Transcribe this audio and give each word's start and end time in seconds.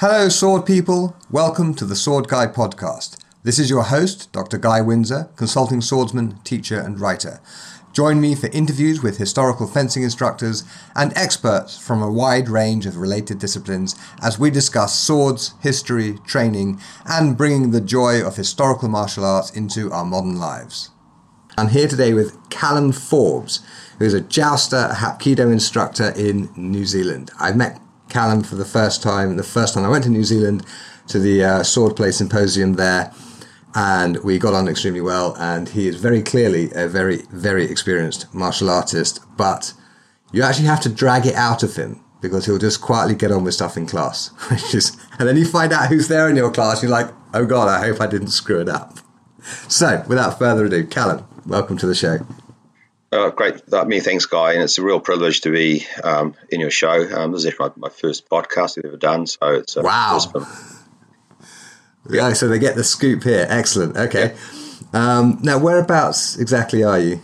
Hello, 0.00 0.28
sword 0.28 0.66
people. 0.66 1.16
Welcome 1.30 1.72
to 1.76 1.86
the 1.86 1.96
Sword 1.96 2.28
Guy 2.28 2.48
podcast. 2.48 3.16
This 3.44 3.58
is 3.58 3.70
your 3.70 3.84
host, 3.84 4.30
Dr. 4.30 4.58
Guy 4.58 4.82
Windsor, 4.82 5.30
consulting 5.36 5.80
swordsman, 5.80 6.36
teacher, 6.44 6.78
and 6.78 7.00
writer. 7.00 7.40
Join 7.94 8.20
me 8.20 8.34
for 8.34 8.48
interviews 8.48 9.02
with 9.02 9.16
historical 9.16 9.66
fencing 9.66 10.02
instructors 10.02 10.64
and 10.94 11.16
experts 11.16 11.78
from 11.78 12.02
a 12.02 12.12
wide 12.12 12.50
range 12.50 12.84
of 12.84 12.98
related 12.98 13.38
disciplines 13.38 13.96
as 14.22 14.38
we 14.38 14.50
discuss 14.50 14.94
swords, 14.94 15.54
history, 15.62 16.18
training, 16.26 16.78
and 17.06 17.38
bringing 17.38 17.70
the 17.70 17.80
joy 17.80 18.22
of 18.22 18.36
historical 18.36 18.90
martial 18.90 19.24
arts 19.24 19.50
into 19.50 19.90
our 19.92 20.04
modern 20.04 20.38
lives. 20.38 20.90
I'm 21.56 21.68
here 21.68 21.88
today 21.88 22.12
with 22.12 22.50
Callum 22.50 22.92
Forbes, 22.92 23.60
who 23.98 24.04
is 24.04 24.12
a 24.12 24.20
jouster, 24.20 24.90
Hapkido 24.92 25.50
instructor 25.50 26.10
in 26.10 26.50
New 26.54 26.84
Zealand. 26.84 27.30
I've 27.40 27.56
met 27.56 27.80
Callum 28.16 28.42
for 28.42 28.54
the 28.54 28.64
first 28.64 29.02
time. 29.02 29.36
The 29.36 29.42
first 29.42 29.74
time 29.74 29.84
I 29.84 29.90
went 29.90 30.04
to 30.04 30.08
New 30.08 30.24
Zealand 30.24 30.64
to 31.08 31.18
the 31.18 31.44
uh, 31.44 31.60
Swordplay 31.60 32.14
Symposium 32.14 32.76
there, 32.76 33.12
and 33.74 34.16
we 34.24 34.38
got 34.38 34.54
on 34.54 34.68
extremely 34.68 35.02
well. 35.02 35.36
And 35.38 35.68
he 35.68 35.86
is 35.86 35.96
very 35.96 36.22
clearly 36.22 36.70
a 36.74 36.88
very, 36.88 37.24
very 37.30 37.70
experienced 37.70 38.32
martial 38.32 38.70
artist, 38.70 39.20
but 39.36 39.74
you 40.32 40.42
actually 40.42 40.64
have 40.64 40.80
to 40.80 40.88
drag 40.88 41.26
it 41.26 41.34
out 41.34 41.62
of 41.62 41.76
him 41.76 42.00
because 42.22 42.46
he'll 42.46 42.56
just 42.56 42.80
quietly 42.80 43.14
get 43.14 43.30
on 43.30 43.44
with 43.44 43.52
stuff 43.52 43.76
in 43.76 43.84
class, 43.84 44.28
which 44.50 44.74
is, 44.74 44.96
and 45.18 45.28
then 45.28 45.36
you 45.36 45.44
find 45.44 45.74
out 45.74 45.90
who's 45.90 46.08
there 46.08 46.26
in 46.30 46.36
your 46.36 46.50
class. 46.50 46.82
You're 46.82 46.90
like, 46.90 47.12
oh 47.34 47.44
god, 47.44 47.68
I 47.68 47.86
hope 47.86 48.00
I 48.00 48.06
didn't 48.06 48.28
screw 48.28 48.62
it 48.62 48.68
up. 48.70 48.96
So, 49.68 50.02
without 50.08 50.38
further 50.38 50.64
ado, 50.64 50.86
Callum, 50.86 51.24
welcome 51.44 51.76
to 51.76 51.86
the 51.86 51.94
show. 51.94 52.26
Oh, 53.12 53.30
great. 53.30 53.72
Uh, 53.72 53.84
many 53.84 54.00
thanks, 54.00 54.26
Guy. 54.26 54.54
And 54.54 54.62
it's 54.62 54.78
a 54.78 54.82
real 54.82 55.00
privilege 55.00 55.42
to 55.42 55.50
be 55.50 55.86
um, 56.02 56.34
in 56.50 56.60
your 56.60 56.70
show. 56.70 56.90
Um, 56.90 57.32
this 57.32 57.44
is 57.44 57.54
my, 57.58 57.70
my, 57.76 57.88
first 57.88 58.28
podcast 58.28 58.78
I've 58.78 58.86
ever 58.86 58.96
done. 58.96 59.26
So 59.26 59.54
it's 59.54 59.76
a 59.76 59.82
wow. 59.82 60.20
Yeah, 62.08 62.34
so 62.34 62.46
they 62.46 62.60
get 62.60 62.76
the 62.76 62.84
scoop 62.84 63.24
here. 63.24 63.46
Excellent. 63.48 63.96
Okay. 63.96 64.36
Yeah. 64.94 65.18
Um, 65.18 65.40
now, 65.42 65.58
whereabouts 65.58 66.38
exactly 66.38 66.84
are 66.84 67.00
you? 67.00 67.20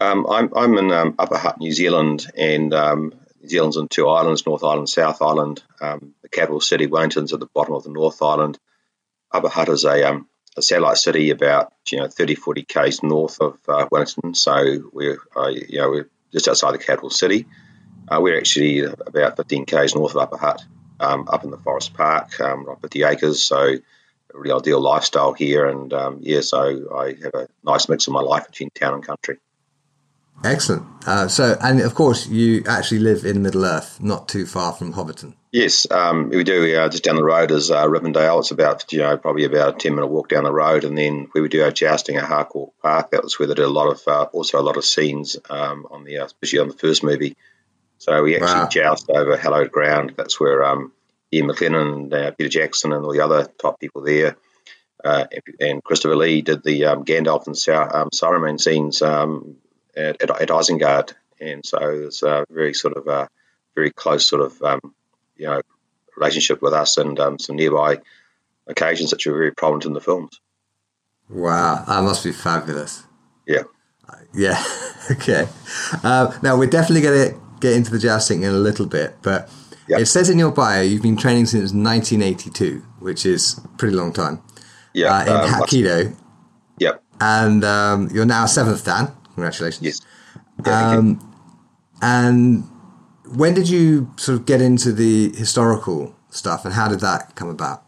Um, 0.00 0.26
I'm, 0.30 0.52
I'm 0.54 0.78
in 0.78 0.92
um, 0.92 1.16
Upper 1.18 1.36
Hutt, 1.36 1.58
New 1.58 1.72
Zealand, 1.72 2.24
and 2.36 2.72
um, 2.72 3.12
New 3.42 3.48
Zealand's 3.48 3.76
on 3.76 3.88
two 3.88 4.08
islands, 4.08 4.46
North 4.46 4.62
Island, 4.62 4.88
South 4.88 5.20
Island. 5.22 5.62
the 5.80 6.28
capital 6.30 6.60
city, 6.60 6.86
Wellington's 6.86 7.32
at 7.32 7.40
the 7.40 7.48
bottom 7.52 7.74
of 7.74 7.82
the 7.82 7.90
North 7.90 8.22
Island. 8.22 8.60
Upper 9.32 9.48
Hutt 9.48 9.70
is 9.70 9.84
a 9.84 10.02
a 10.02 10.20
satellite 10.62 10.98
city 10.98 11.30
about 11.30 11.72
you 11.90 11.98
know 11.98 12.08
30 12.08 12.34
40 12.34 12.62
k's 12.62 13.02
north 13.02 13.40
of 13.40 13.58
uh, 13.68 13.86
Wellington. 13.90 14.34
So 14.34 14.90
we're 14.92 15.18
uh, 15.36 15.48
you 15.48 15.78
know 15.78 15.90
we're 15.90 16.10
just 16.32 16.48
outside 16.48 16.72
the 16.72 16.78
capital 16.78 17.10
city. 17.10 17.46
Uh, 18.08 18.20
we're 18.20 18.38
actually 18.38 18.80
about 18.80 19.36
15 19.36 19.66
k's 19.66 19.94
north 19.94 20.14
of 20.14 20.18
Upper 20.18 20.36
Hutt, 20.36 20.64
um, 21.00 21.28
up 21.28 21.44
in 21.44 21.50
the 21.50 21.58
forest 21.58 21.94
park, 21.94 22.38
um, 22.40 22.64
right 22.64 22.80
50 22.80 23.02
acres. 23.02 23.42
So 23.42 23.76
really 24.32 24.54
ideal 24.54 24.80
lifestyle 24.80 25.32
here, 25.32 25.66
and 25.66 25.92
um, 25.92 26.18
yeah, 26.22 26.40
so 26.40 26.94
I 26.94 27.16
have 27.22 27.34
a 27.34 27.48
nice 27.64 27.88
mix 27.88 28.06
of 28.06 28.12
my 28.12 28.20
life 28.20 28.46
between 28.46 28.70
town 28.70 28.94
and 28.94 29.06
country. 29.06 29.38
Excellent. 30.44 30.86
Uh, 31.06 31.28
so, 31.28 31.56
and 31.62 31.80
of 31.80 31.94
course, 31.94 32.28
you 32.28 32.62
actually 32.66 32.98
live 32.98 33.24
in 33.24 33.42
Middle 33.42 33.64
Earth, 33.64 34.00
not 34.02 34.28
too 34.28 34.44
far 34.46 34.72
from 34.72 34.92
Hobbiton. 34.92 35.34
Yes, 35.50 35.90
um, 35.90 36.28
we 36.28 36.44
do. 36.44 36.76
Uh, 36.76 36.88
just 36.88 37.04
down 37.04 37.16
the 37.16 37.24
road 37.24 37.50
is 37.50 37.70
uh, 37.70 37.86
Rivendell. 37.86 38.40
It's 38.40 38.50
about 38.50 38.92
you 38.92 38.98
know 38.98 39.16
probably 39.16 39.44
about 39.44 39.76
a 39.76 39.78
ten 39.78 39.94
minute 39.94 40.08
walk 40.08 40.28
down 40.28 40.44
the 40.44 40.52
road, 40.52 40.84
and 40.84 40.98
then 40.98 41.28
we 41.32 41.40
would 41.40 41.50
do 41.50 41.62
our 41.64 41.70
jousting 41.70 42.16
at 42.16 42.24
Harcourt 42.24 42.70
Park. 42.82 43.12
That 43.12 43.22
was 43.22 43.38
where 43.38 43.48
they 43.48 43.54
did 43.54 43.64
a 43.64 43.68
lot 43.70 43.88
of 43.88 44.02
uh, 44.06 44.28
also 44.32 44.60
a 44.60 44.62
lot 44.62 44.76
of 44.76 44.84
scenes 44.84 45.38
um, 45.48 45.86
on 45.90 46.04
the 46.04 46.18
uh, 46.18 46.26
especially 46.26 46.58
on 46.58 46.68
the 46.68 46.74
first 46.74 47.02
movie. 47.02 47.36
So 47.98 48.22
we 48.22 48.34
actually 48.34 48.60
wow. 48.60 48.68
joust 48.68 49.08
over 49.08 49.36
hallowed 49.36 49.72
ground. 49.72 50.14
That's 50.16 50.38
where 50.38 50.62
um, 50.64 50.92
Ian 51.32 51.48
McKellen 51.48 51.92
and 51.94 52.14
uh, 52.14 52.30
Peter 52.32 52.50
Jackson 52.50 52.92
and 52.92 53.04
all 53.04 53.12
the 53.12 53.20
other 53.20 53.48
top 53.58 53.80
people 53.80 54.02
there, 54.02 54.36
uh, 55.02 55.24
and 55.60 55.82
Christopher 55.82 56.16
Lee 56.16 56.42
did 56.42 56.62
the 56.62 56.84
um, 56.84 57.04
Gandalf 57.04 57.46
and 57.46 57.56
um, 57.94 58.10
Saruman 58.10 58.60
scenes 58.60 59.00
um, 59.00 59.56
at, 59.96 60.22
at, 60.22 60.30
at, 60.30 60.48
Isengard, 60.48 61.14
and 61.40 61.64
so 61.64 61.78
it's 62.06 62.22
a 62.22 62.44
very 62.50 62.74
sort 62.74 62.96
of 62.96 63.06
a 63.06 63.28
very 63.74 63.90
close 63.90 64.26
sort 64.26 64.42
of 64.42 64.62
um, 64.62 64.94
you 65.36 65.46
know 65.46 65.60
relationship 66.16 66.62
with 66.62 66.72
us 66.72 66.96
and 66.96 67.18
um, 67.20 67.38
some 67.38 67.56
nearby 67.56 67.98
occasions 68.66 69.10
that 69.10 69.24
were 69.26 69.32
very 69.32 69.52
prominent 69.52 69.86
in 69.86 69.92
the 69.92 70.00
films. 70.00 70.40
Wow, 71.28 71.84
that 71.86 72.02
must 72.02 72.24
be 72.24 72.32
fabulous. 72.32 73.04
Yeah. 73.46 73.62
Uh, 74.08 74.16
yeah. 74.34 74.62
okay. 75.10 75.48
Uh, 76.02 76.36
now 76.42 76.56
we're 76.56 76.70
definitely 76.70 77.02
going 77.02 77.30
to 77.30 77.40
get 77.60 77.74
into 77.74 77.90
the 77.90 77.98
jousting 77.98 78.42
in 78.42 78.50
a 78.50 78.58
little 78.58 78.86
bit, 78.86 79.16
but 79.22 79.50
yep. 79.88 80.00
it 80.00 80.06
says 80.06 80.30
in 80.30 80.38
your 80.38 80.52
bio 80.52 80.82
you've 80.82 81.02
been 81.02 81.16
training 81.16 81.46
since 81.46 81.72
1982, 81.72 82.84
which 83.00 83.26
is 83.26 83.58
a 83.64 83.68
pretty 83.76 83.96
long 83.96 84.12
time. 84.12 84.42
Yeah. 84.94 85.14
Uh, 85.14 85.22
in 85.22 85.30
um, 85.30 85.50
Hapkido. 85.50 86.16
Yep. 86.78 87.02
And 87.20 87.64
um, 87.64 88.08
you're 88.12 88.26
now 88.26 88.46
seventh 88.46 88.84
Dan. 88.84 89.12
Congratulations. 89.36 89.84
Yes. 89.84 90.00
Yeah, 90.66 90.96
um, 90.96 91.20
and 92.00 92.64
when 93.28 93.52
did 93.52 93.68
you 93.68 94.10
sort 94.16 94.38
of 94.38 94.46
get 94.46 94.62
into 94.62 94.92
the 94.92 95.30
historical 95.36 96.16
stuff, 96.30 96.64
and 96.64 96.72
how 96.72 96.88
did 96.88 97.00
that 97.00 97.34
come 97.34 97.50
about? 97.50 97.84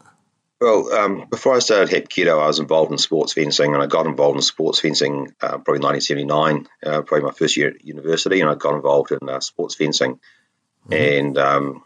Well, 0.60 0.92
um, 0.92 1.26
before 1.30 1.54
I 1.54 1.60
started 1.60 1.88
Hapkido, 1.88 2.42
I 2.42 2.48
was 2.48 2.58
involved 2.58 2.92
in 2.92 2.98
sports 2.98 3.32
fencing, 3.32 3.72
and 3.72 3.82
I 3.82 3.86
got 3.86 4.06
involved 4.06 4.36
in 4.36 4.42
sports 4.42 4.80
fencing 4.80 5.32
uh, 5.40 5.56
probably 5.58 5.80
1979, 5.80 6.66
uh, 6.84 7.02
probably 7.02 7.26
my 7.26 7.32
first 7.32 7.56
year 7.56 7.68
at 7.68 7.84
university, 7.84 8.40
and 8.40 8.50
I 8.50 8.54
got 8.54 8.74
involved 8.74 9.12
in 9.12 9.26
uh, 9.26 9.40
sports 9.40 9.74
fencing. 9.74 10.20
Mm-hmm. 10.88 10.92
And 10.92 11.38
um, 11.38 11.82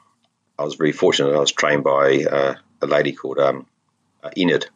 I 0.58 0.64
was 0.64 0.74
very 0.74 0.92
fortunate. 0.92 1.34
I 1.34 1.38
was 1.38 1.52
trained 1.52 1.84
by 1.84 2.24
uh, 2.24 2.54
a 2.80 2.86
lady 2.86 3.12
called 3.12 3.38
um, 3.38 3.66
uh, 4.24 4.30
Enid, 4.36 4.66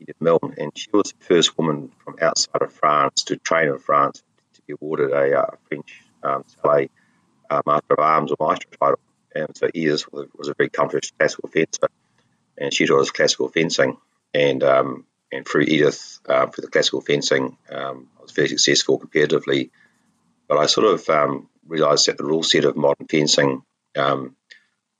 Enid 0.00 0.16
Milne, 0.20 0.54
and 0.58 0.76
she 0.76 0.88
was 0.92 1.12
the 1.12 1.24
first 1.24 1.56
woman 1.58 1.90
from 2.04 2.16
outside 2.20 2.62
of 2.62 2.72
France 2.72 3.24
to 3.24 3.36
train 3.36 3.68
in 3.68 3.78
France 3.78 4.22
to 4.54 4.62
be 4.62 4.74
awarded 4.74 5.10
a 5.10 5.40
uh, 5.40 5.50
French 5.68 6.02
um, 6.22 6.44
uh, 7.50 7.62
Master 7.66 7.94
of 7.94 7.98
Arms 7.98 8.32
or 8.32 8.36
Maestro 8.40 8.70
title. 8.80 9.00
And 9.34 9.56
so 9.56 9.68
Edith 9.72 10.06
was 10.12 10.48
a 10.48 10.54
very 10.54 10.68
accomplished 10.68 11.16
classical 11.18 11.48
fencer, 11.48 11.88
and 12.56 12.72
she 12.72 12.86
taught 12.86 13.00
us 13.00 13.10
classical 13.10 13.48
fencing. 13.48 13.98
And 14.32 14.62
um, 14.62 15.06
and 15.32 15.46
through 15.46 15.62
Edith, 15.62 16.20
uh, 16.28 16.46
the 16.56 16.68
classical 16.68 17.00
fencing, 17.00 17.56
um, 17.70 18.08
I 18.18 18.22
was 18.22 18.32
very 18.32 18.48
successful 18.48 18.98
competitively. 18.98 19.70
But 20.48 20.58
I 20.58 20.66
sort 20.66 20.86
of 20.86 21.08
um, 21.08 21.48
realised 21.66 22.06
that 22.06 22.16
the 22.16 22.24
rule 22.24 22.42
set 22.42 22.64
of 22.64 22.76
modern 22.76 23.06
fencing 23.08 23.62
um, 23.96 24.36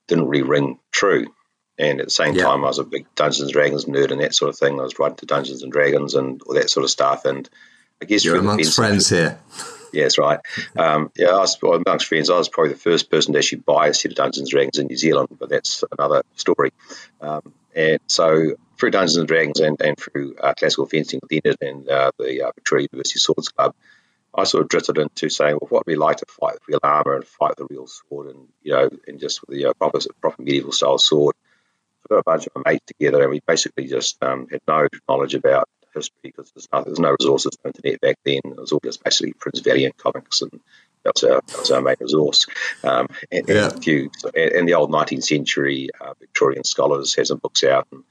didn't 0.08 0.28
really 0.28 0.42
ring 0.42 0.78
true. 0.90 1.26
And 1.78 2.00
at 2.00 2.06
the 2.06 2.10
same 2.10 2.34
yeah. 2.34 2.44
time, 2.44 2.64
I 2.64 2.68
was 2.68 2.78
a 2.78 2.84
big 2.84 3.06
Dungeons 3.14 3.42
and 3.42 3.52
Dragons 3.52 3.84
nerd 3.84 4.10
and 4.10 4.20
that 4.20 4.34
sort 4.34 4.48
of 4.48 4.58
thing. 4.58 4.78
I 4.80 4.82
was 4.82 4.98
writing 4.98 5.16
to 5.18 5.26
Dungeons 5.26 5.62
and 5.62 5.70
Dragons 5.70 6.14
and 6.14 6.40
all 6.42 6.54
that 6.54 6.70
sort 6.70 6.84
of 6.84 6.90
stuff. 6.90 7.24
And 7.24 7.48
I 8.00 8.06
guess 8.06 8.24
you're 8.24 8.36
amongst 8.36 8.74
friends 8.74 9.08
here. 9.08 9.38
Yeah, 9.92 10.04
that's 10.04 10.18
right. 10.18 10.40
Um, 10.76 11.10
yeah, 11.16 11.28
I 11.28 11.38
was, 11.38 11.56
well, 11.62 11.80
amongst 11.86 12.06
friends, 12.06 12.28
I 12.28 12.36
was 12.36 12.48
probably 12.48 12.74
the 12.74 12.78
first 12.78 13.10
person 13.10 13.32
to 13.32 13.38
actually 13.38 13.60
buy 13.60 13.88
a 13.88 13.94
set 13.94 14.12
of 14.12 14.16
Dungeons 14.16 14.38
and 14.38 14.50
Dragons 14.50 14.78
in 14.78 14.86
New 14.88 14.96
Zealand, 14.96 15.28
but 15.38 15.48
that's 15.48 15.84
another 15.98 16.22
story. 16.34 16.72
Um, 17.20 17.52
and 17.74 17.98
so 18.06 18.56
through 18.78 18.90
Dungeons 18.90 19.16
and 19.16 19.28
Dragons 19.28 19.60
and, 19.60 19.80
and 19.80 19.96
through 19.96 20.36
uh, 20.36 20.54
classical 20.54 20.86
fencing 20.86 21.20
with 21.22 21.32
Enid 21.32 21.56
and 21.62 21.88
uh, 21.88 22.10
the 22.18 22.42
uh, 22.42 22.52
Victoria 22.54 22.88
University 22.92 23.18
Swords 23.18 23.48
Club, 23.48 23.74
I 24.34 24.44
sort 24.44 24.62
of 24.62 24.68
drifted 24.68 24.98
into 24.98 25.30
saying, 25.30 25.58
well, 25.60 25.68
what 25.68 25.86
would 25.86 25.92
we 25.92 25.96
like 25.96 26.18
to 26.18 26.26
fight 26.26 26.54
with 26.54 26.68
real 26.68 26.80
armour 26.82 27.16
and 27.16 27.24
fight 27.24 27.54
with 27.58 27.70
a 27.70 27.74
real 27.74 27.86
sword 27.86 28.34
and, 28.34 28.48
you 28.62 28.72
know, 28.72 28.90
and 29.06 29.18
just 29.18 29.40
with 29.40 29.56
the 29.56 29.66
uh, 29.66 29.72
proper, 29.74 29.98
proper 30.20 30.42
medieval 30.42 30.72
style 30.72 30.98
sword. 30.98 31.34
Got 32.08 32.18
a 32.18 32.22
bunch 32.24 32.46
of 32.46 32.64
mates 32.64 32.84
together 32.86 33.22
and 33.22 33.30
we 33.30 33.40
basically 33.46 33.86
just 33.86 34.22
um, 34.22 34.46
had 34.50 34.60
no 34.68 34.86
knowledge 35.08 35.34
about 35.34 35.68
history 35.96 36.18
because 36.22 36.52
there's 36.52 36.68
no, 36.72 36.82
there's 36.82 37.00
no 37.00 37.16
resources 37.18 37.56
on 37.64 37.72
the 37.72 37.78
internet 37.78 38.00
back 38.00 38.18
then. 38.24 38.40
It 38.44 38.56
was 38.56 38.72
all 38.72 38.80
just 38.84 39.02
basically 39.02 39.32
Prince 39.32 39.60
Valiant 39.60 39.96
comics, 39.96 40.42
and 40.42 40.60
that 41.02 41.14
was 41.14 41.24
our, 41.24 41.40
that 41.46 41.58
was 41.58 41.70
our 41.70 41.82
main 41.82 41.96
resource. 42.00 42.46
Um, 42.84 43.08
and, 43.32 43.48
yeah. 43.48 43.70
and, 43.70 43.82
few, 43.82 44.10
and 44.34 44.68
the 44.68 44.74
old 44.74 44.92
19th 44.92 45.24
century 45.24 45.88
uh, 46.00 46.14
Victorian 46.20 46.64
scholars 46.64 47.14
had 47.14 47.26
some 47.26 47.38
books 47.38 47.64
out. 47.64 47.88
And 47.90 48.04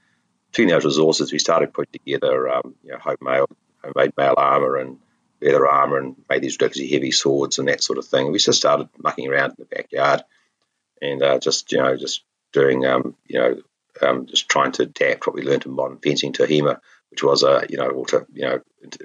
between 0.50 0.68
those 0.68 0.84
resources, 0.84 1.32
we 1.32 1.38
started 1.38 1.72
putting 1.72 1.92
together 1.92 2.48
um, 2.48 2.74
you 2.82 2.92
know, 2.92 2.98
homemade, 2.98 3.46
homemade 3.82 4.12
mail 4.16 4.34
armour 4.36 4.76
and 4.76 4.98
leather 5.40 5.66
armour 5.66 5.98
and 5.98 6.16
made 6.28 6.42
these 6.42 6.54
ridiculously 6.54 6.88
heavy 6.92 7.12
swords 7.12 7.58
and 7.58 7.68
that 7.68 7.82
sort 7.82 7.98
of 7.98 8.06
thing. 8.06 8.30
We 8.32 8.38
just 8.38 8.58
started 8.58 8.88
mucking 8.98 9.28
around 9.28 9.50
in 9.50 9.56
the 9.58 9.64
backyard 9.76 10.22
and 11.00 11.22
uh, 11.22 11.38
just, 11.38 11.72
you 11.72 11.78
know, 11.78 11.96
just 11.96 12.24
doing, 12.52 12.86
um, 12.86 13.14
you 13.26 13.38
know, 13.38 13.60
um, 14.02 14.26
just 14.26 14.48
trying 14.48 14.72
to 14.72 14.82
adapt 14.82 15.26
what 15.26 15.34
we 15.34 15.42
learned 15.42 15.66
in 15.66 15.72
modern 15.72 15.98
fencing 15.98 16.32
to 16.34 16.46
HEMA 16.46 16.80
which 17.10 17.22
was 17.22 17.42
a 17.42 17.64
you 17.68 17.78
know 17.78 18.04
to 18.04 18.26
you 18.32 18.42
know 18.42 18.60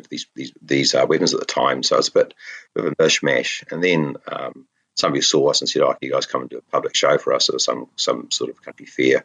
these 0.10 0.28
these 0.36 0.52
these 0.62 0.96
uh, 0.96 1.06
weapons 1.08 1.34
at 1.34 1.40
the 1.40 1.46
time. 1.46 1.84
So 1.84 1.98
it's 1.98 2.10
a 2.10 2.14
bit 2.14 2.34
of 2.76 2.86
a 2.86 2.96
mishmash. 2.96 3.64
And 3.72 3.84
then 3.84 4.16
um, 4.30 4.68
somebody 4.96 5.22
saw 5.22 5.50
us 5.50 5.62
and 5.62 5.70
said, 5.70 5.82
"Oh, 5.82 5.96
you 6.02 6.12
guys 6.12 6.26
come 6.26 6.42
and 6.42 6.50
do 6.50 6.58
a 6.58 6.72
public 6.72 6.96
show 6.96 7.18
for 7.18 7.34
us 7.34 7.50
at 7.50 7.62
some 7.62 7.88
some 7.96 8.30
sort 8.32 8.50
of 8.50 8.62
country 8.62 8.86
fair." 8.86 9.24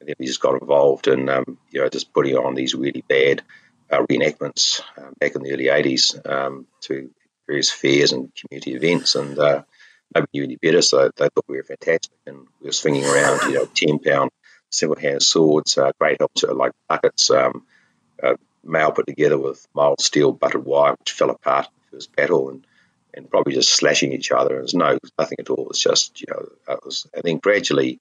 And 0.00 0.08
then 0.08 0.16
we 0.18 0.26
just 0.26 0.42
got 0.42 0.60
involved 0.60 1.08
in 1.08 1.28
um, 1.28 1.58
you 1.70 1.80
know 1.80 1.88
just 1.88 2.12
putting 2.12 2.36
on 2.36 2.54
these 2.54 2.74
really 2.74 3.02
bad 3.08 3.42
uh, 3.90 4.04
reenactments 4.10 4.82
um, 4.96 5.14
back 5.18 5.34
in 5.34 5.42
the 5.42 5.52
early 5.52 5.66
'80s 5.66 6.30
um, 6.30 6.66
to 6.82 7.10
various 7.46 7.70
fairs 7.70 8.12
and 8.12 8.32
community 8.34 8.74
events 8.74 9.14
and. 9.14 9.38
Uh, 9.38 9.62
nobody 10.14 10.38
knew 10.38 10.44
any 10.44 10.56
better, 10.56 10.80
so 10.80 11.10
they 11.16 11.28
thought 11.28 11.44
we 11.48 11.58
were 11.58 11.62
fantastic. 11.62 12.10
And 12.26 12.46
we 12.60 12.68
were 12.68 12.72
swinging 12.72 13.04
around, 13.04 13.42
you 13.42 13.58
know, 13.58 13.66
ten 13.66 13.98
pound 13.98 14.30
single 14.70 14.98
hand 14.98 15.22
swords, 15.22 15.78
uh, 15.78 15.92
great 15.98 16.18
to 16.36 16.52
like 16.52 16.72
buckets, 16.88 17.30
um, 17.30 17.66
uh, 18.22 18.34
mail 18.64 18.92
put 18.92 19.06
together 19.06 19.38
with 19.38 19.66
mild 19.74 20.00
steel 20.00 20.32
butted 20.32 20.64
wire, 20.64 20.94
which 20.98 21.12
fell 21.12 21.30
apart 21.30 21.66
in 21.66 21.72
the 21.90 21.96
first 21.96 22.14
battle, 22.14 22.50
and, 22.50 22.66
and 23.14 23.30
probably 23.30 23.54
just 23.54 23.74
slashing 23.74 24.12
each 24.12 24.30
other. 24.30 24.54
And 24.54 24.60
there's 24.60 24.74
no 24.74 24.98
nothing 25.18 25.38
at 25.40 25.50
all. 25.50 25.68
It's 25.70 25.80
just 25.80 26.20
you 26.20 26.26
know, 26.30 26.48
it 26.68 26.84
was, 26.84 27.06
and 27.14 27.22
then 27.24 27.38
gradually 27.38 28.00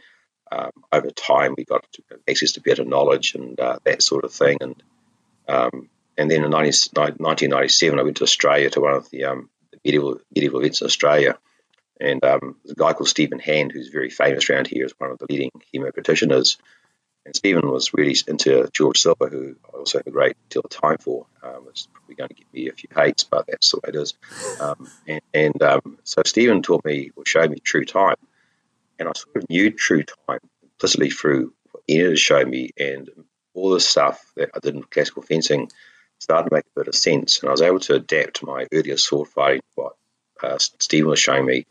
um, 0.51 0.71
over 0.91 1.09
time 1.09 1.55
we 1.57 1.65
got 1.65 1.85
access 2.29 2.53
to 2.53 2.61
better 2.61 2.85
knowledge 2.85 3.35
and 3.35 3.59
uh, 3.59 3.79
that 3.83 4.01
sort 4.01 4.23
of 4.23 4.33
thing. 4.33 4.57
And 4.61 4.83
um, 5.47 5.89
and 6.17 6.31
then 6.31 6.43
in 6.43 6.49
19, 6.49 6.91
1997, 6.93 7.99
I 7.99 8.03
went 8.03 8.17
to 8.17 8.23
Australia 8.23 8.69
to 8.71 8.81
one 8.81 8.95
of 8.95 9.09
the, 9.11 9.25
um, 9.25 9.49
medieval 9.85 10.19
medieval 10.33 10.59
events 10.59 10.81
in 10.81 10.85
Australia 10.87 11.37
and 11.99 12.23
um, 12.23 12.55
there's 12.63 12.71
a 12.71 12.75
guy 12.75 12.93
called 12.93 13.09
Stephen 13.09 13.39
Hand, 13.39 13.71
who's 13.71 13.89
very 13.89 14.09
famous 14.09 14.49
around 14.49 14.67
here 14.67 14.85
as 14.85 14.93
one 14.97 15.11
of 15.11 15.17
the 15.17 15.27
leading 15.29 15.51
HEMA 15.73 15.93
practitioners. 15.93 16.57
And 17.25 17.35
Stephen 17.35 17.69
was 17.69 17.93
really 17.93 18.15
into 18.27 18.69
George 18.71 18.99
Silver, 18.99 19.27
who 19.27 19.57
I 19.65 19.77
also 19.77 19.97
have 19.97 20.07
a 20.07 20.11
great 20.11 20.37
deal 20.49 20.61
of 20.63 20.69
time 20.69 20.97
for. 20.97 21.25
Um, 21.43 21.65
it's 21.69 21.87
probably 21.91 22.15
going 22.15 22.29
to 22.29 22.35
give 22.35 22.47
me 22.53 22.69
a 22.69 22.71
few 22.71 22.87
hates, 22.95 23.25
but 23.25 23.45
that's 23.47 23.71
the 23.71 23.77
way 23.77 23.89
it 23.89 23.95
is. 23.95 24.13
Um, 24.61 24.89
and, 25.05 25.21
and 25.33 25.61
um, 25.61 25.97
so 26.05 26.21
Stephen 26.25 26.61
taught 26.61 26.85
me, 26.85 27.11
or 27.17 27.25
showed 27.25 27.51
me 27.51 27.59
true 27.59 27.83
time. 27.83 28.15
And 28.97 29.09
I 29.09 29.11
sort 29.13 29.35
of 29.35 29.49
knew 29.49 29.71
true 29.71 30.03
time 30.03 30.39
implicitly 30.63 31.09
through 31.09 31.53
what 31.71 31.83
Enid 31.89 32.17
showed 32.17 32.47
me. 32.47 32.69
And 32.79 33.09
all 33.53 33.71
the 33.71 33.81
stuff 33.81 34.23
that 34.37 34.51
I 34.55 34.59
did 34.59 34.75
in 34.75 34.83
classical 34.83 35.21
fencing 35.21 35.69
started 36.19 36.49
to 36.49 36.55
make 36.55 36.65
a 36.65 36.79
bit 36.79 36.87
of 36.87 36.95
sense. 36.95 37.41
And 37.41 37.49
I 37.49 37.51
was 37.51 37.61
able 37.61 37.81
to 37.81 37.95
adapt 37.95 38.41
my 38.41 38.67
earlier 38.71 38.95
sword 38.95 39.27
fighting, 39.27 39.61
what 39.75 39.95
uh, 40.41 40.57
Stephen 40.59 41.09
was 41.09 41.19
showing 41.19 41.45
me, 41.45 41.65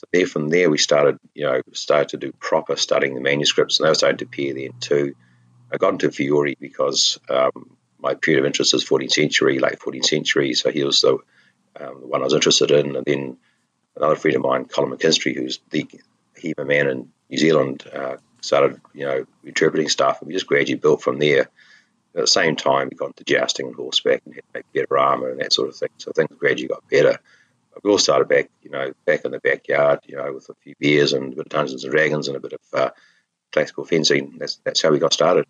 so 0.00 0.06
there, 0.14 0.26
from 0.26 0.48
there, 0.48 0.70
we 0.70 0.78
started, 0.78 1.18
you 1.34 1.44
know, 1.44 1.60
started 1.74 2.08
to 2.10 2.16
do 2.16 2.32
proper 2.32 2.76
studying 2.76 3.14
the 3.14 3.20
manuscripts, 3.20 3.78
and 3.78 3.86
were 3.86 3.94
starting 3.94 4.16
to 4.18 4.24
appear 4.24 4.54
then 4.54 4.72
too. 4.80 5.14
I 5.70 5.76
got 5.76 5.92
into 5.92 6.10
Fiore 6.10 6.56
because 6.58 7.18
um, 7.28 7.76
my 7.98 8.14
period 8.14 8.40
of 8.40 8.46
interest 8.46 8.72
is 8.72 8.82
14th 8.82 9.12
century, 9.12 9.58
late 9.58 9.78
14th 9.78 10.06
century. 10.06 10.54
So 10.54 10.70
he 10.70 10.84
was 10.84 11.02
the, 11.02 11.18
um, 11.78 12.00
the 12.00 12.06
one 12.06 12.22
I 12.22 12.24
was 12.24 12.32
interested 12.32 12.70
in, 12.70 12.96
and 12.96 13.04
then 13.04 13.36
another 13.94 14.16
friend 14.16 14.36
of 14.36 14.42
mine, 14.42 14.64
Colin 14.64 14.90
McKinstry, 14.90 15.34
who's 15.34 15.60
the 15.68 15.86
HEMA 16.42 16.66
man 16.66 16.88
in 16.88 17.12
New 17.28 17.36
Zealand, 17.38 17.84
uh, 17.92 18.16
started, 18.40 18.80
you 18.94 19.04
know, 19.04 19.26
interpreting 19.44 19.90
stuff, 19.90 20.22
and 20.22 20.28
we 20.28 20.32
just 20.32 20.46
gradually 20.46 20.78
built 20.78 21.02
from 21.02 21.18
there. 21.18 21.50
At 22.14 22.22
the 22.22 22.26
same 22.26 22.56
time, 22.56 22.88
we 22.90 22.96
got 22.96 23.08
into 23.08 23.24
jousting 23.24 23.66
and 23.66 23.76
horseback 23.76 24.22
and 24.24 24.40
had 24.54 24.64
better 24.72 24.98
armour 24.98 25.28
and 25.28 25.40
that 25.40 25.52
sort 25.52 25.68
of 25.68 25.76
thing. 25.76 25.90
So 25.98 26.10
things 26.10 26.30
gradually 26.38 26.68
got 26.68 26.88
better 26.88 27.20
we 27.82 27.90
all 27.90 27.98
started 27.98 28.28
back, 28.28 28.50
you 28.62 28.70
know, 28.70 28.92
back 29.06 29.24
in 29.24 29.30
the 29.30 29.40
backyard, 29.40 30.00
you 30.06 30.16
know, 30.16 30.32
with 30.32 30.48
a 30.48 30.54
few 30.62 30.74
beers 30.78 31.12
and 31.12 31.32
a 31.32 31.36
bit 31.36 31.46
of 31.46 31.48
Dungeons 31.48 31.84
and 31.84 31.92
Dragons 31.92 32.28
and 32.28 32.36
a 32.36 32.40
bit 32.40 32.52
of 32.52 32.60
uh, 32.72 32.90
classical 33.52 33.84
fencing. 33.84 34.34
That's 34.38 34.56
that's 34.64 34.82
how 34.82 34.90
we 34.90 34.98
got 34.98 35.12
started. 35.12 35.46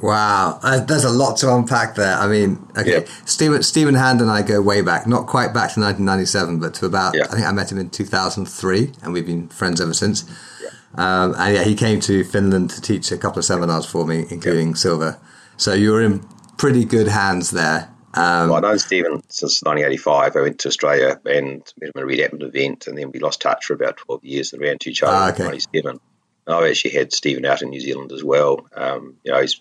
Wow, 0.00 0.60
uh, 0.62 0.80
there's 0.80 1.04
a 1.04 1.10
lot 1.10 1.38
to 1.38 1.52
unpack 1.52 1.96
there. 1.96 2.16
I 2.16 2.28
mean, 2.28 2.64
okay, 2.76 3.00
yeah. 3.00 3.08
Stephen 3.24 3.62
Stephen 3.62 3.94
Hand 3.94 4.20
and 4.20 4.30
I 4.30 4.42
go 4.42 4.60
way 4.60 4.80
back, 4.80 5.06
not 5.06 5.26
quite 5.26 5.48
back 5.48 5.74
to 5.74 5.80
1997, 5.80 6.60
but 6.60 6.74
to 6.74 6.86
about 6.86 7.14
yeah. 7.16 7.24
I 7.24 7.34
think 7.34 7.46
I 7.46 7.52
met 7.52 7.72
him 7.72 7.78
in 7.78 7.90
2003, 7.90 8.92
and 9.02 9.12
we've 9.12 9.26
been 9.26 9.48
friends 9.48 9.80
ever 9.80 9.94
since. 9.94 10.24
Yeah. 10.62 10.68
Um, 10.94 11.34
and 11.36 11.56
yeah, 11.56 11.64
he 11.64 11.74
came 11.74 11.98
to 12.00 12.22
Finland 12.22 12.70
to 12.70 12.80
teach 12.80 13.10
a 13.10 13.18
couple 13.18 13.40
of 13.40 13.44
seminars 13.44 13.86
for 13.86 14.06
me, 14.06 14.24
including 14.30 14.76
Silver. 14.76 15.18
So 15.56 15.74
you 15.74 15.92
were 15.92 16.02
in 16.02 16.20
pretty 16.56 16.84
good 16.84 17.08
hands 17.08 17.50
there. 17.50 17.91
Um, 18.14 18.48
well, 18.48 18.56
I've 18.56 18.62
known 18.62 18.78
Stephen 18.78 19.22
since 19.28 19.62
1985. 19.62 20.36
I 20.36 20.40
went 20.40 20.58
to 20.60 20.68
Australia 20.68 21.20
and 21.24 21.72
met 21.80 21.88
him 21.88 21.92
at 21.96 22.02
a 22.02 22.06
reenactment 22.06 22.42
event, 22.42 22.86
and 22.86 22.98
then 22.98 23.10
we 23.10 23.20
lost 23.20 23.40
touch 23.40 23.64
for 23.64 23.74
about 23.74 23.96
12 23.96 24.24
years 24.24 24.52
and 24.52 24.60
ran 24.60 24.72
into 24.72 24.90
each 24.90 25.02
other 25.02 25.16
ah, 25.16 25.30
okay. 25.30 25.44
in 25.44 25.50
97. 25.50 26.00
I've 26.46 26.70
actually 26.70 26.90
had 26.90 27.12
Stephen 27.12 27.46
out 27.46 27.62
in 27.62 27.70
New 27.70 27.80
Zealand 27.80 28.12
as 28.12 28.24
well. 28.24 28.66
Um, 28.74 29.16
you 29.24 29.32
know, 29.32 29.40
he's 29.40 29.60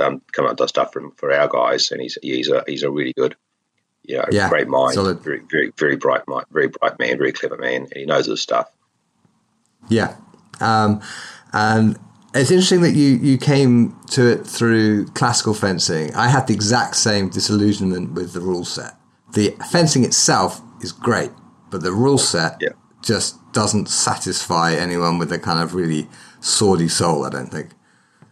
um, 0.00 0.22
come 0.32 0.46
up 0.46 0.58
with 0.58 0.68
stuff 0.68 0.92
for, 0.92 1.10
for 1.16 1.32
our 1.32 1.48
guys, 1.48 1.92
and 1.92 2.00
he's 2.00 2.16
he's 2.22 2.48
a 2.48 2.64
he's 2.66 2.82
a 2.82 2.90
really 2.90 3.12
good, 3.12 3.36
you 4.02 4.16
know, 4.16 4.24
yeah, 4.30 4.48
great 4.48 4.66
mind, 4.66 4.94
solid. 4.94 5.20
very 5.20 5.42
very 5.50 5.72
very 5.76 5.96
bright 5.96 6.26
mind, 6.26 6.46
very 6.50 6.68
bright 6.68 6.98
man, 6.98 7.18
very 7.18 7.32
clever 7.32 7.58
man, 7.58 7.82
and 7.82 7.92
he 7.94 8.06
knows 8.06 8.26
his 8.26 8.40
stuff. 8.40 8.70
Yeah, 9.90 10.16
um, 10.60 11.02
and 11.52 11.98
it's 12.34 12.50
interesting 12.50 12.80
that 12.82 12.92
you, 12.92 13.16
you 13.16 13.38
came 13.38 13.98
to 14.10 14.32
it 14.32 14.46
through 14.46 15.06
classical 15.08 15.54
fencing. 15.54 16.14
I 16.14 16.28
had 16.28 16.46
the 16.46 16.54
exact 16.54 16.96
same 16.96 17.28
disillusionment 17.28 18.12
with 18.12 18.32
the 18.32 18.40
rule 18.40 18.64
set. 18.64 18.94
The 19.34 19.54
fencing 19.70 20.04
itself 20.04 20.60
is 20.80 20.92
great, 20.92 21.30
but 21.70 21.82
the 21.82 21.92
rule 21.92 22.18
set 22.18 22.58
yeah. 22.60 22.70
just 23.02 23.38
doesn't 23.52 23.88
satisfy 23.88 24.74
anyone 24.74 25.18
with 25.18 25.32
a 25.32 25.38
kind 25.38 25.62
of 25.62 25.74
really 25.74 26.04
swordy 26.40 26.90
soul, 26.90 27.24
I 27.24 27.30
don't 27.30 27.50
think. 27.50 27.70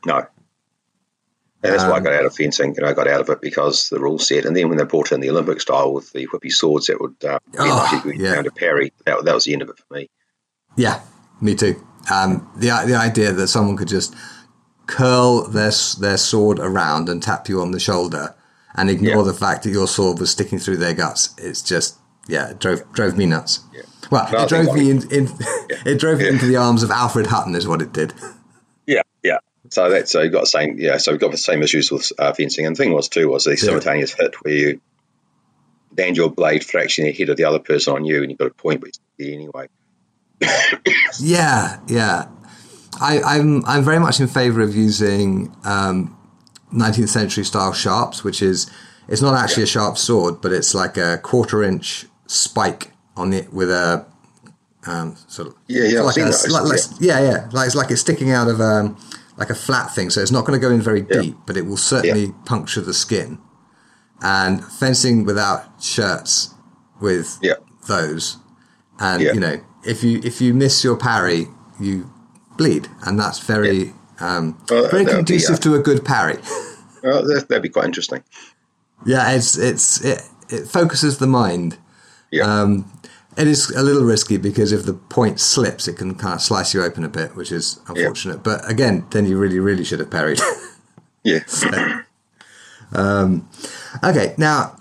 No. 0.07 0.27
And 1.63 1.75
that's 1.75 1.83
um, 1.83 1.91
why 1.91 1.97
I 1.97 1.99
um, 1.99 2.05
got 2.05 2.15
out 2.15 2.25
of 2.25 2.35
fencing. 2.35 2.75
You 2.75 2.83
know, 2.83 2.89
I 2.89 2.95
got 2.95 3.07
out 3.07 3.21
of 3.21 3.29
it 3.29 3.43
because 3.43 3.91
the 3.91 4.01
rule 4.01 4.19
set. 4.19 4.47
And 4.47 4.57
then 4.57 4.71
when 4.71 4.79
they 4.79 4.85
brought 4.85 5.13
in 5.13 5.21
the 5.21 5.29
Olympic 5.29 5.61
style 5.61 5.93
with 5.93 6.11
the 6.13 6.27
whippy 6.29 6.51
swords 6.51 6.87
that 6.87 7.01
would 7.01 7.23
uh, 7.23 7.39
be 7.53 7.59
oh, 7.59 8.03
like 8.05 8.17
yeah. 8.17 8.41
to 8.41 8.51
parry, 8.51 8.95
that, 9.05 9.25
that 9.25 9.35
was 9.35 9.45
the 9.45 9.53
end 9.53 9.61
of 9.61 9.69
it 9.69 9.79
for 9.79 9.95
me. 9.95 10.09
Yeah, 10.77 11.03
me 11.41 11.55
too. 11.55 11.87
Um, 12.13 12.51
the 12.57 12.69
the 12.87 12.95
idea 12.95 13.33
that 13.33 13.49
someone 13.49 13.77
could 13.77 13.89
just 13.89 14.15
curl 14.87 15.47
their 15.47 15.73
their 15.99 16.17
sword 16.17 16.59
around 16.59 17.09
and 17.09 17.23
tap 17.23 17.49
you 17.49 17.61
on 17.61 17.71
the 17.71 17.81
shoulder 17.81 18.35
and 18.75 18.91
ignore 18.91 19.17
yeah. 19.17 19.23
the 19.23 19.35
fact 19.35 19.65
that 19.65 19.71
your 19.71 19.87
sword 19.87 20.19
was 20.19 20.31
sticking 20.31 20.59
through 20.59 20.79
their 20.79 20.95
guts. 20.95 21.35
It's 21.39 21.63
just 21.63 21.99
yeah, 22.27 22.51
it 22.51 22.59
drove 22.59 22.91
drove 22.93 23.17
me 23.17 23.27
nuts. 23.27 23.61
Yeah. 23.73 23.83
Well, 24.11 24.29
no, 24.33 24.39
it 24.43 24.49
drove 24.49 24.75
me 24.75 24.91
in, 24.91 25.11
in 25.13 25.27
yeah. 25.27 25.77
it 25.87 25.99
drove 25.99 26.19
me 26.19 26.29
into 26.29 26.47
the 26.47 26.57
arms 26.57 26.83
of 26.83 26.91
Alfred 26.91 27.27
Hutton, 27.27 27.55
is 27.55 27.67
what 27.67 27.83
it 27.83 27.93
did. 27.93 28.13
Yeah, 28.87 29.03
yeah. 29.23 29.39
So 29.69 29.91
that's 29.91 30.11
so 30.11 30.23
you've 30.23 30.33
got 30.33 30.43
the 30.43 30.47
same 30.47 30.79
yeah. 30.79 30.97
So 30.97 31.13
we've 31.13 31.21
got 31.21 31.31
the 31.31 31.39
same 31.39 31.63
issues 31.63 31.91
with 31.91 32.13
uh, 32.19 32.33
fencing, 32.33 32.67
and 32.67 32.75
the 32.75 32.83
thing 32.83 32.93
was 32.93 33.09
too 33.09 33.29
was 33.29 33.45
the 33.45 33.57
simultaneous 33.57 34.15
hit 34.15 34.35
where 34.43 34.55
you 34.55 34.81
land 35.97 36.17
your 36.17 36.31
blade 36.31 36.65
fraction 36.65 37.07
ahead 37.07 37.29
of 37.29 37.37
the 37.37 37.45
other 37.45 37.59
person 37.59 37.95
on 37.95 38.05
you, 38.05 38.23
and 38.23 38.31
you've 38.31 38.39
got 38.39 38.49
a 38.49 38.55
point, 38.55 38.81
but 38.81 38.91
anyway 39.19 39.69
yeah, 41.21 41.81
yeah. 41.87 42.29
I, 43.01 43.17
am 43.17 43.25
I'm, 43.25 43.65
I'm 43.67 43.85
very 43.85 43.99
much 43.99 44.21
in 44.21 44.27
favour 44.27 44.61
of 44.61 44.75
using 44.75 45.55
um, 45.65 46.17
19th 46.73 47.09
century 47.09 47.45
style 47.45 47.73
sharps, 47.73 48.25
which 48.25 48.43
is 48.43 48.71
it's 49.09 49.23
not 49.23 49.35
actually 49.35 49.63
yeah. 49.63 49.65
a 49.65 49.69
sharp 49.69 49.99
sword, 49.99 50.41
but 50.41 50.53
it's 50.53 50.75
like 50.75 50.97
a 50.97 51.19
quarter 51.19 51.63
inch 51.63 52.07
spike 52.27 52.93
on 53.17 53.33
it 53.33 53.53
with 53.53 53.71
a 53.71 54.07
um, 54.87 55.17
sort 55.27 55.49
of 55.49 55.55
yeah 55.67 55.85
yeah 55.85 56.01
like, 56.01 56.17
a, 56.17 56.25
like, 56.49 56.65
like, 56.65 56.81
yeah 57.01 57.21
yeah 57.21 57.49
like 57.53 57.67
it's 57.67 57.77
like 57.77 57.91
it's 57.91 58.01
sticking 58.01 58.31
out 58.31 58.49
of 58.49 58.63
um, 58.63 58.97
like 59.37 59.51
a 59.51 59.55
flat 59.55 59.95
thing, 59.95 60.11
so 60.11 60.21
it's 60.21 60.31
not 60.31 60.45
going 60.45 60.59
to 60.59 60.65
go 60.65 60.73
in 60.73 60.81
very 60.81 61.03
deep, 61.03 61.35
yeah. 61.35 61.43
but 61.47 61.57
it 61.57 61.63
will 61.67 61.77
certainly 61.77 62.33
puncture 62.45 62.81
the 62.81 62.95
skin. 62.95 63.39
And 64.23 64.63
fencing 64.63 65.25
without 65.25 65.83
shirts 65.83 66.55
with 67.01 67.41
those, 67.89 68.37
and 68.99 69.23
you 69.23 69.41
know 69.41 69.61
if 69.85 70.03
you 70.03 70.21
if 70.25 70.41
you 70.41 70.55
miss 70.55 70.85
your 70.85 70.97
parry, 70.97 71.47
you 71.79 72.11
bleed, 72.57 72.89
and 73.05 73.19
that's 73.19 73.39
very 73.39 73.93
yeah. 74.21 74.37
um, 74.37 74.63
well, 74.69 74.89
very 74.91 75.05
conducive 75.05 75.57
be, 75.57 75.69
uh, 75.69 75.73
to 75.73 75.75
a 75.75 75.83
good 75.83 76.05
parry. 76.05 76.39
well, 77.03 77.27
that'd 77.27 77.63
be 77.63 77.69
quite 77.69 77.87
interesting. 77.87 78.23
Yeah, 79.07 79.31
it's 79.33 79.57
it's 79.57 80.05
it, 80.05 80.23
it 80.49 80.67
focuses 80.67 81.19
the 81.19 81.27
mind. 81.27 81.79
Yeah. 82.31 82.45
Um, 82.45 82.91
it 83.37 83.47
is 83.47 83.71
a 83.71 83.83
little 83.83 84.03
risky 84.03 84.37
because 84.37 84.73
if 84.73 84.85
the 84.85 84.95
point 84.95 85.41
slips, 85.41 85.89
it 85.89 85.97
can 85.97 86.15
kind 86.15 86.35
of 86.35 86.43
slice 86.43 86.75
you 86.75 86.83
open 86.83 87.05
a 87.05 87.09
bit, 87.09 87.37
which 87.37 87.53
is 87.53 87.81
unfortunate. 87.89 88.37
Yeah. 88.37 88.43
But 88.43 88.71
again, 88.71 89.07
then 89.11 89.25
you 89.25 89.39
really, 89.39 89.59
really 89.59 89.85
should 89.85 90.01
have 90.01 90.11
parried. 90.11 90.41
yeah. 91.25 91.45
so, 91.47 91.71
um, 92.93 93.49
okay, 94.03 94.35
now 94.37 94.77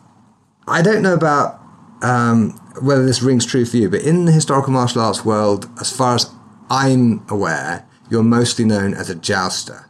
I 0.67 0.81
don't 0.81 1.01
know 1.01 1.13
about 1.13 1.61
um, 2.01 2.59
whether 2.81 3.05
this 3.05 3.21
rings 3.21 3.45
true 3.45 3.65
for 3.65 3.77
you, 3.77 3.89
but 3.89 4.01
in 4.01 4.25
the 4.25 4.31
historical 4.31 4.71
martial 4.71 5.01
arts 5.01 5.25
world, 5.25 5.69
as 5.79 5.95
far 5.95 6.15
as 6.15 6.29
I'm 6.69 7.25
aware, 7.29 7.87
you're 8.09 8.23
mostly 8.23 8.65
known 8.65 8.93
as 8.93 9.09
a 9.09 9.15
jouster. 9.15 9.89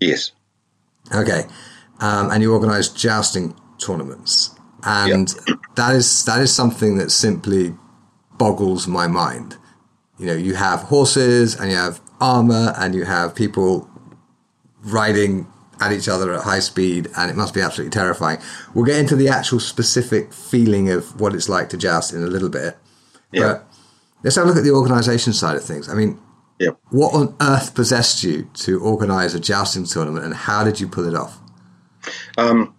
Yes. 0.00 0.32
Okay. 1.14 1.44
Um, 2.00 2.30
and 2.30 2.42
you 2.42 2.52
organise 2.52 2.88
jousting 2.88 3.54
tournaments, 3.78 4.54
and 4.84 5.32
yep. 5.46 5.58
that 5.76 5.94
is 5.94 6.24
that 6.24 6.40
is 6.40 6.52
something 6.52 6.96
that 6.96 7.10
simply 7.10 7.76
boggles 8.38 8.88
my 8.88 9.06
mind. 9.06 9.56
You 10.18 10.26
know, 10.26 10.34
you 10.34 10.54
have 10.54 10.80
horses 10.80 11.54
and 11.54 11.70
you 11.70 11.76
have 11.76 12.00
armor 12.20 12.74
and 12.76 12.94
you 12.94 13.04
have 13.04 13.34
people 13.34 13.88
riding 14.82 15.46
at 15.86 15.92
each 15.92 16.08
other 16.08 16.32
at 16.32 16.42
high 16.42 16.60
speed, 16.60 17.08
and 17.16 17.30
it 17.30 17.36
must 17.36 17.54
be 17.54 17.60
absolutely 17.60 17.90
terrifying. 17.90 18.38
We'll 18.74 18.84
get 18.84 18.98
into 18.98 19.16
the 19.16 19.28
actual 19.28 19.60
specific 19.60 20.32
feeling 20.32 20.90
of 20.90 21.20
what 21.20 21.34
it's 21.34 21.48
like 21.48 21.68
to 21.70 21.76
joust 21.76 22.12
in 22.12 22.22
a 22.22 22.26
little 22.26 22.48
bit. 22.48 22.76
Yeah. 23.30 23.40
But 23.40 23.68
let's 24.22 24.36
have 24.36 24.44
a 24.44 24.48
look 24.48 24.56
at 24.56 24.64
the 24.64 24.72
organisation 24.72 25.32
side 25.32 25.56
of 25.56 25.64
things. 25.64 25.88
I 25.88 25.94
mean, 25.94 26.20
yeah. 26.58 26.70
what 26.90 27.14
on 27.14 27.34
earth 27.40 27.74
possessed 27.74 28.22
you 28.22 28.48
to 28.54 28.80
organise 28.80 29.34
a 29.34 29.40
jousting 29.40 29.84
tournament, 29.84 30.24
and 30.24 30.34
how 30.34 30.64
did 30.64 30.80
you 30.80 30.88
pull 30.88 31.06
it 31.06 31.14
off? 31.14 31.38
Um, 32.36 32.74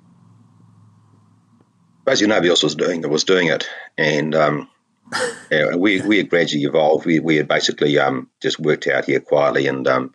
basically, 2.05 2.27
nobody 2.27 2.49
else 2.49 2.63
was 2.63 2.75
doing 2.75 3.03
it. 3.03 3.09
Was 3.09 3.23
doing 3.23 3.47
it, 3.47 3.67
and 3.97 4.35
um, 4.35 4.69
yeah, 5.51 5.75
we 5.75 6.01
we 6.01 6.17
had 6.17 6.29
gradually 6.29 6.63
evolved. 6.63 7.05
We 7.05 7.19
we 7.19 7.37
had 7.37 7.47
basically 7.47 7.97
um, 7.99 8.29
just 8.41 8.59
worked 8.59 8.87
out 8.87 9.05
here 9.05 9.19
quietly 9.19 9.67
and 9.67 9.87
um, 9.87 10.13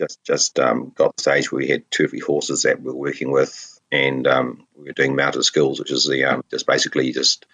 just 0.00 0.24
just 0.24 0.58
um, 0.58 0.92
got 0.94 1.14
the 1.16 1.22
stage 1.22 1.52
where 1.52 1.58
we 1.58 1.68
had 1.68 1.90
two 1.90 2.04
or 2.04 2.08
three 2.08 2.20
horses 2.20 2.62
that 2.62 2.80
we 2.80 2.86
were 2.86 2.98
working 2.98 3.30
with, 3.30 3.80
and 3.92 4.26
um, 4.26 4.66
we 4.76 4.84
were 4.84 4.92
doing 4.92 5.14
mounted 5.14 5.42
skills, 5.44 5.78
which 5.78 5.92
is 5.92 6.06
the 6.06 6.24
um, 6.24 6.44
just 6.50 6.66
basically 6.66 7.12
just 7.12 7.46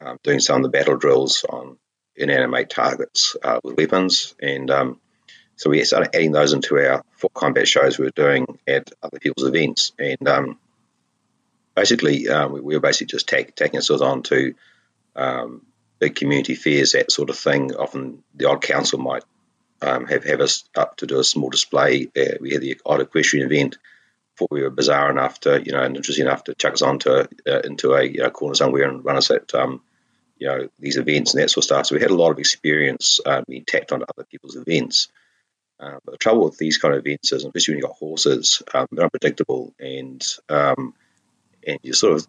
um, 0.00 0.18
doing 0.22 0.40
some 0.40 0.56
of 0.56 0.62
the 0.62 0.76
battle 0.76 0.96
drills 0.96 1.44
on 1.48 1.76
inanimate 2.16 2.70
targets 2.70 3.36
uh, 3.42 3.60
with 3.62 3.76
weapons, 3.76 4.34
and 4.40 4.70
um, 4.70 5.00
so 5.56 5.70
we 5.70 5.84
started 5.84 6.14
adding 6.14 6.32
those 6.32 6.52
into 6.52 6.78
our 6.78 7.04
combat 7.34 7.68
shows 7.68 7.98
we 7.98 8.06
were 8.06 8.10
doing 8.10 8.58
at 8.66 8.90
other 9.02 9.18
people's 9.18 9.46
events, 9.46 9.92
and 9.98 10.26
um, 10.26 10.58
basically 11.74 12.26
we, 12.50 12.60
we, 12.60 12.74
were 12.74 12.80
basically 12.80 13.06
just 13.06 13.28
taking 13.28 13.76
ourselves 13.76 14.02
on 14.02 14.22
to 14.22 14.54
big 15.98 16.16
community 16.16 16.54
fairs, 16.54 16.92
that 16.92 17.12
sort 17.12 17.30
of 17.30 17.38
thing. 17.38 17.74
Often 17.74 18.24
the 18.34 18.48
odd 18.48 18.62
council 18.62 18.98
might 18.98 19.22
um, 19.84 20.06
have, 20.06 20.24
have 20.24 20.40
us 20.40 20.64
up 20.76 20.96
to 20.98 21.06
do 21.06 21.18
a 21.18 21.24
small 21.24 21.50
display. 21.50 22.08
Uh, 22.16 22.36
we 22.40 22.52
had 22.52 22.60
the 22.60 22.80
odd 22.84 23.00
equestrian 23.00 23.46
event 23.46 23.78
before 24.34 24.48
we 24.50 24.62
were 24.62 24.70
bizarre 24.70 25.10
enough 25.10 25.40
to, 25.40 25.62
you 25.64 25.72
know, 25.72 25.82
and 25.82 25.96
interesting 25.96 26.26
enough 26.26 26.44
to 26.44 26.54
chuck 26.54 26.72
us 26.72 26.82
onto 26.82 27.10
uh, 27.10 27.60
into 27.64 27.92
a 27.92 28.02
you 28.04 28.18
know, 28.18 28.30
corner 28.30 28.54
somewhere 28.54 28.88
and 28.88 29.04
run 29.04 29.16
us 29.16 29.30
at, 29.30 29.54
um, 29.54 29.80
you 30.38 30.48
know, 30.48 30.68
these 30.78 30.96
events 30.96 31.34
and 31.34 31.42
that 31.42 31.50
sort 31.50 31.62
of 31.62 31.64
stuff. 31.64 31.86
So 31.86 31.94
we 31.94 32.02
had 32.02 32.10
a 32.10 32.16
lot 32.16 32.32
of 32.32 32.38
experience 32.38 33.20
uh, 33.24 33.42
being 33.48 33.64
tacked 33.64 33.92
onto 33.92 34.06
other 34.08 34.24
people's 34.24 34.56
events. 34.56 35.08
Uh, 35.78 35.98
but 36.04 36.12
the 36.12 36.18
trouble 36.18 36.44
with 36.44 36.58
these 36.58 36.78
kind 36.78 36.94
of 36.94 37.06
events 37.06 37.32
is, 37.32 37.44
especially 37.44 37.74
when 37.74 37.78
you've 37.78 37.88
got 37.88 37.96
horses, 37.96 38.62
um, 38.72 38.86
they're 38.90 39.04
unpredictable 39.04 39.74
and 39.78 40.24
um, 40.48 40.94
and 41.66 41.78
you 41.82 41.92
sort 41.92 42.14
of 42.14 42.26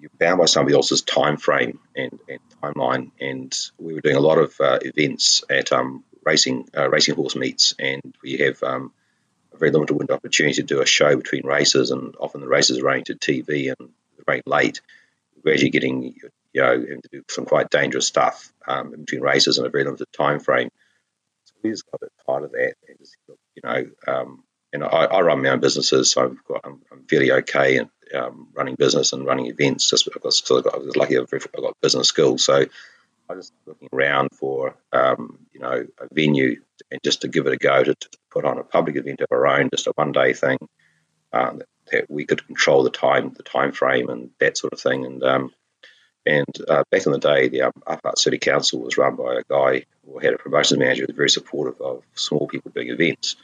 you're 0.00 0.10
bound 0.18 0.38
by 0.38 0.46
somebody 0.46 0.74
else's 0.74 1.02
time 1.02 1.36
frame 1.36 1.78
and, 1.94 2.18
and 2.28 2.40
timeline. 2.62 3.10
And 3.20 3.56
we 3.78 3.94
were 3.94 4.00
doing 4.00 4.16
a 4.16 4.20
lot 4.20 4.38
of 4.38 4.54
uh, 4.58 4.78
events 4.82 5.44
at 5.50 5.72
um, 5.72 6.04
racing 6.30 6.68
uh, 6.76 6.88
racing 6.88 7.16
horse 7.16 7.34
meets, 7.34 7.74
and 7.78 8.14
we 8.22 8.38
have 8.38 8.62
um, 8.62 8.92
a 9.52 9.58
very 9.58 9.70
limited 9.72 9.94
window 9.94 10.14
opportunity 10.14 10.54
to 10.56 10.62
do 10.62 10.80
a 10.80 10.86
show 10.86 11.16
between 11.16 11.46
races, 11.46 11.90
and 11.90 12.14
often 12.20 12.40
the 12.40 12.48
races 12.48 12.78
are 12.78 12.84
running 12.84 13.04
to 13.04 13.14
TV 13.14 13.72
and 13.76 13.90
very 14.26 14.42
late. 14.46 14.80
We're 15.44 15.54
actually 15.54 15.70
getting 15.70 16.02
you 16.02 16.60
know 16.62 16.80
having 16.80 17.02
to 17.02 17.08
do 17.10 17.22
some 17.28 17.46
quite 17.46 17.70
dangerous 17.70 18.06
stuff 18.06 18.52
um, 18.66 18.90
between 18.92 19.22
races 19.22 19.58
in 19.58 19.66
a 19.66 19.70
very 19.70 19.84
limited 19.84 20.12
time 20.12 20.40
frame. 20.40 20.70
So 21.44 21.54
we 21.62 21.70
just 21.70 21.90
got 21.90 22.00
a 22.02 22.06
bit 22.06 22.12
tired 22.26 22.44
of 22.44 22.52
that, 22.52 22.74
and 22.88 22.98
just, 22.98 23.16
you 23.28 23.62
know. 23.64 23.86
Um, 24.06 24.44
and 24.72 24.84
I, 24.84 25.04
I, 25.06 25.20
run 25.22 25.42
my 25.42 25.48
own 25.48 25.58
businesses, 25.58 26.12
so 26.12 26.36
I'm, 26.64 26.80
I'm 26.92 27.02
fairly 27.08 27.32
okay 27.32 27.78
in 27.78 27.90
um, 28.14 28.46
running 28.54 28.76
business 28.76 29.12
and 29.12 29.26
running 29.26 29.46
events. 29.46 29.90
Just 29.90 30.04
because 30.04 30.40
I've 30.48 30.62
got, 30.62 30.74
I 30.74 30.78
was 30.78 30.94
lucky 30.94 31.18
I've 31.18 31.28
got 31.28 31.80
business 31.82 32.06
skills, 32.06 32.44
so 32.44 32.66
I 33.30 33.34
was 33.36 33.52
looking 33.64 33.88
around 33.92 34.30
for 34.32 34.74
um, 34.92 35.38
you 35.52 35.60
know 35.60 35.86
a 35.98 36.08
venue 36.12 36.60
and 36.90 37.00
just 37.04 37.20
to 37.22 37.28
give 37.28 37.46
it 37.46 37.52
a 37.52 37.56
go 37.56 37.84
to, 37.84 37.94
to, 37.94 38.08
put 38.30 38.44
on 38.44 38.58
a 38.58 38.64
public 38.64 38.96
event 38.96 39.20
of 39.20 39.26
our 39.32 39.46
own, 39.46 39.70
just 39.70 39.88
a 39.88 39.92
one 39.94 40.12
day 40.12 40.32
thing 40.32 40.58
um, 41.32 41.58
that, 41.58 41.68
that, 41.90 42.10
we 42.10 42.24
could 42.24 42.46
control 42.46 42.84
the 42.84 42.90
time, 42.90 43.32
the 43.36 43.42
time 43.42 43.72
frame, 43.72 44.08
and 44.08 44.30
that 44.38 44.56
sort 44.56 44.72
of 44.72 44.80
thing. 44.80 45.04
And 45.04 45.22
um, 45.22 45.52
and 46.26 46.56
uh, 46.68 46.84
back 46.90 47.06
in 47.06 47.12
the 47.12 47.18
day, 47.18 47.48
the 47.48 47.62
um, 47.62 47.72
Upper 47.86 48.12
City 48.16 48.38
Council 48.38 48.80
was 48.80 48.98
run 48.98 49.16
by 49.16 49.34
a 49.34 49.42
guy 49.48 49.84
who 50.04 50.18
had 50.18 50.34
a 50.34 50.38
promotions 50.38 50.78
manager 50.78 51.02
who 51.02 51.06
was 51.08 51.16
very 51.16 51.30
supportive 51.30 51.80
of 51.80 52.02
small 52.14 52.46
people 52.46 52.70
doing 52.72 52.90
events. 52.90 53.36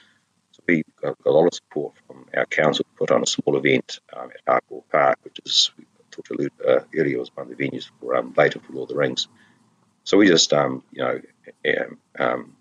So 0.52 0.62
we 0.68 0.82
got, 1.00 1.16
a 1.24 1.30
lot 1.30 1.46
of 1.46 1.54
support 1.54 1.94
from 2.06 2.26
our 2.36 2.46
council 2.46 2.84
to 2.84 2.98
put 2.98 3.10
on 3.10 3.22
a 3.22 3.26
small 3.26 3.56
event 3.56 4.00
um, 4.14 4.30
at 4.30 4.40
Harcourt 4.46 4.88
Park, 4.90 5.18
which 5.22 5.38
is 5.44 5.70
we 5.78 5.84
talked 6.10 6.28
to 6.28 6.50
uh, 6.68 6.80
earlier 6.94 7.18
was 7.18 7.30
one 7.34 7.50
of 7.50 7.56
the 7.56 7.68
venues 7.68 7.90
for 8.00 8.16
um, 8.16 8.34
later 8.36 8.60
for 8.60 8.72
Lord 8.72 8.90
of 8.90 8.96
the 8.96 9.00
Rings. 9.00 9.28
So 10.06 10.16
we 10.16 10.28
just, 10.28 10.52
um, 10.52 10.84
you 10.92 11.02
know, 11.02 11.20
um, 12.16 12.56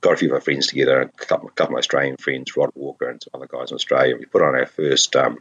got 0.00 0.14
a 0.14 0.16
few 0.16 0.28
of 0.28 0.34
our 0.34 0.40
friends 0.40 0.66
together, 0.66 1.00
a 1.00 1.08
couple, 1.08 1.48
a 1.48 1.52
couple 1.52 1.76
of 1.76 1.78
Australian 1.78 2.16
friends, 2.16 2.56
Rod 2.56 2.72
Walker 2.74 3.08
and 3.08 3.22
some 3.22 3.30
other 3.40 3.46
guys 3.46 3.70
in 3.70 3.76
Australia, 3.76 4.16
we 4.16 4.24
put 4.24 4.42
on 4.42 4.56
our 4.56 4.66
first 4.66 5.14
um, 5.14 5.38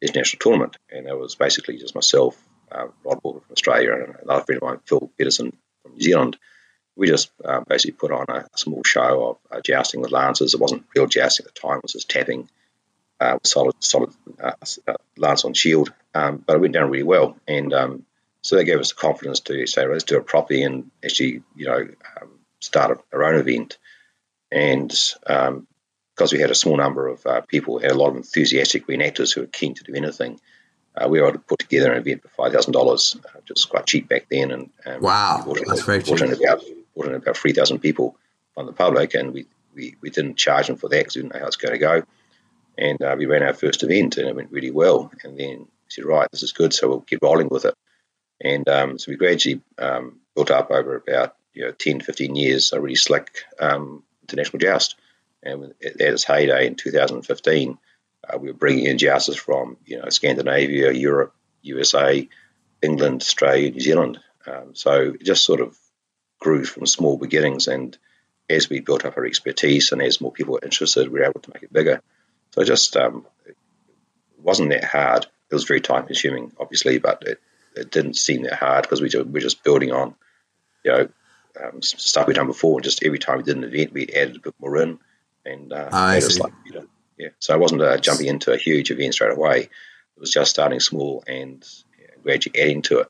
international 0.00 0.38
tournament. 0.38 0.76
And 0.92 1.08
it 1.08 1.18
was 1.18 1.34
basically 1.34 1.78
just 1.78 1.96
myself, 1.96 2.40
uh, 2.70 2.86
Rod 3.02 3.18
Walker 3.24 3.40
from 3.40 3.52
Australia, 3.52 3.94
and 3.94 4.14
another 4.22 4.44
friend 4.44 4.62
of 4.62 4.68
mine, 4.68 4.78
Phil 4.84 5.10
Peterson 5.18 5.56
from 5.82 5.94
New 5.94 6.00
Zealand. 6.00 6.36
We 6.94 7.08
just 7.08 7.32
um, 7.44 7.64
basically 7.68 7.96
put 7.96 8.12
on 8.12 8.26
a, 8.28 8.46
a 8.54 8.58
small 8.58 8.84
show 8.84 9.30
of 9.30 9.38
uh, 9.50 9.60
jousting 9.60 10.02
with 10.02 10.12
lances. 10.12 10.54
It 10.54 10.60
wasn't 10.60 10.84
real 10.94 11.08
jousting 11.08 11.46
at 11.46 11.52
the 11.52 11.60
time; 11.60 11.78
it 11.78 11.82
was 11.82 11.94
just 11.94 12.08
tapping 12.08 12.48
uh, 13.18 13.38
solid, 13.42 13.74
solid 13.80 14.12
uh, 14.40 14.52
uh, 14.86 14.94
lance 15.16 15.44
on 15.44 15.54
shield. 15.54 15.92
Um, 16.14 16.44
but 16.46 16.54
it 16.54 16.60
went 16.60 16.74
down 16.74 16.90
really 16.90 17.02
well, 17.02 17.36
and 17.48 17.74
um, 17.74 18.06
so 18.44 18.56
they 18.56 18.64
gave 18.64 18.78
us 18.78 18.90
the 18.90 19.00
confidence 19.00 19.40
to 19.40 19.66
say, 19.66 19.86
let's 19.86 20.04
do 20.04 20.18
it 20.18 20.26
properly 20.26 20.62
and 20.64 20.90
actually, 21.02 21.42
you 21.56 21.66
know, 21.66 21.88
um, 22.20 22.28
start 22.60 23.02
our 23.10 23.24
own 23.24 23.40
event. 23.40 23.78
And 24.52 24.94
um, 25.26 25.66
because 26.14 26.30
we 26.30 26.40
had 26.40 26.50
a 26.50 26.54
small 26.54 26.76
number 26.76 27.08
of 27.08 27.24
uh, 27.24 27.40
people, 27.40 27.78
had 27.78 27.92
a 27.92 27.96
lot 27.96 28.10
of 28.10 28.16
enthusiastic 28.16 28.86
reenactors 28.86 29.34
who 29.34 29.40
were 29.40 29.46
keen 29.46 29.72
to 29.74 29.84
do 29.84 29.94
anything, 29.94 30.38
uh, 30.94 31.08
we 31.08 31.22
were 31.22 31.28
able 31.28 31.38
to 31.38 31.44
put 31.44 31.60
together 31.60 31.90
an 31.90 32.02
event 32.02 32.20
for 32.20 32.28
five 32.28 32.52
thousand 32.52 32.76
uh, 32.76 32.78
dollars, 32.78 33.16
which 33.36 33.48
was 33.48 33.64
quite 33.64 33.86
cheap 33.86 34.10
back 34.10 34.26
then. 34.30 34.50
And 34.50 34.70
um, 34.84 35.00
wow, 35.00 35.42
that's 35.66 35.82
very 35.82 36.02
cheap. 36.02 36.20
In 36.20 36.34
about, 36.34 36.62
brought 36.94 37.08
in 37.08 37.14
about 37.14 37.38
three 37.38 37.54
thousand 37.54 37.78
people 37.78 38.14
from 38.52 38.66
the 38.66 38.74
public, 38.74 39.14
and 39.14 39.32
we, 39.32 39.46
we, 39.74 39.96
we 40.02 40.10
didn't 40.10 40.36
charge 40.36 40.66
them 40.66 40.76
for 40.76 40.90
that 40.90 40.98
because 40.98 41.16
we 41.16 41.22
didn't 41.22 41.34
know 41.34 41.40
how 41.40 41.46
it's 41.46 41.56
going 41.56 41.72
to 41.72 41.78
go. 41.78 42.02
And 42.76 43.00
uh, 43.00 43.16
we 43.18 43.24
ran 43.24 43.42
our 43.42 43.54
first 43.54 43.82
event, 43.82 44.18
and 44.18 44.28
it 44.28 44.36
went 44.36 44.52
really 44.52 44.70
well. 44.70 45.10
And 45.24 45.38
then 45.38 45.60
we 45.60 45.66
said, 45.88 46.04
right, 46.04 46.28
this 46.30 46.42
is 46.42 46.52
good, 46.52 46.74
so 46.74 46.88
we'll 46.88 47.00
keep 47.00 47.22
rolling 47.22 47.48
with 47.48 47.64
it. 47.64 47.74
And 48.44 48.68
um, 48.68 48.98
so 48.98 49.10
we 49.10 49.16
gradually 49.16 49.62
um, 49.78 50.20
built 50.36 50.50
up 50.50 50.70
over 50.70 50.96
about 50.96 51.34
you 51.54 51.64
know, 51.64 51.72
10, 51.72 52.00
15 52.00 52.36
years 52.36 52.72
a 52.72 52.80
really 52.80 52.94
slick 52.94 53.30
um, 53.58 54.02
international 54.22 54.58
joust. 54.58 54.96
And 55.42 55.74
at 55.84 56.00
its 56.00 56.24
heyday 56.24 56.66
in 56.66 56.74
2015, 56.74 57.78
uh, 58.28 58.38
we 58.38 58.48
were 58.48 58.54
bringing 58.56 58.86
in 58.86 58.98
jousters 58.98 59.36
from 59.36 59.76
you 59.84 59.98
know 59.98 60.08
Scandinavia, 60.08 60.92
Europe, 60.92 61.34
USA, 61.62 62.28
England, 62.80 63.22
Australia, 63.22 63.70
New 63.70 63.80
Zealand. 63.80 64.20
Um, 64.46 64.74
so 64.74 65.14
it 65.14 65.24
just 65.24 65.44
sort 65.44 65.60
of 65.60 65.76
grew 66.38 66.64
from 66.64 66.86
small 66.86 67.18
beginnings. 67.18 67.68
And 67.68 67.96
as 68.48 68.68
we 68.68 68.80
built 68.80 69.04
up 69.04 69.16
our 69.16 69.26
expertise 69.26 69.92
and 69.92 70.02
as 70.02 70.20
more 70.20 70.32
people 70.32 70.54
were 70.54 70.64
interested, 70.64 71.08
we 71.08 71.20
were 71.20 71.26
able 71.26 71.40
to 71.40 71.50
make 71.52 71.62
it 71.62 71.72
bigger. 71.72 72.02
So 72.52 72.62
it 72.62 72.66
just 72.66 72.96
um, 72.96 73.26
it 73.46 73.56
wasn't 74.38 74.70
that 74.70 74.84
hard. 74.84 75.26
It 75.50 75.54
was 75.54 75.64
very 75.64 75.80
time 75.80 76.06
consuming, 76.06 76.52
obviously, 76.58 76.98
but 76.98 77.22
it, 77.26 77.40
it 77.74 77.90
didn't 77.90 78.16
seem 78.16 78.42
that 78.42 78.54
hard 78.54 78.82
because 78.82 79.00
we 79.00 79.10
were 79.24 79.40
just 79.40 79.64
building 79.64 79.92
on, 79.92 80.14
you 80.84 80.92
know, 80.92 81.08
um, 81.62 81.82
stuff 81.82 82.26
we'd 82.26 82.34
done 82.34 82.46
before. 82.46 82.78
And 82.78 82.84
just 82.84 83.04
every 83.04 83.18
time 83.18 83.38
we 83.38 83.44
did 83.44 83.56
an 83.56 83.64
event, 83.64 83.92
we 83.92 84.06
added 84.08 84.36
a 84.36 84.40
bit 84.40 84.54
more 84.60 84.76
in, 84.82 84.98
and 85.44 85.72
uh, 85.72 85.88
I 85.92 86.18
see. 86.20 86.40
like, 86.40 86.52
you 86.66 86.72
know, 86.72 86.86
yeah. 87.18 87.28
So 87.38 87.54
I 87.54 87.58
wasn't 87.58 87.82
uh, 87.82 87.96
jumping 87.98 88.26
into 88.26 88.52
a 88.52 88.58
huge 88.58 88.90
event 88.90 89.14
straight 89.14 89.36
away. 89.36 89.60
It 89.60 90.20
was 90.20 90.32
just 90.32 90.50
starting 90.50 90.80
small 90.80 91.22
and 91.26 91.66
gradually 92.22 92.60
adding 92.60 92.82
to 92.82 93.00
it. 93.00 93.08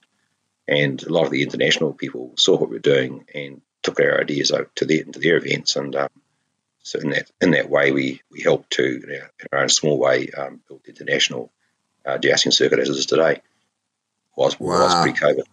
And 0.67 1.03
a 1.03 1.13
lot 1.13 1.27
of 1.27 1.31
the 1.31 1.43
international 1.43 1.93
people 1.93 2.33
saw 2.37 2.57
what 2.57 2.71
we 2.71 2.77
were 2.77 2.81
doing 2.81 3.27
and 3.35 3.61
took 3.83 4.01
our 4.01 4.21
ideas 4.21 4.51
out 4.51 4.75
to 4.77 4.87
their, 4.87 5.03
into 5.03 5.21
their 5.21 5.37
events. 5.37 5.77
And 5.77 5.95
um, 5.95 6.09
so 6.83 6.99
in 7.01 7.11
that 7.11 7.31
in 7.41 7.51
that 7.53 7.69
way, 7.69 7.93
we 7.93 8.23
we 8.31 8.43
helped 8.43 8.73
to 8.73 8.85
you 8.85 9.07
know, 9.07 9.15
in 9.15 9.47
our 9.53 9.61
own 9.61 9.69
small 9.69 9.99
way 9.99 10.31
um, 10.31 10.61
build 10.67 10.83
the 10.85 10.91
international 10.91 11.53
uh, 12.07 12.19
circuit 12.21 12.79
as 12.79 12.89
it 12.89 12.97
is 12.97 13.07
today 13.07 13.41
was 14.37 14.59
wow. 14.59 14.85
was 14.85 15.03
pre-COVID. 15.03 15.45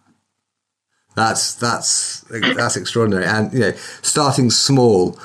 That's 1.14 1.54
that's 1.54 2.24
that's 2.30 2.76
extraordinary, 2.76 3.26
and 3.26 3.52
you 3.52 3.60
know, 3.60 3.72
starting 4.00 4.50
small, 4.50 5.18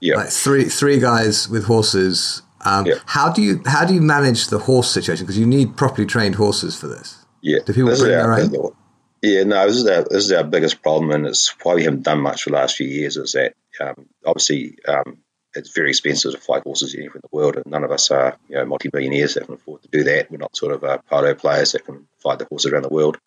yeah, 0.00 0.16
like 0.16 0.28
three 0.28 0.64
three 0.64 1.00
guys 1.00 1.48
with 1.48 1.64
horses. 1.64 2.42
Um, 2.64 2.86
yeah. 2.86 2.94
How 3.06 3.32
do 3.32 3.42
you 3.42 3.60
how 3.66 3.84
do 3.84 3.92
you 3.92 4.00
manage 4.00 4.46
the 4.48 4.60
horse 4.60 4.90
situation? 4.90 5.26
Because 5.26 5.38
you 5.38 5.46
need 5.46 5.76
properly 5.76 6.06
trained 6.06 6.36
horses 6.36 6.78
for 6.78 6.86
this. 6.86 7.24
Yeah, 7.40 7.58
do 7.66 7.72
people 7.72 7.90
bring 7.90 8.04
their 8.04 8.32
own? 8.32 8.72
Yeah, 9.20 9.44
no, 9.44 9.66
this 9.66 9.76
is 9.76 9.86
our 9.86 10.04
this 10.04 10.24
is 10.24 10.32
our 10.32 10.44
biggest 10.44 10.80
problem, 10.80 11.10
and 11.10 11.26
it's 11.26 11.54
why 11.62 11.74
we 11.74 11.84
haven't 11.84 12.02
done 12.02 12.20
much 12.20 12.44
for 12.44 12.50
the 12.50 12.56
last 12.56 12.76
few 12.76 12.86
years. 12.86 13.16
Is 13.16 13.32
that 13.32 13.54
um, 13.80 14.06
obviously 14.24 14.78
um, 14.86 15.18
it's 15.54 15.74
very 15.74 15.90
expensive 15.90 16.32
to 16.32 16.38
fly 16.38 16.60
horses 16.60 16.94
anywhere 16.94 17.16
in 17.16 17.22
the 17.22 17.36
world, 17.36 17.56
and 17.56 17.66
none 17.66 17.84
of 17.84 17.90
us 17.90 18.10
are 18.10 18.36
you 18.48 18.56
know 18.56 18.64
multi-millionaires 18.64 19.34
that 19.34 19.44
can 19.44 19.54
afford 19.54 19.82
to 19.82 19.88
do 19.88 20.04
that. 20.04 20.30
We're 20.30 20.38
not 20.38 20.56
sort 20.56 20.72
of 20.72 20.84
uh, 20.84 20.98
polo 21.08 21.34
players 21.34 21.72
that 21.72 21.84
can 21.84 22.06
fly 22.18 22.36
the 22.36 22.46
horses 22.46 22.72
around 22.72 22.82
the 22.82 22.88
world. 22.88 23.18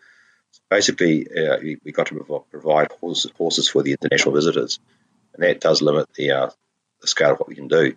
So 0.52 0.62
basically, 0.70 1.28
uh, 1.28 1.58
we, 1.62 1.78
we 1.84 1.92
got 1.92 2.08
to 2.08 2.44
provide 2.50 2.92
horses, 3.00 3.32
horses 3.38 3.70
for 3.70 3.84
the 3.84 3.92
international 3.92 4.34
visitors, 4.34 4.80
and 5.34 5.44
that 5.44 5.60
does 5.60 5.82
limit 5.82 6.08
the 6.16 6.32
uh, 6.32 6.50
the 7.02 7.08
scale 7.08 7.34
of 7.34 7.40
what 7.40 7.50
we 7.50 7.56
can 7.56 7.68
do. 7.68 7.96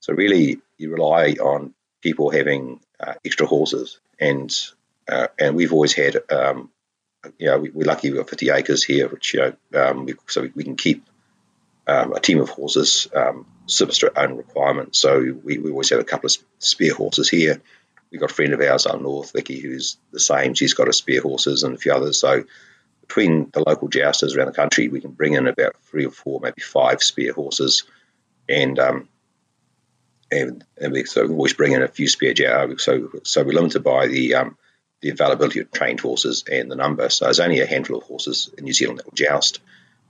So 0.00 0.14
really, 0.14 0.60
you 0.78 0.90
rely 0.90 1.36
on 1.40 1.74
people 2.00 2.30
having 2.30 2.80
uh, 2.98 3.14
extra 3.24 3.46
horses, 3.46 4.00
and 4.18 4.54
uh, 5.08 5.28
and 5.38 5.56
we've 5.56 5.72
always 5.72 5.92
had. 5.92 6.16
Um, 6.30 6.70
you 7.38 7.48
know, 7.48 7.58
we, 7.58 7.68
are 7.68 7.84
lucky 7.84 8.08
we've 8.08 8.16
got 8.16 8.30
50 8.30 8.48
acres 8.48 8.82
here, 8.82 9.06
which 9.06 9.34
you 9.34 9.40
know, 9.40 9.54
um, 9.78 10.06
we, 10.06 10.14
so 10.26 10.40
we, 10.40 10.52
we 10.54 10.64
can 10.64 10.76
keep 10.76 11.04
um, 11.86 12.14
a 12.14 12.20
team 12.20 12.40
of 12.40 12.48
horses 12.48 13.08
um, 13.14 13.46
our 13.78 14.24
own 14.24 14.36
requirements. 14.36 14.98
So 14.98 15.20
we, 15.42 15.58
we 15.58 15.70
always 15.70 15.90
have 15.90 16.00
a 16.00 16.04
couple 16.04 16.26
of 16.26 16.36
spare 16.58 16.94
horses 16.94 17.28
here. 17.28 17.60
We've 18.10 18.20
got 18.20 18.30
a 18.30 18.34
friend 18.34 18.52
of 18.52 18.60
ours 18.60 18.86
up 18.86 19.00
north, 19.00 19.32
Vicky, 19.32 19.60
who's 19.60 19.96
the 20.12 20.20
same. 20.20 20.54
She's 20.54 20.74
got 20.74 20.88
a 20.88 20.92
spare 20.92 21.22
horses 21.22 21.62
and 21.62 21.74
a 21.74 21.78
few 21.78 21.92
others. 21.92 22.18
So 22.18 22.44
between 23.02 23.50
the 23.52 23.62
local 23.66 23.88
jousters 23.88 24.34
around 24.34 24.46
the 24.46 24.52
country, 24.52 24.88
we 24.88 25.00
can 25.00 25.12
bring 25.12 25.34
in 25.34 25.46
about 25.46 25.76
three 25.84 26.06
or 26.06 26.10
four, 26.10 26.40
maybe 26.40 26.60
five 26.60 27.02
spare 27.02 27.32
horses. 27.32 27.84
And 28.48 28.78
um, 28.78 29.08
and, 30.32 30.64
and 30.80 30.92
we 30.92 31.04
so 31.04 31.26
we 31.26 31.34
always 31.34 31.54
bring 31.54 31.72
in 31.72 31.82
a 31.82 31.88
few 31.88 32.08
spare 32.08 32.34
jousters. 32.34 32.82
So 32.82 33.10
so 33.24 33.42
we're 33.44 33.52
limited 33.52 33.82
by 33.82 34.06
the 34.06 34.34
um, 34.34 34.56
the 35.00 35.10
availability 35.10 35.60
of 35.60 35.70
trained 35.70 36.00
horses 36.00 36.44
and 36.50 36.70
the 36.70 36.76
number. 36.76 37.08
So 37.08 37.24
there's 37.24 37.40
only 37.40 37.60
a 37.60 37.66
handful 37.66 37.98
of 37.98 38.04
horses 38.04 38.50
in 38.56 38.64
New 38.64 38.72
Zealand 38.72 38.98
that 38.98 39.06
will 39.06 39.12
joust, 39.14 39.60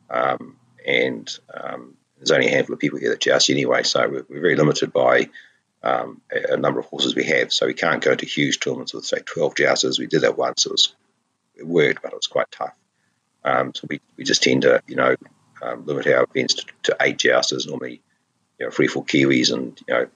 um, 0.09 0.57
and 0.87 1.31
um, 1.53 1.97
there's 2.21 2.31
only 2.31 2.49
a 2.49 2.51
handful 2.51 2.75
of 2.75 2.81
people 2.81 2.99
here 2.99 3.11
that 3.11 3.21
joust 3.21 3.49
anyway. 3.49 3.83
So 3.83 4.07
we're, 4.09 4.27
we're 4.29 4.41
very 4.41 4.57
limited 4.57 4.93
by 4.93 5.31
um, 5.83 6.21
a, 6.31 6.55
a, 6.55 6.57
number 6.59 6.79
of 6.79 6.87
horses 6.87 7.15
we 7.15 7.25
have. 7.25 7.51
So 7.53 7.67
we 7.67 7.73
can't 7.73 8.05
go 8.05 8.15
to 8.15 8.27
huge 8.27 8.61
tournaments 8.61 8.93
with 8.93 9.07
say 9.07 9.21
12 9.25 9.55
jousters. 9.55 9.99
We 9.99 10.07
did 10.07 10.21
that 10.23 10.37
once. 10.37 10.67
It 10.67 10.73
was 10.73 10.95
it 11.57 11.67
worked, 11.67 12.03
but 12.03 12.13
it 12.13 12.17
was 12.17 12.27
quite 12.27 12.51
tough. 12.51 12.77
Um, 13.43 13.75
so 13.75 13.87
we, 13.89 14.01
we 14.19 14.25
just 14.25 14.43
tend 14.43 14.63
to 14.63 14.83
you 14.87 14.97
know 14.97 15.17
um, 15.63 15.87
limit 15.87 16.07
our 16.09 16.25
events 16.25 16.55
to, 16.55 16.67
to 16.85 16.97
eight 17.01 17.19
jousters 17.19 17.67
normally. 17.67 18.03
You 18.59 18.67
know, 18.67 18.71
three, 18.71 18.89
four 18.89 19.05
Kiwis 19.05 19.53
and 19.53 19.81
you 19.89 19.95
know 19.95 20.07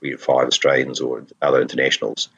three 0.00 0.10
to 0.10 0.18
five 0.18 0.46
Australians 0.46 1.00
or 1.00 1.24
other 1.40 1.62
internationals. 1.62 2.28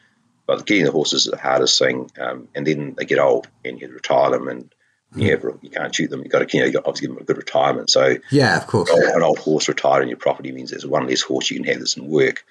But 0.46 0.64
getting 0.64 0.84
the 0.84 0.92
horses 0.92 1.26
is 1.26 1.32
the 1.32 1.36
hardest 1.36 1.78
thing, 1.78 2.10
um, 2.18 2.48
and 2.54 2.66
then 2.66 2.94
they 2.96 3.04
get 3.04 3.18
old, 3.18 3.48
and 3.64 3.80
you 3.80 3.88
retire 3.88 4.30
them, 4.30 4.48
and 4.48 4.72
mm. 5.14 5.62
you, 5.62 5.70
can't 5.70 5.94
shoot 5.94 6.10
them. 6.10 6.20
You've 6.20 6.32
got 6.32 6.48
to, 6.48 6.56
you 6.56 6.60
know, 6.60 6.66
you've 6.66 6.74
got 6.74 6.82
to 6.82 6.88
obviously 6.88 7.08
give 7.08 7.16
them 7.16 7.22
a 7.22 7.26
good 7.26 7.36
retirement. 7.36 7.90
So 7.90 8.16
yeah, 8.30 8.56
of 8.56 8.66
course, 8.66 8.90
an 8.90 9.22
old 9.22 9.38
horse 9.38 9.68
retired 9.68 10.02
on 10.02 10.08
your 10.08 10.18
property 10.18 10.52
means 10.52 10.70
there's 10.70 10.86
one 10.86 11.06
less 11.06 11.22
horse 11.22 11.50
you 11.50 11.56
can 11.56 11.66
have 11.66 11.78
that's 11.78 11.96
in 11.96 12.06
work, 12.08 12.44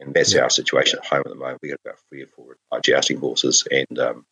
and 0.00 0.14
that's 0.14 0.34
yeah. 0.34 0.42
our 0.42 0.50
situation 0.50 0.98
at 0.98 1.06
home 1.06 1.22
at 1.24 1.30
the 1.30 1.34
moment. 1.34 1.58
We've 1.62 1.72
got 1.72 1.80
about 1.84 1.98
three 2.08 2.22
or 2.22 2.26
four 2.26 2.56
jousting 2.82 3.18
horses, 3.18 3.66
and 3.70 3.98
um, 3.98 4.26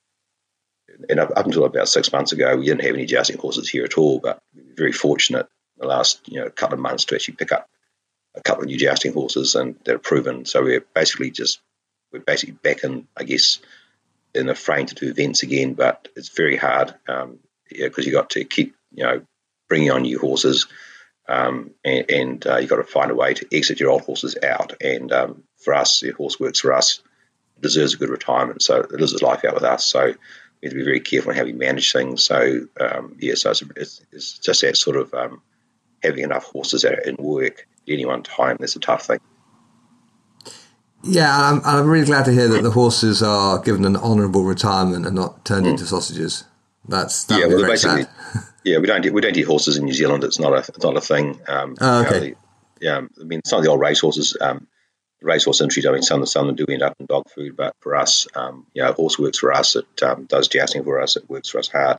and 1.08 1.20
up, 1.20 1.30
up, 1.36 1.46
until 1.46 1.64
about 1.64 1.88
six 1.88 2.12
months 2.12 2.32
ago, 2.32 2.56
we 2.56 2.66
didn't 2.66 2.82
have 2.82 2.94
any 2.94 3.06
jousting 3.06 3.38
horses 3.38 3.68
here 3.68 3.84
at 3.84 3.98
all. 3.98 4.18
But 4.18 4.40
we 4.54 4.62
were 4.62 4.74
very 4.76 4.92
fortunate 4.92 5.46
the 5.78 5.86
last 5.86 6.28
you 6.28 6.40
know 6.40 6.50
couple 6.50 6.74
of 6.74 6.80
months 6.80 7.06
to 7.06 7.14
actually 7.14 7.34
pick 7.34 7.52
up 7.52 7.68
a 8.34 8.42
couple 8.42 8.62
of 8.62 8.68
new 8.68 8.78
jousting 8.78 9.12
horses, 9.12 9.54
and 9.54 9.76
they're 9.84 9.98
proven. 9.98 10.44
So 10.44 10.62
we're 10.62 10.84
basically 10.94 11.30
just 11.30 11.60
we're 12.12 12.20
basically 12.20 12.54
back 12.54 12.84
in, 12.84 13.06
I 13.16 13.24
guess, 13.24 13.60
in 14.34 14.46
the 14.46 14.54
frame 14.54 14.86
to 14.86 14.94
do 14.94 15.10
events 15.10 15.42
again. 15.42 15.74
But 15.74 16.08
it's 16.16 16.30
very 16.30 16.56
hard 16.56 16.94
um, 17.08 17.38
yeah, 17.70 17.88
you 17.96 18.12
got 18.12 18.30
to 18.30 18.44
keep 18.44 18.74
you 18.92 19.04
know 19.04 19.22
bringing 19.68 19.90
on 19.90 20.02
new 20.02 20.18
horses, 20.18 20.66
um, 21.28 21.70
and, 21.84 22.10
and 22.10 22.46
uh, 22.46 22.56
you 22.56 22.66
got 22.66 22.76
to 22.76 22.84
find 22.84 23.10
a 23.10 23.14
way 23.14 23.34
to 23.34 23.46
exit 23.52 23.80
your 23.80 23.90
old 23.90 24.02
horses 24.02 24.36
out. 24.42 24.74
And 24.82 25.12
um, 25.12 25.44
for 25.58 25.74
us, 25.74 26.00
the 26.00 26.10
horse 26.10 26.40
works 26.40 26.60
for 26.60 26.72
us, 26.72 27.00
deserves 27.60 27.94
a 27.94 27.98
good 27.98 28.10
retirement, 28.10 28.62
so 28.62 28.80
it 28.80 28.90
lives 28.92 29.12
its 29.12 29.22
life 29.22 29.44
out 29.44 29.54
with 29.54 29.64
us. 29.64 29.84
So 29.84 30.06
we 30.06 30.66
have 30.66 30.72
to 30.72 30.78
be 30.78 30.84
very 30.84 31.00
careful 31.00 31.30
in 31.30 31.36
how 31.36 31.44
we 31.44 31.52
manage 31.52 31.92
things. 31.92 32.24
So 32.24 32.66
um, 32.80 33.16
yeah, 33.18 33.34
so 33.34 33.50
it's, 33.50 33.62
it's, 33.76 34.00
it's, 34.12 34.38
just 34.38 34.60
that 34.62 34.76
sort 34.76 34.96
of 34.96 35.14
um, 35.14 35.42
having 36.02 36.24
enough 36.24 36.44
horses 36.44 36.84
in 36.84 37.16
work 37.18 37.66
at 37.86 37.92
any 37.92 38.04
one 38.04 38.22
time. 38.22 38.56
That's 38.58 38.76
a 38.76 38.80
tough 38.80 39.06
thing. 39.06 39.20
Yeah, 41.02 41.30
I'm, 41.34 41.62
I'm 41.64 41.88
really 41.88 42.04
glad 42.04 42.26
to 42.26 42.32
hear 42.32 42.48
that 42.48 42.62
the 42.62 42.72
horses 42.72 43.22
are 43.22 43.58
given 43.58 43.84
an 43.86 43.96
honourable 43.96 44.44
retirement 44.44 45.06
and 45.06 45.16
not 45.16 45.44
turned 45.46 45.64
mm. 45.64 45.70
into 45.70 45.86
sausages. 45.86 46.44
That's 46.88 47.24
that 47.24 47.40
yeah, 47.40 47.46
well, 47.46 47.66
basically, 47.66 48.04
yeah. 48.64 48.78
We 48.78 48.86
don't 48.86 49.12
we 49.12 49.20
don't 49.20 49.36
eat 49.36 49.42
horses 49.42 49.76
in 49.76 49.84
New 49.84 49.92
Zealand. 49.92 50.24
It's 50.24 50.38
not 50.38 50.52
a 50.52 50.58
it's 50.58 50.82
not 50.82 50.96
a 50.96 51.00
thing. 51.00 51.40
Um, 51.46 51.76
oh, 51.80 52.04
okay. 52.04 52.14
You 52.14 52.20
know, 52.20 52.20
the, 52.20 52.36
yeah, 52.80 53.00
I 53.20 53.24
mean 53.24 53.42
some 53.44 53.58
of 53.58 53.64
the 53.64 53.70
old 53.70 53.80
race 53.80 54.00
horses, 54.00 54.36
um, 54.40 54.66
the 55.20 55.26
racehorse 55.26 55.60
industry. 55.60 55.86
I 55.86 55.92
mean 55.92 56.02
some 56.02 56.24
some 56.26 56.48
of 56.48 56.56
them 56.56 56.66
do 56.66 56.72
end 56.72 56.82
up 56.82 56.96
in 56.98 57.06
dog 57.06 57.28
food, 57.30 57.56
but 57.56 57.76
for 57.80 57.94
us, 57.96 58.26
um, 58.34 58.66
you 58.74 58.82
know, 58.82 58.92
horse 58.92 59.18
works 59.18 59.38
for 59.38 59.52
us. 59.52 59.76
It 59.76 60.02
um, 60.02 60.24
does 60.24 60.48
jousting 60.48 60.84
for 60.84 61.00
us. 61.00 61.16
It 61.16 61.28
works 61.28 61.50
for 61.50 61.58
us 61.58 61.68
hard. 61.68 61.98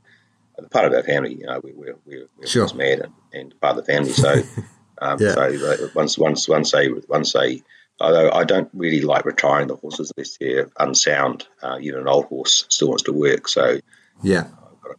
Uh, 0.57 0.67
part 0.67 0.85
of 0.85 0.93
our 0.93 1.03
family, 1.03 1.35
you 1.35 1.45
know, 1.45 1.61
we, 1.63 1.73
we're 1.73 1.95
we're, 2.05 2.27
we're 2.37 2.47
sure. 2.47 2.73
mad 2.73 2.99
and, 2.99 3.13
and 3.33 3.61
part 3.61 3.77
of 3.77 3.85
the 3.85 3.91
family. 3.91 4.11
So, 4.11 4.33
um, 5.01 5.17
yeah. 5.19 5.33
so 5.33 5.43
uh, 5.43 5.87
once 5.93 6.17
once 6.17 6.49
once 6.49 6.71
they 6.71 6.89
once 6.89 7.33
they 7.33 7.61
although 7.99 8.31
I 8.31 8.43
don't 8.43 8.69
really 8.73 9.01
like 9.01 9.25
retiring 9.25 9.67
the 9.67 9.75
horses 9.75 10.11
unless 10.17 10.37
they're 10.37 10.69
unsound. 10.79 11.47
Uh, 11.61 11.77
even 11.81 12.01
an 12.01 12.07
old 12.07 12.25
horse 12.25 12.65
still 12.69 12.89
wants 12.89 13.03
to 13.03 13.13
work. 13.13 13.47
So 13.47 13.79
yeah, 14.23 14.47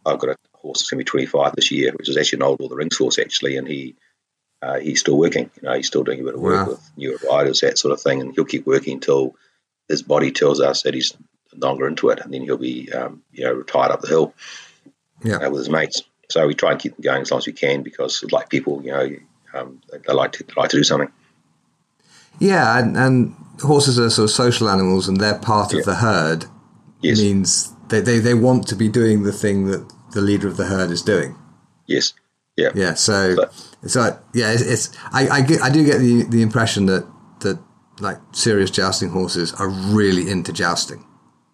I've 0.05 0.19
got, 0.19 0.29
a 0.31 0.37
horse 0.53 0.79
that's 0.79 0.89
going 0.89 0.99
to 0.99 1.05
be 1.05 1.09
25 1.09 1.55
this 1.55 1.71
year, 1.71 1.91
which 1.93 2.09
is 2.09 2.17
actually 2.17 2.37
an 2.37 2.43
old 2.43 2.61
of 2.61 2.69
the 2.69 2.75
Rings 2.75 2.97
horse 2.97 3.19
actually, 3.19 3.57
and 3.57 3.67
he 3.67 3.95
uh, 4.61 4.79
he's 4.79 5.01
still 5.01 5.17
working. 5.17 5.49
You 5.55 5.67
know, 5.67 5.73
he's 5.73 5.87
still 5.87 6.03
doing 6.03 6.21
a 6.21 6.23
bit 6.23 6.35
of 6.35 6.39
work 6.39 6.67
wow. 6.67 6.71
with 6.73 6.91
newer 6.95 7.17
riders, 7.29 7.59
that 7.61 7.77
sort 7.77 7.91
of 7.91 8.01
thing, 8.01 8.21
and 8.21 8.33
he'll 8.33 8.45
keep 8.45 8.65
working 8.65 8.93
until 8.93 9.35
his 9.89 10.01
body 10.01 10.31
tells 10.31 10.61
us 10.61 10.83
that 10.83 10.93
he's 10.93 11.13
no 11.53 11.67
longer 11.67 11.87
into 11.87 12.09
it, 12.09 12.19
and 12.19 12.33
then 12.33 12.43
he'll 12.43 12.57
be 12.57 12.91
um, 12.91 13.23
you 13.31 13.43
know 13.43 13.53
retired 13.53 13.91
up 13.91 14.01
the 14.01 14.07
hill 14.07 14.33
yeah. 15.23 15.35
Uh, 15.35 15.49
with 15.49 15.59
his 15.59 15.69
mates. 15.69 16.03
So 16.29 16.47
we 16.47 16.55
try 16.55 16.71
and 16.71 16.79
keep 16.79 16.95
them 16.95 17.03
going 17.03 17.21
as 17.21 17.31
long 17.31 17.39
as 17.39 17.47
we 17.47 17.53
can 17.53 17.83
because, 17.83 18.23
like 18.31 18.49
people, 18.49 18.81
you 18.83 18.91
know, 18.91 19.09
um, 19.53 19.81
they, 19.91 19.99
they, 19.99 20.13
like 20.13 20.31
to 20.33 20.43
they 20.43 20.53
like 20.55 20.69
to 20.71 20.77
do 20.77 20.83
something. 20.83 21.11
Yeah, 22.39 22.79
and, 22.79 22.97
and, 22.97 23.35
horses 23.61 23.99
are 23.99 24.09
sort 24.09 24.25
of 24.25 24.31
social 24.31 24.69
animals, 24.69 25.07
and 25.07 25.19
they're 25.19 25.37
part 25.37 25.73
yeah. 25.73 25.79
of 25.79 25.85
the 25.85 25.95
herd. 25.95 26.45
Yes. 27.01 27.19
Means 27.19 27.72
they, 27.93 28.01
they, 28.01 28.19
they 28.19 28.33
want 28.33 28.67
to 28.67 28.75
be 28.75 28.89
doing 28.89 29.23
the 29.23 29.31
thing 29.31 29.65
that 29.67 29.91
the 30.11 30.21
leader 30.21 30.47
of 30.47 30.57
the 30.57 30.65
herd 30.65 30.89
is 30.89 31.01
doing. 31.01 31.35
Yes. 31.85 32.13
Yeah. 32.55 32.69
Yeah. 32.73 32.93
So, 32.95 33.35
so 33.85 34.19
yeah, 34.33 34.51
it's, 34.51 34.61
it's 34.61 34.97
I, 35.11 35.27
I, 35.27 35.41
get 35.41 35.61
I 35.61 35.69
do 35.69 35.85
get 35.85 35.99
the 35.99 36.23
the 36.23 36.41
impression 36.41 36.85
that 36.87 37.07
that 37.39 37.59
like 37.99 38.17
serious 38.31 38.71
jousting 38.71 39.09
horses 39.09 39.53
are 39.53 39.69
really 39.69 40.29
into 40.29 40.53
jousting. 40.53 41.05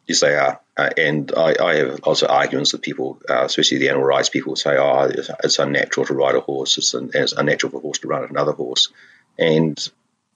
Yes, 0.08 0.22
they 0.22 0.36
are. 0.36 0.60
Uh, 0.76 0.90
and 0.98 1.32
I, 1.38 1.56
I, 1.62 1.76
have 1.76 2.00
also 2.04 2.26
arguments 2.26 2.74
with 2.74 2.82
people, 2.82 3.22
uh, 3.30 3.44
especially 3.44 3.78
the 3.78 3.90
animal 3.90 4.08
rights 4.08 4.30
people, 4.30 4.56
say, 4.56 4.76
"Oh, 4.76 5.04
it's, 5.04 5.30
it's 5.44 5.60
unnatural 5.60 6.06
to 6.08 6.14
ride 6.16 6.36
a 6.36 6.40
horse. 6.40 6.78
It's, 6.78 6.96
un, 6.96 7.12
it's 7.14 7.34
unnatural 7.34 7.72
for 7.72 7.78
a 7.78 7.82
horse 7.82 8.00
to 8.00 8.08
run 8.08 8.24
at 8.24 8.30
another 8.30 8.54
horse." 8.54 8.90
And 9.38 9.78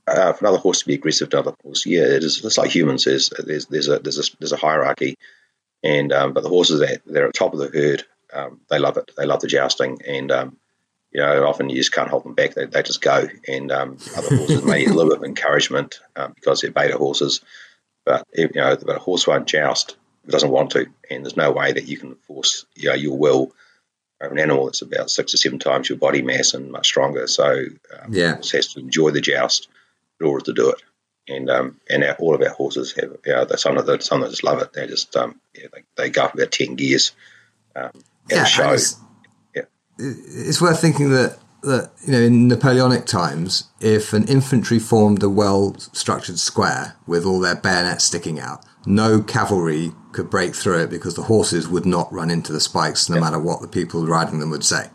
uh, 0.06 0.34
for 0.34 0.46
another 0.46 0.60
horse 0.60 0.80
to 0.80 0.86
be 0.86 0.94
aggressive 0.94 1.30
to 1.30 1.38
another 1.38 1.56
horse, 1.64 1.86
yeah, 1.86 2.02
it 2.02 2.24
is. 2.24 2.44
It's 2.46 2.58
like 2.58 2.70
humans. 2.70 3.06
There's 3.06 3.30
there's 3.30 3.66
there's 3.66 3.88
a 3.88 4.00
there's 4.00 4.20
a, 4.20 4.38
there's 4.38 4.52
a 4.52 4.58
hierarchy, 4.58 5.18
and 5.84 6.12
um, 6.14 6.34
but 6.34 6.44
the 6.44 6.50
horses 6.50 6.80
that 6.80 7.02
they're 7.06 7.26
at 7.26 7.34
the 7.34 7.38
top 7.38 7.54
of 7.54 7.60
the 7.60 7.68
herd, 7.68 8.04
um, 8.34 8.62
they 8.70 8.80
love 8.80 8.98
it. 8.98 9.12
They 9.18 9.26
love 9.26 9.42
the 9.42 9.48
jousting, 9.48 10.02
and 10.08 10.32
um, 10.32 10.58
you 11.12 11.22
know 11.22 11.46
often 11.46 11.70
you 11.70 11.76
just 11.76 11.92
can't 11.92 12.10
hold 12.10 12.24
them 12.24 12.34
back. 12.34 12.54
They, 12.54 12.66
they 12.66 12.84
just 12.84 13.02
go, 13.02 13.28
and 13.48 13.72
um, 13.72 13.98
other 14.16 14.36
horses 14.36 14.64
may 14.64 14.80
need 14.80 14.90
a 14.90 14.94
little 14.94 15.12
bit 15.12 15.20
of 15.20 15.26
encouragement 15.26 16.00
um, 16.16 16.34
because 16.34 16.62
they're 16.62 16.72
beta 16.72 16.98
horses, 16.98 17.42
but 18.06 18.26
you 18.34 18.50
know 18.56 18.78
but 18.78 18.96
a 18.96 19.00
horse 19.00 19.28
won't 19.28 19.48
joust 19.48 19.98
if 20.24 20.30
it 20.30 20.32
doesn't 20.32 20.52
want 20.52 20.72
to, 20.72 20.88
and 21.10 21.26
there's 21.26 21.38
no 21.38 21.52
way 21.52 21.74
that 21.74 21.88
you 21.88 21.98
can 21.98 22.16
force 22.16 22.66
you 22.76 22.90
know, 22.90 22.96
your 22.96 23.18
will 23.18 23.52
on 24.22 24.32
an 24.32 24.40
animal 24.40 24.66
that's 24.66 24.82
about 24.82 25.10
six 25.10 25.34
or 25.34 25.38
seven 25.38 25.60
times 25.60 25.90
your 25.90 25.98
body 25.98 26.22
mass 26.22 26.54
and 26.54 26.72
much 26.72 26.88
stronger. 26.88 27.28
So 27.28 27.66
um, 28.00 28.14
yeah, 28.14 28.38
it 28.38 28.50
has 28.52 28.74
to 28.74 28.80
enjoy 28.80 29.12
the 29.12 29.22
joust 29.22 29.68
in 30.20 30.28
order 30.28 30.46
to 30.46 30.54
do 30.54 30.70
it. 30.70 30.82
And 31.28 31.50
um, 31.50 31.80
and 31.90 32.04
our, 32.04 32.16
all 32.16 32.36
of 32.36 32.42
our 32.42 32.50
horses 32.50 32.92
have, 32.94 33.16
you 33.26 33.32
know, 33.32 33.48
some 33.56 33.78
of 33.78 33.86
the 33.86 34.02
some 34.02 34.22
that 34.22 34.30
just 34.30 34.44
love 34.44 34.62
it. 34.62 34.74
They 34.74 34.88
just 34.88 35.16
um, 35.16 35.40
yeah, 35.56 35.68
they, 35.74 35.84
they 35.96 36.10
go 36.10 36.24
up 36.24 36.34
about 36.34 36.52
ten 36.52 36.76
gears. 36.76 37.14
Um, 37.76 37.92
yeah, 38.30 38.44
show. 38.44 38.74
It's, 38.74 39.00
yeah, 39.56 39.64
it's 39.98 40.62
worth 40.62 40.82
thinking 40.82 41.12
that 41.12 41.40
that 41.64 41.92
you 42.06 42.12
know 42.12 42.20
in 42.20 42.48
Napoleonic 42.48 43.06
times, 43.06 43.70
if 43.80 44.14
an 44.14 44.28
infantry 44.28 44.80
formed 44.80 45.24
a 45.24 45.30
well 45.30 45.76
structured 45.94 46.40
square 46.40 46.98
with 47.08 47.26
all 47.26 47.40
their 47.40 47.56
bayonets 47.56 48.04
sticking 48.04 48.40
out, 48.40 48.66
no 48.86 49.22
cavalry 49.22 49.92
could 50.12 50.30
break 50.30 50.56
through 50.56 50.84
it 50.84 50.90
because 50.90 51.16
the 51.16 51.24
horses 51.24 51.68
would 51.68 51.86
not 51.86 52.12
run 52.12 52.30
into 52.30 52.54
the 52.54 52.60
spikes, 52.60 53.10
no 53.10 53.20
matter 53.20 53.40
what 53.40 53.62
the 53.62 53.68
people 53.68 54.06
riding 54.06 54.40
them 54.40 54.50
would 54.50 54.64
say. 54.66 54.88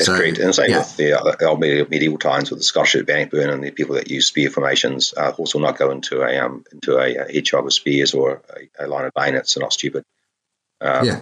That's 0.00 0.06
so, 0.06 0.16
great. 0.16 0.38
And 0.38 0.54
same 0.54 0.70
yeah. 0.70 0.78
with 0.78 0.96
the, 0.96 1.12
uh, 1.12 1.46
old 1.46 1.60
medieval 1.60 2.16
times 2.16 2.48
with 2.48 2.58
the 2.58 2.64
Scottish 2.64 2.94
at 2.94 3.04
Bannockburn 3.04 3.50
and 3.50 3.62
the 3.62 3.70
people 3.70 3.96
that 3.96 4.10
use 4.10 4.26
spear 4.26 4.48
formations. 4.48 5.12
Uh, 5.14 5.30
horse 5.32 5.52
will 5.52 5.60
not 5.60 5.76
go 5.76 5.90
into 5.90 6.22
a 6.22 6.38
um, 6.38 6.64
into 6.72 6.96
a, 6.96 7.16
a 7.16 7.30
hedgehog 7.30 7.66
with 7.66 7.74
spears 7.74 8.14
or 8.14 8.40
a, 8.78 8.86
a, 8.86 8.88
line 8.88 9.04
of 9.04 9.12
bayonets. 9.12 9.52
They're 9.52 9.62
not 9.62 9.74
stupid. 9.74 10.04
Um, 10.80 11.04
yeah. 11.04 11.20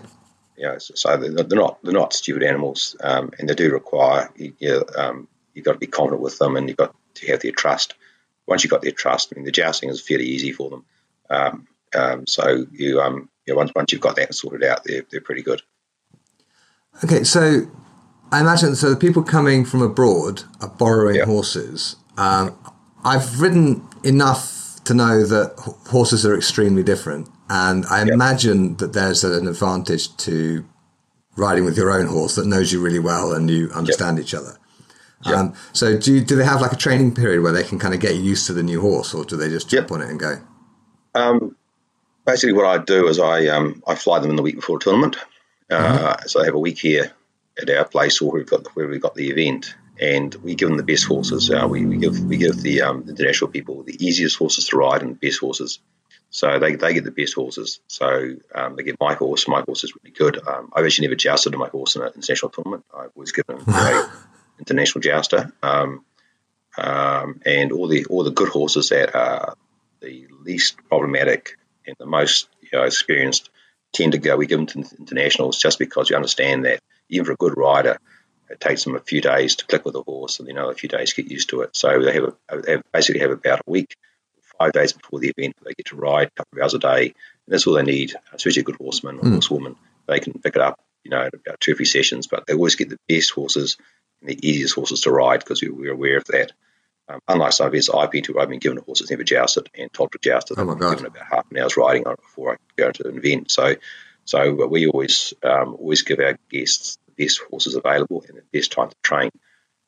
You 0.56 0.62
know, 0.62 0.78
so 0.78 1.16
they're 1.16 1.58
not 1.58 1.82
they're 1.82 1.92
not 1.92 2.12
stupid 2.12 2.44
animals, 2.44 2.94
um, 3.02 3.32
and 3.36 3.48
they 3.48 3.54
do 3.56 3.72
require 3.72 4.30
you, 4.36 4.52
you 4.60 4.84
um, 4.96 5.26
you've 5.54 5.64
got 5.64 5.72
to 5.72 5.78
be 5.78 5.88
confident 5.88 6.22
with 6.22 6.38
them, 6.38 6.54
and 6.54 6.68
you've 6.68 6.76
got 6.76 6.94
to 7.14 7.26
have 7.32 7.40
their 7.40 7.50
trust. 7.50 7.94
Once 8.46 8.62
you've 8.62 8.70
got 8.70 8.82
their 8.82 8.92
trust, 8.92 9.32
I 9.32 9.36
mean, 9.36 9.44
the 9.44 9.50
jousting 9.50 9.88
is 9.88 10.00
fairly 10.00 10.26
easy 10.26 10.52
for 10.52 10.70
them. 10.70 10.84
Um, 11.28 11.66
um, 11.96 12.26
so 12.28 12.64
you 12.70 13.00
um, 13.00 13.28
you 13.44 13.54
know, 13.54 13.58
once 13.58 13.72
once 13.74 13.90
you've 13.90 14.00
got 14.00 14.14
that 14.16 14.32
sorted 14.36 14.62
out, 14.62 14.84
they're 14.84 15.04
they're 15.10 15.20
pretty 15.20 15.42
good. 15.42 15.62
Okay, 17.02 17.24
so 17.24 17.68
I 18.30 18.40
imagine 18.40 18.74
so. 18.74 18.90
The 18.90 18.96
people 18.96 19.22
coming 19.22 19.64
from 19.64 19.82
abroad 19.82 20.42
are 20.60 20.68
borrowing 20.68 21.20
horses. 21.22 21.96
Um, 22.16 22.56
I've 23.04 23.40
ridden 23.40 23.86
enough 24.04 24.82
to 24.84 24.94
know 24.94 25.24
that 25.24 25.58
horses 25.90 26.26
are 26.26 26.36
extremely 26.36 26.82
different, 26.82 27.28
and 27.48 27.86
I 27.86 28.02
imagine 28.02 28.76
that 28.76 28.92
there's 28.92 29.24
an 29.24 29.46
advantage 29.46 30.14
to 30.18 30.66
riding 31.36 31.64
with 31.64 31.76
your 31.76 31.90
own 31.90 32.06
horse 32.06 32.34
that 32.34 32.46
knows 32.46 32.72
you 32.72 32.82
really 32.82 32.98
well 32.98 33.32
and 33.32 33.48
you 33.48 33.70
understand 33.70 34.18
yep. 34.18 34.26
each 34.26 34.34
other. 34.34 34.58
Um, 35.24 35.54
so 35.72 35.98
do 35.98 36.14
you, 36.14 36.24
do 36.24 36.36
they 36.36 36.44
have 36.44 36.60
like 36.60 36.72
a 36.72 36.76
training 36.76 37.14
period 37.14 37.42
where 37.42 37.52
they 37.52 37.64
can 37.64 37.78
kind 37.78 37.92
of 37.92 38.00
get 38.00 38.14
used 38.16 38.46
to 38.46 38.52
the 38.52 38.62
new 38.62 38.80
horse, 38.80 39.14
or 39.14 39.24
do 39.24 39.36
they 39.36 39.48
just 39.48 39.68
jump 39.68 39.90
on 39.90 40.02
it 40.02 40.10
and 40.10 40.20
go? 40.20 40.36
Um, 41.14 41.56
basically, 42.24 42.52
what 42.52 42.66
I 42.66 42.78
do 42.78 43.08
is 43.08 43.18
I 43.18 43.46
um, 43.46 43.82
I 43.86 43.94
fly 43.94 44.18
them 44.18 44.30
in 44.30 44.36
the 44.36 44.42
week 44.42 44.56
before 44.56 44.78
the 44.78 44.84
tournament. 44.84 45.16
Uh, 45.70 45.76
mm-hmm. 45.76 46.28
So 46.28 46.40
I 46.40 46.44
have 46.44 46.54
a 46.54 46.58
week 46.58 46.78
here 46.78 47.12
at 47.60 47.70
our 47.70 47.84
place 47.84 48.20
or 48.20 48.32
we've 48.32 48.46
got 48.46 48.66
where 48.76 48.88
we've 48.88 49.00
got 49.00 49.14
the 49.14 49.30
event, 49.30 49.74
and 50.00 50.34
we 50.36 50.54
give 50.54 50.68
them 50.68 50.76
the 50.76 50.84
best 50.84 51.04
horses. 51.04 51.50
Uh, 51.50 51.66
we, 51.68 51.84
we 51.84 51.96
give 51.96 52.20
we 52.24 52.36
give 52.36 52.60
the, 52.62 52.82
um, 52.82 53.04
international 53.08 53.50
people 53.50 53.82
the 53.82 54.04
easiest 54.04 54.36
horses 54.36 54.66
to 54.68 54.76
ride 54.76 55.02
and 55.02 55.18
the 55.18 55.26
best 55.28 55.40
horses. 55.40 55.80
So 56.30 56.58
they, 56.58 56.74
they 56.74 56.92
get 56.92 57.04
the 57.04 57.10
best 57.10 57.34
horses. 57.34 57.80
So 57.86 58.34
um, 58.54 58.76
they 58.76 58.82
get 58.82 59.00
my 59.00 59.14
horse. 59.14 59.48
My 59.48 59.62
horse 59.62 59.82
is 59.84 59.94
really 59.96 60.14
good. 60.14 60.46
Um, 60.46 60.70
I've 60.74 60.84
actually 60.84 61.06
never 61.06 61.16
jousted 61.16 61.56
my 61.56 61.68
horse 61.68 61.96
in 61.96 62.02
an 62.02 62.12
international 62.14 62.50
tournament. 62.50 62.84
I've 62.94 63.10
always 63.16 63.32
given 63.32 63.56
him 63.56 63.64
a 63.66 64.10
international 64.58 65.00
jouster. 65.00 65.52
Um, 65.62 66.04
um, 66.76 67.40
and 67.44 67.72
all 67.72 67.88
the 67.88 68.04
all 68.06 68.24
the 68.24 68.30
good 68.30 68.50
horses 68.50 68.90
that 68.90 69.14
are 69.14 69.54
the 70.00 70.26
least 70.42 70.76
problematic 70.88 71.58
and 71.86 71.96
the 71.98 72.06
most 72.06 72.48
you 72.60 72.68
know, 72.72 72.84
experienced 72.84 73.50
tend 73.92 74.12
to 74.12 74.18
go. 74.18 74.36
We 74.36 74.46
give 74.46 74.58
them 74.58 74.84
to 74.84 74.96
internationals 74.98 75.58
just 75.58 75.78
because 75.78 76.10
you 76.10 76.16
understand 76.16 76.66
that 76.66 76.80
even 77.08 77.26
for 77.26 77.32
a 77.32 77.36
good 77.36 77.56
rider, 77.56 77.98
it 78.50 78.60
takes 78.60 78.84
them 78.84 78.96
a 78.96 79.00
few 79.00 79.20
days 79.20 79.56
to 79.56 79.66
click 79.66 79.84
with 79.84 79.94
a 79.94 80.02
horse, 80.02 80.38
and 80.38 80.48
then 80.48 80.56
another 80.56 80.74
few 80.74 80.88
days 80.88 81.12
to 81.12 81.22
get 81.22 81.30
used 81.30 81.50
to 81.50 81.62
it. 81.62 81.76
So 81.76 82.02
they 82.02 82.14
have, 82.14 82.24
a, 82.24 82.60
they 82.62 82.72
have 82.72 82.82
basically 82.92 83.20
have 83.20 83.30
about 83.30 83.60
a 83.60 83.70
week, 83.70 83.94
five 84.58 84.72
days 84.72 84.92
before 84.92 85.20
the 85.20 85.32
event, 85.36 85.54
they 85.64 85.72
get 85.74 85.86
to 85.86 85.96
ride 85.96 86.28
a 86.28 86.30
couple 86.30 86.58
of 86.58 86.62
hours 86.62 86.74
a 86.74 86.78
day, 86.78 87.02
and 87.04 87.14
that's 87.48 87.66
all 87.66 87.74
they 87.74 87.82
need. 87.82 88.14
Especially 88.32 88.60
a 88.60 88.64
good 88.64 88.76
horseman 88.76 89.18
or 89.18 89.22
mm. 89.22 89.32
horsewoman, 89.32 89.76
they 90.06 90.20
can 90.20 90.32
pick 90.34 90.56
it 90.56 90.62
up, 90.62 90.78
you 91.04 91.10
know, 91.10 91.22
in 91.22 91.30
about 91.34 91.60
two 91.60 91.72
or 91.72 91.74
three 91.76 91.84
sessions. 91.84 92.26
But 92.26 92.46
they 92.46 92.54
always 92.54 92.74
get 92.74 92.88
the 92.88 92.98
best 93.08 93.30
horses 93.30 93.76
and 94.20 94.30
the 94.30 94.48
easiest 94.48 94.74
horses 94.74 95.02
to 95.02 95.10
ride 95.10 95.40
because 95.40 95.62
we're 95.62 95.92
aware 95.92 96.18
of 96.18 96.24
that. 96.26 96.52
Um, 97.10 97.20
unlike 97.26 97.52
some 97.54 97.68
of 97.68 97.72
his 97.72 97.88
IP 97.88 98.22
tour, 98.22 98.38
I've 98.38 98.50
been 98.50 98.58
given 98.58 98.76
a 98.76 98.82
horse 98.82 98.98
that's 98.98 99.10
never 99.10 99.24
jousted 99.24 99.70
and 99.74 99.90
told 99.92 100.12
to 100.12 100.18
joust 100.18 100.50
it. 100.50 100.58
Oh 100.58 100.64
my 100.64 100.74
God. 100.74 100.90
given 100.90 101.06
about 101.06 101.26
half 101.30 101.50
an 101.50 101.58
hour's 101.58 101.76
riding 101.76 102.06
on 102.06 102.14
it 102.14 102.20
before 102.20 102.52
I 102.52 102.56
go 102.76 102.88
into 102.88 103.08
an 103.08 103.16
event. 103.16 103.50
So, 103.50 103.76
so 104.28 104.66
we 104.66 104.86
always 104.86 105.32
um, 105.42 105.74
always 105.80 106.02
give 106.02 106.20
our 106.20 106.36
guests 106.50 106.98
the 107.06 107.24
best 107.24 107.40
horses 107.50 107.76
available 107.76 108.22
and 108.28 108.36
the 108.36 108.42
best 108.52 108.72
time 108.72 108.90
to 108.90 108.96
train. 109.02 109.30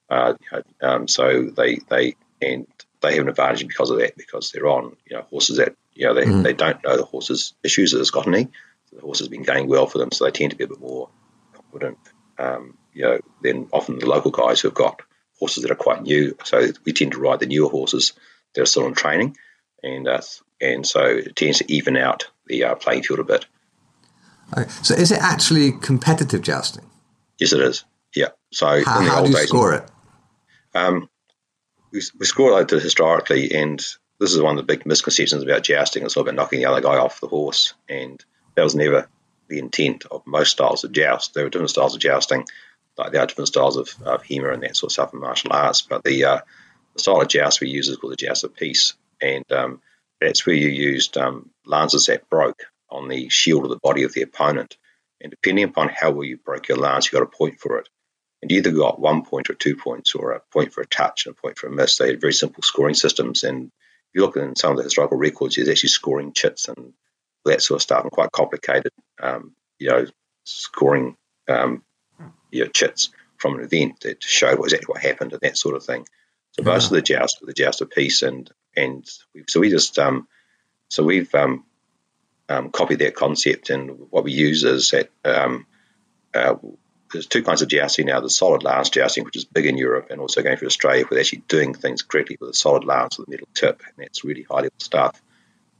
Uh, 0.08 0.32
you 0.40 0.46
know, 0.50 0.88
um, 0.88 1.08
so 1.08 1.50
they 1.54 1.76
they 1.90 2.16
and 2.40 2.66
they 3.02 3.16
have 3.16 3.24
an 3.24 3.28
advantage 3.28 3.68
because 3.68 3.90
of 3.90 3.98
that 3.98 4.16
because 4.16 4.50
they're 4.50 4.66
on 4.66 4.96
you 5.04 5.14
know 5.14 5.26
horses 5.28 5.58
that 5.58 5.76
you 5.92 6.06
know 6.06 6.14
they, 6.14 6.24
mm. 6.24 6.42
they 6.42 6.54
don't 6.54 6.82
know 6.82 6.96
the 6.96 7.04
horse's 7.04 7.52
issues 7.62 7.92
that 7.92 8.00
it's 8.00 8.12
got 8.12 8.26
any. 8.26 8.48
So 8.86 8.96
the 8.96 9.02
horse 9.02 9.18
has 9.18 9.28
been 9.28 9.42
going 9.42 9.68
well 9.68 9.86
for 9.86 9.98
them, 9.98 10.10
so 10.10 10.24
they 10.24 10.30
tend 10.30 10.52
to 10.52 10.56
be 10.56 10.64
a 10.64 10.68
bit 10.68 10.80
more 10.80 11.10
confident. 11.52 11.98
Um, 12.38 12.78
you 12.94 13.02
know, 13.02 13.18
than 13.42 13.68
often 13.74 13.98
the 13.98 14.08
local 14.08 14.30
guys 14.30 14.58
who've 14.58 14.72
got 14.72 15.02
horses 15.38 15.64
that 15.64 15.70
are 15.70 15.84
quite 15.86 16.00
new. 16.00 16.34
So 16.44 16.66
we 16.86 16.94
tend 16.94 17.12
to 17.12 17.20
ride 17.20 17.40
the 17.40 17.46
newer 17.46 17.68
horses 17.68 18.14
that 18.54 18.62
are 18.62 18.66
still 18.66 18.86
in 18.86 18.94
training, 18.94 19.36
and 19.82 20.08
uh, 20.08 20.22
and 20.62 20.86
so 20.86 21.04
it 21.04 21.36
tends 21.36 21.58
to 21.58 21.70
even 21.70 21.98
out 21.98 22.30
the 22.46 22.64
uh, 22.64 22.74
playing 22.76 23.02
field 23.02 23.20
a 23.20 23.24
bit. 23.24 23.44
Okay. 24.56 24.70
So 24.82 24.94
is 24.94 25.12
it 25.12 25.18
actually 25.20 25.72
competitive 25.72 26.42
jousting? 26.42 26.84
Yes, 27.38 27.52
it 27.52 27.60
is. 27.60 27.84
Yeah. 28.14 28.28
So 28.52 28.66
how, 28.84 28.98
in 28.98 29.04
the 29.04 29.10
how 29.10 29.18
old 29.18 29.26
do 29.26 29.32
you 29.32 29.38
days, 29.38 29.48
score 29.48 29.74
it? 29.74 29.84
Um, 30.74 31.08
we, 31.92 32.00
we 32.18 32.26
score 32.26 32.52
like 32.52 32.72
it 32.72 32.82
historically, 32.82 33.52
and 33.54 33.78
this 34.18 34.34
is 34.34 34.40
one 34.40 34.58
of 34.58 34.66
the 34.66 34.72
big 34.72 34.86
misconceptions 34.86 35.42
about 35.42 35.62
jousting. 35.62 36.04
It's 36.04 36.16
all 36.16 36.22
about 36.22 36.34
knocking 36.34 36.60
the 36.60 36.66
other 36.66 36.80
guy 36.80 36.98
off 36.98 37.20
the 37.20 37.28
horse, 37.28 37.74
and 37.88 38.22
that 38.54 38.64
was 38.64 38.74
never 38.74 39.08
the 39.48 39.58
intent 39.58 40.04
of 40.10 40.26
most 40.26 40.52
styles 40.52 40.84
of 40.84 40.92
joust. 40.92 41.34
There 41.34 41.44
were 41.44 41.50
different 41.50 41.70
styles 41.70 41.94
of 41.94 42.00
jousting 42.00 42.46
like 43.00 43.12
there 43.12 43.22
are 43.22 43.26
different 43.26 43.48
styles 43.48 43.76
of, 43.76 43.88
of 44.04 44.22
HEMA 44.22 44.52
and 44.52 44.62
that 44.62 44.76
sort 44.76 44.90
of 44.90 44.92
stuff 44.92 45.14
in 45.14 45.20
martial 45.20 45.52
arts, 45.52 45.82
but 45.82 46.04
the, 46.04 46.24
uh, 46.24 46.40
the 46.94 47.00
style 47.00 47.20
of 47.20 47.28
joust 47.28 47.60
we 47.60 47.68
use 47.68 47.88
is 47.88 47.96
called 47.96 48.12
the 48.12 48.16
joust 48.16 48.44
of 48.44 48.54
peace, 48.54 48.94
and 49.20 49.50
um, 49.52 49.80
that's 50.20 50.46
where 50.46 50.56
you 50.56 50.68
used 50.68 51.16
um, 51.16 51.50
lances 51.64 52.06
that 52.06 52.28
broke 52.28 52.64
on 52.90 53.08
the 53.08 53.28
shield 53.28 53.64
of 53.64 53.70
the 53.70 53.78
body 53.82 54.02
of 54.02 54.12
the 54.12 54.22
opponent, 54.22 54.76
and 55.20 55.30
depending 55.30 55.64
upon 55.64 55.88
how 55.88 56.10
well 56.10 56.24
you 56.24 56.36
broke 56.36 56.68
your 56.68 56.78
lance, 56.78 57.06
you 57.06 57.18
got 57.18 57.24
a 57.24 57.36
point 57.36 57.60
for 57.60 57.78
it. 57.78 57.88
And 58.42 58.50
you 58.50 58.58
either 58.58 58.70
got 58.70 58.98
one 58.98 59.22
point 59.22 59.50
or 59.50 59.54
two 59.54 59.76
points, 59.76 60.14
or 60.14 60.32
a 60.32 60.40
point 60.52 60.72
for 60.72 60.80
a 60.80 60.86
touch 60.86 61.26
and 61.26 61.36
a 61.36 61.40
point 61.40 61.58
for 61.58 61.66
a 61.66 61.70
miss. 61.70 61.98
They 61.98 62.08
had 62.08 62.20
very 62.20 62.32
simple 62.32 62.62
scoring 62.62 62.94
systems, 62.94 63.44
and 63.44 63.66
if 63.66 64.14
you 64.14 64.22
look 64.22 64.36
in 64.36 64.56
some 64.56 64.72
of 64.72 64.76
the 64.78 64.84
historical 64.84 65.18
records, 65.18 65.56
there's 65.56 65.68
actually 65.68 65.90
scoring 65.90 66.32
chits 66.32 66.68
and 66.68 66.94
that 67.44 67.62
sort 67.62 67.78
of 67.78 67.82
stuff, 67.82 68.02
and 68.02 68.10
quite 68.10 68.32
complicated, 68.32 68.92
um, 69.22 69.54
you 69.78 69.88
know, 69.88 70.06
scoring 70.44 71.16
um, 71.48 71.82
you 72.50 72.64
know, 72.64 72.70
chits 72.70 73.10
from 73.36 73.58
an 73.58 73.64
event 73.64 74.00
that 74.00 74.22
showed 74.22 74.58
exactly 74.58 74.86
what 74.86 75.02
happened 75.02 75.32
and 75.32 75.40
that 75.42 75.56
sort 75.56 75.76
of 75.76 75.84
thing. 75.84 76.06
So 76.52 76.62
most 76.62 76.86
of 76.86 76.92
the 76.92 77.02
joust, 77.02 77.38
the 77.42 77.52
joust 77.52 77.80
of 77.80 77.90
peace, 77.90 78.22
and 78.22 78.50
and 78.76 79.06
we, 79.34 79.44
so 79.48 79.60
we 79.60 79.70
just 79.70 79.98
um, 79.98 80.28
so 80.88 81.04
we've 81.04 81.32
um, 81.34 81.64
um, 82.50 82.70
copied 82.70 82.98
that 82.98 83.14
concept, 83.14 83.70
and 83.70 83.90
what 84.10 84.24
we 84.24 84.32
use 84.32 84.64
is 84.64 84.90
that 84.90 85.10
um, 85.24 85.66
uh, 86.34 86.56
there's 87.12 87.26
two 87.26 87.42
kinds 87.42 87.62
of 87.62 87.68
jousting 87.68 88.06
now: 88.06 88.20
the 88.20 88.28
solid 88.28 88.62
lance 88.62 88.90
jousting, 88.90 89.24
which 89.24 89.36
is 89.36 89.44
big 89.44 89.66
in 89.66 89.78
Europe, 89.78 90.08
and 90.10 90.20
also 90.20 90.42
going 90.42 90.56
through 90.56 90.68
Australia, 90.68 91.06
with 91.08 91.18
actually 91.18 91.42
doing 91.48 91.72
things 91.72 92.02
correctly 92.02 92.36
with 92.40 92.50
a 92.50 92.54
solid 92.54 92.84
lance 92.84 93.18
with 93.18 93.28
a 93.28 93.30
metal 93.30 93.48
tip, 93.54 93.82
and 93.86 93.94
that's 94.04 94.24
really 94.24 94.42
high 94.42 94.56
level 94.56 94.70
stuff. 94.78 95.22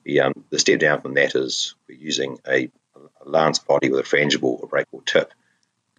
The 0.04 0.20
um, 0.20 0.44
the 0.50 0.58
step 0.58 0.80
down 0.80 1.00
from 1.00 1.14
that 1.14 1.34
is 1.34 1.74
we're 1.88 1.98
using 1.98 2.38
a, 2.48 2.70
a 2.96 3.28
lance 3.28 3.58
body 3.58 3.90
with 3.90 4.00
a 4.00 4.16
frangible 4.16 4.62
or 4.62 4.68
breakable 4.68 5.02
tip 5.04 5.34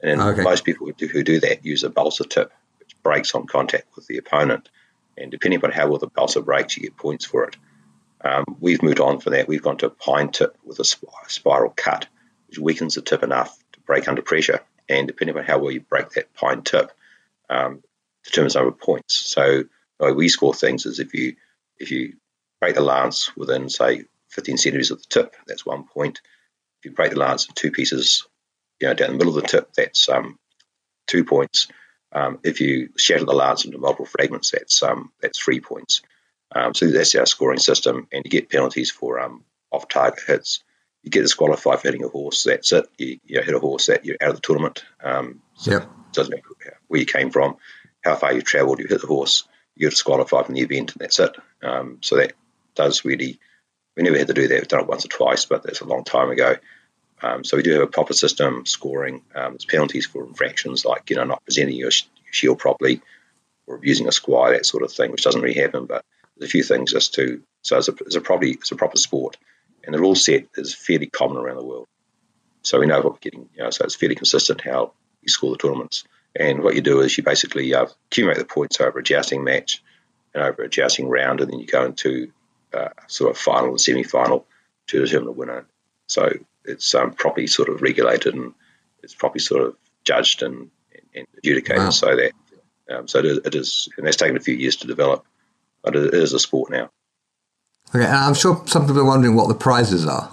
and 0.04 0.22
okay. 0.22 0.42
most 0.42 0.64
people 0.64 0.88
who 0.88 0.94
do, 0.94 1.08
who 1.08 1.24
do, 1.24 1.40
that 1.42 1.66
use 1.66 1.84
a 1.84 1.90
balsa 1.90 2.24
tip, 2.24 2.52
which 2.80 2.96
breaks 3.04 3.36
on 3.36 3.46
contact 3.46 3.96
with 3.96 4.08
the 4.08 4.18
opponent. 4.18 4.70
And 5.18 5.30
depending 5.30 5.58
upon 5.58 5.72
how 5.72 5.88
well 5.88 6.00
the 6.00 6.08
balsa 6.08 6.42
breaks, 6.42 6.76
you 6.76 6.84
get 6.84 6.98
points 6.98 7.26
for 7.26 7.44
it. 7.44 7.56
Um, 8.24 8.44
we've 8.60 8.84
moved 8.84 9.00
on 9.00 9.20
from 9.20 9.34
that. 9.34 9.48
We've 9.48 9.62
gone 9.62 9.78
to 9.78 9.88
a 9.88 9.92
pine 9.92 10.32
tip 10.32 10.58
with 10.64 10.80
a 10.80 10.86
spiral 10.86 11.74
cut, 11.76 12.08
which 12.48 12.60
weakens 12.60 12.96
the 12.96 13.02
tip 13.02 13.24
enough 13.24 13.58
to 13.74 13.80
break 13.82 14.08
under 14.08 14.22
pressure. 14.22 14.62
And 14.88 15.08
depending 15.08 15.38
on 15.38 15.44
how 15.44 15.60
well 15.60 15.72
you 15.72 15.82
break 15.82 16.12
that 16.12 16.34
pine 16.34 16.64
tip, 16.64 16.92
um, 17.50 17.84
determines 18.24 18.56
number 18.56 18.70
of 18.70 18.80
points. 18.80 19.16
So 19.16 19.64
the 20.00 20.06
way 20.06 20.12
we 20.12 20.30
score 20.30 20.54
things 20.54 20.86
is 20.86 21.00
if 21.00 21.14
you 21.14 21.36
if 21.78 21.92
you 21.92 22.18
break 22.60 22.76
the 22.76 22.82
lance 22.82 23.36
within 23.36 23.70
say 23.70 24.06
15 24.30 24.58
centimeters 24.58 24.92
of 24.92 25.00
the 25.00 25.08
tip, 25.10 25.36
that's 25.48 25.66
one 25.66 25.86
point. 25.86 26.22
If 26.80 26.86
you 26.86 26.92
break 26.92 27.12
the 27.12 27.20
lance 27.20 27.48
in 27.48 27.54
two 27.56 27.72
pieces 27.72 28.28
you 28.80 28.88
know, 28.88 28.94
down 28.94 29.12
the 29.12 29.18
middle 29.18 29.36
of 29.36 29.42
the 29.42 29.48
tip, 29.48 29.74
that's 29.74 30.10
um, 30.10 30.40
two 31.08 31.24
points. 31.24 31.68
Um, 32.14 32.40
if 32.44 32.60
you 32.62 32.90
shatter 32.98 33.26
the 33.26 33.34
lance 33.34 33.66
into 33.66 33.78
multiple 33.78 34.06
fragments, 34.06 34.52
that's 34.52 34.84
um, 34.84 35.12
that's 35.22 35.40
three 35.40 35.60
points. 35.60 36.02
Um, 36.54 36.74
so 36.74 36.88
that's 36.88 37.16
our 37.16 37.26
scoring 37.26 37.60
system, 37.60 38.08
and 38.12 38.24
you 38.26 38.32
get 38.32 38.50
penalties 38.50 38.92
for 38.92 39.20
um, 39.20 39.44
off-target 39.72 40.20
hits. 40.28 40.64
You 41.04 41.10
get 41.10 41.22
disqualified 41.22 41.80
for 41.80 41.88
hitting 41.88 42.04
a 42.04 42.10
horse. 42.10 42.44
That's 42.44 42.72
it. 42.74 42.86
You, 42.98 43.20
you 43.26 43.42
hit 43.42 43.56
a 43.56 43.60
horse 43.60 43.88
that 43.88 44.06
you're 44.06 44.18
out 44.22 44.30
of 44.30 44.36
the 44.36 44.42
tournament. 44.42 44.84
Um, 45.04 45.42
so 45.56 45.72
yep. 45.72 45.84
it 45.84 46.14
doesn't 46.14 46.32
matter 46.32 46.78
where 46.88 47.00
you 47.00 47.06
came 47.06 47.32
from, 47.32 47.58
how 48.04 48.16
far 48.16 48.34
you 48.34 48.42
travelled. 48.42 48.80
You 48.80 48.88
hit 48.88 49.02
the 49.02 49.08
horse. 49.08 49.48
You're 49.76 49.90
disqualified 49.90 50.46
from 50.46 50.56
the 50.56 50.62
event, 50.62 50.92
and 50.92 51.00
that's 51.00 51.20
it. 51.20 51.36
Um, 51.64 52.00
so 52.02 52.18
that 52.18 52.34
does 52.76 53.06
really. 53.06 53.40
We 53.98 54.04
never 54.04 54.18
had 54.18 54.28
to 54.28 54.34
do 54.34 54.48
that. 54.48 54.56
We've 54.56 54.68
done 54.68 54.82
it 54.82 54.88
once 54.88 55.06
or 55.06 55.10
twice, 55.10 55.46
but 55.46 55.64
that's 55.64 55.82
a 55.82 55.86
long 55.86 56.04
time 56.04 56.30
ago. 56.30 56.56
Um, 57.22 57.44
so 57.44 57.58
we 57.58 57.64
do 57.64 57.74
have 57.74 57.82
a 57.82 57.88
proper 57.88 58.14
system 58.14 58.66
scoring. 58.66 59.22
Um, 59.36 59.54
there's 59.54 59.66
penalties 59.66 60.06
for 60.06 60.26
infractions 60.26 60.86
like 60.86 61.10
you 61.10 61.16
know 61.16 61.24
not 61.24 61.44
presenting 61.44 61.76
your, 61.76 61.92
sh- 61.92 62.08
your 62.26 62.34
shield 62.34 62.60
properly 62.60 63.02
or 63.68 63.76
abusing 63.76 64.08
a 64.08 64.12
squire, 64.12 64.54
that 64.54 64.66
sort 64.66 64.84
of 64.84 64.92
thing, 64.92 65.12
which 65.12 65.24
doesn't 65.24 65.42
really 65.42 65.60
happen. 65.60 65.86
But 65.86 66.04
there's 66.42 66.50
a 66.50 66.52
few 66.52 66.64
things 66.64 66.92
just 66.92 67.14
to 67.14 67.44
so 67.62 67.78
it's 67.78 67.88
a, 67.88 67.92
it's 68.02 68.16
a 68.16 68.22
it's 68.42 68.72
a 68.72 68.76
proper 68.76 68.98
sport, 68.98 69.38
and 69.84 69.94
the 69.94 70.00
rule 70.00 70.16
set 70.16 70.48
is 70.56 70.74
fairly 70.74 71.06
common 71.06 71.38
around 71.38 71.58
the 71.58 71.64
world. 71.64 71.88
So 72.64 72.80
we 72.80 72.88
know 72.88 72.98
what 72.98 73.14
we're 73.14 73.20
getting. 73.20 73.48
You 73.56 73.64
know, 73.64 73.70
so 73.70 73.86
it's 73.86 73.96
fairly 73.96 74.16
consistent 74.16 74.62
how 74.62 74.94
you 75.22 75.30
score 75.30 75.52
the 75.52 75.58
tournaments. 75.58 76.04
And 76.36 76.64
what 76.64 76.76
you 76.76 76.82
do 76.82 77.02
is 77.02 77.16
you 77.16 77.24
basically 77.24 77.74
uh, 77.76 77.86
accumulate 78.10 78.40
the 78.40 78.46
points 78.46 78.82
over 78.82 79.00
a 79.00 79.04
jousting 79.04 79.44
match 79.44 79.84
and 80.34 80.44
over 80.44 80.64
a 80.64 80.70
jousting 80.70 81.10
round, 81.10 81.42
and 81.42 81.52
then 81.52 81.60
you 81.60 81.68
go 81.68 81.86
into 81.86 82.32
uh, 82.74 82.90
sort 83.08 83.30
of 83.30 83.38
final 83.38 83.70
and 83.70 83.82
semi-final 83.82 84.48
to 84.88 85.00
determine 85.00 85.26
the 85.26 85.32
winner. 85.32 85.66
So 86.08 86.32
it's 86.66 86.96
um, 86.96 87.12
properly 87.14 87.48
sort 87.48 87.70
of 87.70 87.82
regulated 87.82 88.34
and 88.34 88.54
it's 89.04 89.14
properly 89.14 89.40
sort 89.40 89.68
of 89.68 89.76
judged 90.04 90.42
and, 90.42 90.72
and 91.14 91.28
adjudicated. 91.38 91.84
Wow. 91.84 91.90
So 91.92 92.16
that 92.16 92.32
um, 92.90 93.08
so 93.08 93.20
it 93.20 93.26
is, 93.26 93.38
it 93.46 93.56
is, 93.56 93.90
and 93.98 94.08
that's 94.08 94.18
taken 94.18 94.38
a 94.38 94.42
few 94.42 94.56
years 94.56 94.78
to 94.78 94.88
develop, 94.88 95.26
but 95.84 95.96
it 95.96 96.14
is 96.14 96.34
a 96.34 96.40
sport 96.40 96.72
now. 96.72 96.90
Okay, 97.94 98.06
and 98.06 98.16
I'm 98.16 98.34
sure 98.34 98.62
some 98.68 98.86
people 98.86 99.02
are 99.02 99.06
wondering 99.06 99.36
what 99.36 99.48
the 99.48 99.56
prizes 99.56 100.06
are. 100.06 100.32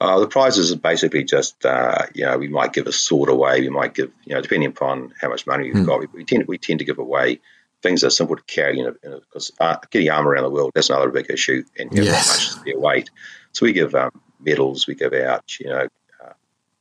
Uh, 0.00 0.18
the 0.18 0.26
prizes 0.26 0.72
are 0.72 0.78
basically 0.78 1.22
just, 1.22 1.64
uh, 1.64 2.06
you 2.12 2.24
know, 2.24 2.36
we 2.36 2.48
might 2.48 2.72
give 2.72 2.88
a 2.88 2.92
sword 2.92 3.28
away. 3.28 3.60
We 3.60 3.68
might 3.68 3.94
give, 3.94 4.10
you 4.24 4.34
know, 4.34 4.40
depending 4.40 4.68
upon 4.68 5.14
how 5.20 5.28
much 5.28 5.46
money 5.46 5.64
we've 5.64 5.84
mm. 5.84 5.86
got, 5.86 6.00
we, 6.00 6.06
we, 6.12 6.24
tend 6.24 6.46
we 6.48 6.58
tend 6.58 6.80
to 6.80 6.84
give 6.84 6.98
away 6.98 7.40
things 7.82 8.00
that 8.00 8.08
are 8.08 8.10
simple 8.10 8.36
to 8.36 8.42
carry. 8.42 8.78
You 8.78 8.96
know, 9.02 9.20
because 9.20 9.52
uh, 9.60 9.76
getting 9.90 10.10
armor 10.10 10.30
around 10.30 10.44
the 10.44 10.50
world 10.50 10.72
that's 10.74 10.90
another 10.90 11.10
big 11.10 11.30
issue, 11.30 11.64
and 11.78 11.92
you 11.92 12.02
yes. 12.04 12.56
much 12.56 12.74
weight. 12.74 13.10
So 13.52 13.66
we 13.66 13.72
give 13.72 13.94
um, 13.94 14.10
medals 14.40 14.86
we 14.86 14.94
give 14.94 15.12
out, 15.12 15.58
you 15.60 15.66
know, 15.66 15.88
uh, 16.24 16.32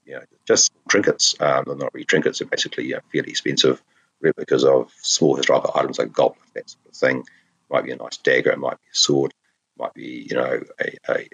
you 0.06 0.14
know, 0.14 0.22
just 0.48 0.72
trinkets. 0.90 1.36
Um, 1.40 1.66
they're 1.68 1.76
not 1.76 1.94
really 1.94 2.06
trinkets; 2.06 2.40
they're 2.40 2.48
basically 2.48 2.94
uh, 2.96 3.02
fairly 3.12 3.30
expensive 3.30 3.82
replicas 4.20 4.64
of 4.64 4.92
small 5.02 5.36
historical 5.36 5.72
items 5.76 6.00
like 6.00 6.12
goblet, 6.12 6.40
that 6.54 6.70
sort 6.70 6.86
of 6.88 6.96
thing. 6.96 7.24
Might 7.72 7.86
be 7.86 7.92
a 7.92 7.96
nice 7.96 8.18
dagger, 8.18 8.52
it 8.52 8.60
might 8.60 8.80
be 8.82 8.88
a 8.92 8.96
sword, 8.96 9.32
it 9.32 9.82
might 9.82 9.94
be 9.94 10.28
you 10.30 10.36
know 10.36 10.62
a, 10.80 10.98
a, 11.10 11.30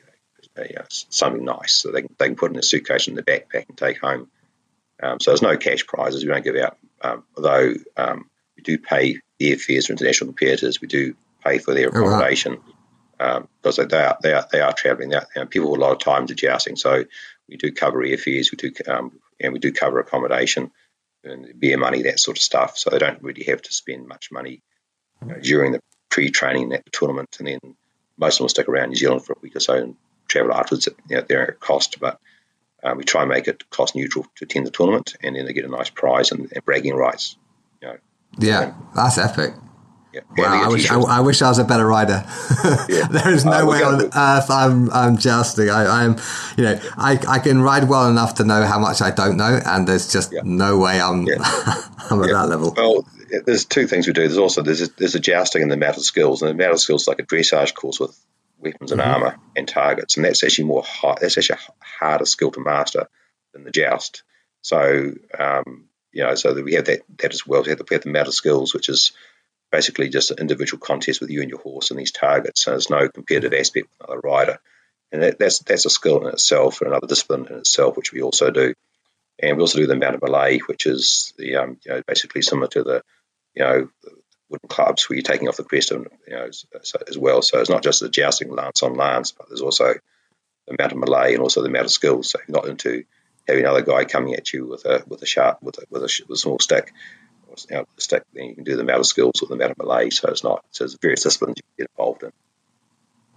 a, 0.58 0.86
something 0.89 1.43
nice 1.43 1.73
so 1.73 1.91
they 1.91 2.02
can, 2.02 2.15
they 2.17 2.28
can 2.28 2.36
put 2.36 2.52
in 2.52 2.60
a 2.60 2.63
suitcase 2.63 3.08
in 3.08 3.15
the 3.15 3.23
backpack 3.23 3.67
and 3.69 3.78
take 3.78 4.00
home. 4.00 4.30
Um, 5.02 5.19
so 5.19 5.32
there's 5.32 5.41
no 5.41 5.58
cash 5.58 5.86
prizes 5.86 6.23
we 6.23 6.32
don't 6.32 6.43
give 6.43 6.56
out, 6.56 6.78
um, 7.02 7.23
although 7.36 7.73
um, 7.95 8.30
we 8.56 8.63
do 8.63 8.78
pay 8.78 9.19
airfares 9.39 9.88
for 9.88 9.93
international 9.93 10.30
competitors. 10.30 10.82
We 10.82 10.88
do 10.88 11.15
pay 11.43 11.60
for 11.60 11.73
their 11.73 11.89
accommodation 11.89 12.58
oh, 12.60 12.73
wow. 13.19 13.38
um, 13.38 13.47
because 13.62 13.78
they 13.78 13.97
are 13.97 14.17
they 14.21 14.34
are 14.34 14.47
they 14.52 14.62
are 14.62 14.73
travelling. 14.73 15.10
They 15.10 15.19
are, 15.36 15.45
people 15.45 15.76
a 15.76 15.78
lot 15.78 15.91
of 15.91 16.00
times 16.00 16.32
are 16.32 16.36
jousting, 16.36 16.76
so 16.76 17.06
we 17.47 17.58
do 17.58 17.71
cover 17.71 18.00
airfares. 18.00 18.52
We 18.52 18.58
do 18.58 18.71
um, 18.88 19.19
and 19.39 19.54
we 19.54 19.60
do 19.60 19.71
cover 19.71 20.00
accommodation 20.00 20.71
and 21.23 21.60
beer 21.60 21.78
money, 21.78 22.04
that 22.04 22.19
sort 22.19 22.38
of 22.38 22.41
stuff. 22.41 22.78
So 22.78 22.89
they 22.89 23.00
don't 23.00 23.21
really 23.21 23.43
have 23.45 23.62
to 23.62 23.73
spend 23.73 24.08
much 24.08 24.32
money 24.32 24.62
you 25.21 25.28
know, 25.28 25.39
during 25.39 25.73
the 25.73 25.82
pre-training 26.10 26.74
at 26.74 26.86
the 26.86 26.91
tournament, 26.91 27.36
and 27.39 27.48
then 27.48 27.60
most 28.17 28.36
of 28.36 28.38
them 28.39 28.43
will 28.46 28.50
stick 28.50 28.67
around 28.67 28.89
New 28.89 28.96
Zealand 28.96 29.26
for 29.26 29.34
a 29.34 29.39
week 29.41 29.56
or 29.56 29.60
so 29.60 29.76
and 29.76 29.96
travel 30.28 30.54
afterwards 30.54 30.88
at 30.88 30.96
you 31.10 31.17
know, 31.17 31.22
their 31.22 31.58
cost. 31.60 32.00
But 32.00 32.20
uh, 32.84 32.93
we 32.96 33.04
try 33.04 33.22
and 33.22 33.30
make 33.30 33.48
it 33.48 33.70
cost 33.70 33.96
neutral 33.96 34.26
to 34.36 34.46
attend 34.46 34.65
the 34.65 34.72
tournament, 34.72 35.15
and 35.24 35.36
then 35.36 35.46
they 35.46 35.54
get 35.54 35.65
a 35.65 35.70
nice 35.70 35.89
prize 35.89 36.32
and, 36.32 36.52
and 36.54 36.65
bragging 36.65 36.96
rights. 36.96 37.38
You 37.82 37.89
know. 37.89 37.98
Yeah, 38.39 38.74
that's 38.96 39.17
epic. 39.17 39.54
Yeah. 40.13 40.22
Wow, 40.38 40.63
I 40.63 40.67
wish 40.70 40.89
I, 40.89 41.00
I, 41.00 41.20
wish 41.20 41.41
I 41.41 41.50
was 41.50 41.60
a 41.60 41.63
better 41.63 41.86
rider. 41.86 42.24
yeah. 42.89 43.08
there 43.12 43.32
is 43.32 43.46
no 43.46 43.52
uh, 43.52 43.65
way 43.65 43.84
on 43.84 44.02
earth 44.06 44.50
I'm 44.50 44.89
I'm 44.91 45.17
jousting. 45.17 45.70
I, 45.70 46.06
am 46.06 46.15
you 46.58 46.63
know, 46.63 46.80
I, 46.98 47.20
I 47.28 47.39
can 47.39 47.62
ride 47.62 47.88
well 47.88 48.10
enough 48.10 48.36
to 48.36 48.43
know 48.43 48.63
how 48.63 48.80
much 48.80 49.02
I 49.02 49.12
don't 49.12 49.38
know, 49.38 49.60
and 49.65 49.88
there's 49.88 50.12
just 50.12 50.32
yeah. 50.32 50.41
no 50.43 50.80
way 50.80 51.00
I'm 51.00 51.28
I'm 52.10 52.24
at 52.24 52.32
that 52.32 52.48
level. 52.50 52.74
Well, 52.76 53.06
there's 53.46 53.66
two 53.66 53.88
things 53.88 54.08
we 54.08 54.13
do. 54.13 54.22
There's 54.22 54.38
also 54.38 54.62
there's 54.62 54.82
a, 54.82 54.88
there's 54.98 55.16
a 55.16 55.20
jousting 55.20 55.62
in 55.62 55.70
the 55.70 55.78
mounted 55.78 56.04
skills, 56.04 56.42
and 56.42 56.50
the 56.50 56.63
mounted 56.63 56.80
skills 56.80 57.04
is 57.04 57.08
like 57.08 57.20
a 57.20 57.24
dressage 57.26 57.74
course 57.74 58.00
with 58.00 58.18
weapons 58.60 58.92
and 58.92 59.02
mm-hmm. 59.02 59.10
armor 59.10 59.38
and 59.56 59.68
targets, 59.68 60.16
and 60.16 60.26
that's 60.26 60.44
actually 60.44 60.66
more 60.66 60.84
high, 60.84 61.18
that's 61.20 61.38
actually 61.38 61.60
a 61.60 61.86
harder 61.86 62.26
skill 62.26 62.52
to 62.52 62.60
master 62.60 63.08
than 63.54 63.63
the 63.63 63.72
joust. 63.72 64.24
So 64.62 65.13
um, 65.38 65.86
you 66.12 66.24
know, 66.24 66.36
so 66.36 66.54
that 66.54 66.63
we 66.63 66.74
have 66.74 66.86
that 66.86 67.02
that 67.20 67.34
as 67.34 67.46
well. 67.46 67.63
We 67.63 67.70
have 67.70 67.78
the, 67.78 67.86
we 67.90 67.96
have 67.96 68.04
the 68.04 68.10
mounted 68.10 68.34
skills, 68.34 68.74
which 68.74 68.90
is 68.90 69.12
basically 69.72 70.10
just 70.10 70.32
an 70.32 70.40
individual 70.40 70.80
contest 70.80 71.22
with 71.22 71.30
you 71.30 71.42
and 71.42 71.50
your 71.50 71.60
horse 71.60 71.92
and 71.92 72.00
these 72.00 72.12
targets. 72.12 72.63
So 72.63 72.72
there's 72.72 72.90
no 72.90 73.10
competitive 73.10 73.54
aspect 73.54 73.88
with 73.88 74.10
another 74.10 74.22
rider, 74.24 74.60
and 75.12 75.24
that, 75.24 75.40
that's 75.40 75.60
that's 75.60 75.86
a 75.86 75.90
skill 75.90 76.26
in 76.26 76.34
itself 76.34 76.82
and 76.82 76.90
another 76.90 77.08
discipline 77.08 77.48
in 77.48 77.60
itself, 77.60 77.98
which 77.98 78.12
we 78.12 78.22
also 78.22 78.50
do. 78.50 78.74
And 79.40 79.58
we 79.58 79.62
also 79.62 79.78
do 79.78 79.86
the 79.86 79.96
mounted 79.96 80.22
melee, 80.24 80.60
which 80.60 80.88
is 80.88 81.34
the 81.38 81.58
um, 81.58 81.78
you 81.86 81.92
know 81.92 82.02
basically 82.08 82.42
similar 82.42 82.68
to 82.70 82.84
the 82.84 83.04
you 83.58 83.63
know 83.63 83.89
wooden 84.50 84.70
clubs 84.70 85.10
where 85.10 85.17
you're 85.17 85.24
taking 85.24 85.48
off 85.48 85.58
the 85.58 85.63
crest 85.63 85.91
and, 85.91 86.08
you 86.28 86.36
know, 86.36 86.46
as, 86.46 86.65
as, 87.08 87.17
well. 87.17 87.41
So 87.41 87.60
it's 87.60 87.70
not 87.70 87.84
just 87.84 88.00
the 88.00 88.10
jousting 88.10 88.50
lance 88.54 88.82
on 88.82 88.96
lance, 88.96 89.32
but 89.32 89.50
there's 89.50 89.62
also 89.62 89.96
the 90.67 90.76
amount 90.78 90.93
of 90.93 91.00
melee 91.00 91.34
and 91.34 91.41
also 91.41 91.62
the 91.62 91.67
amount 91.67 91.86
of 91.86 91.91
skills. 91.91 92.30
So 92.30 92.39
you're 92.48 92.56
not 92.56 92.67
into 92.67 93.04
having 93.48 93.63
another 93.63 93.82
guy 93.82 94.06
coming 94.06 94.36
at 94.36 94.54
you 94.54 94.65
with 94.65 94.86
a 94.86 95.04
with 95.08 95.22
a 95.22 95.26
sharp 95.26 95.62
with 95.62 95.78
a 95.80 95.86
with 95.89 96.04
a, 96.04 96.22
with 96.28 96.36
a 96.36 96.38
small 96.38 96.60
stick, 96.60 96.93
you 97.70 97.76
know, 97.76 97.86
stick. 97.98 98.24
Then 98.34 98.46
you 98.46 98.56
can 98.56 98.63
do 98.63 98.76
the 98.76 98.84
amount 98.84 99.00
of 99.00 99.08
skills 99.08 99.41
or 99.41 99.48
the 99.48 99.56
amount 99.56 99.72
of 99.72 99.78
melee. 99.80 100.10
So 100.12 100.30
it's 100.30 100.43
not. 100.43 100.63
So 100.72 100.84
there's 100.84 100.98
various 101.02 101.24
disciplines 101.24 101.58
you 101.58 101.63
can 101.63 101.86
get 101.86 101.91
involved 101.98 102.24
in. 102.24 102.32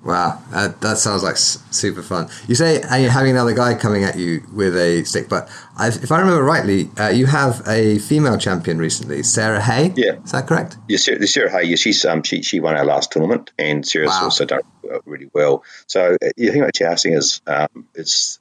Wow, 0.03 0.43
that, 0.51 0.81
that 0.81 0.97
sounds 0.97 1.23
like 1.23 1.37
super 1.37 2.01
fun. 2.01 2.31
You 2.49 2.55
say 2.55 2.81
you're 2.99 3.11
having 3.11 3.33
another 3.33 3.53
guy 3.53 3.75
coming 3.75 4.03
at 4.03 4.17
you 4.19 4.43
with 4.51 4.75
a 4.75 5.05
stick, 5.05 5.29
but 5.29 5.51
I've, 5.77 6.03
if 6.03 6.11
I 6.11 6.21
remember 6.21 6.43
rightly, 6.43 6.89
uh, 6.99 7.09
you 7.09 7.27
have 7.27 7.63
a 7.69 7.99
female 7.99 8.39
champion 8.39 8.79
recently, 8.79 9.23
Sarah 9.23 9.61
Hay. 9.61 9.93
Yeah, 9.97 10.23
is 10.25 10.33
that 10.33 10.47
correct? 10.47 10.79
Yeah, 10.89 10.97
Sarah, 10.97 11.27
Sarah 11.27 11.51
Hay. 11.51 11.65
Yeah, 11.65 11.77
she's 11.77 12.03
um, 12.07 12.23
she 12.23 12.43
she 12.43 12.61
won 12.61 12.77
our 12.77 12.85
last 12.85 13.13
tournament, 13.13 13.51
and 13.59 13.87
Sarah's 13.87 14.09
wow. 14.09 14.25
also 14.25 14.47
done 14.47 14.63
really 15.05 15.29
well. 15.35 15.65
So 15.87 16.15
uh, 16.15 16.29
the 16.35 16.49
thing 16.49 16.63
about 16.63 16.75
jousting 16.75 17.13
is, 17.13 17.43
um, 17.47 17.87
it's 17.95 18.41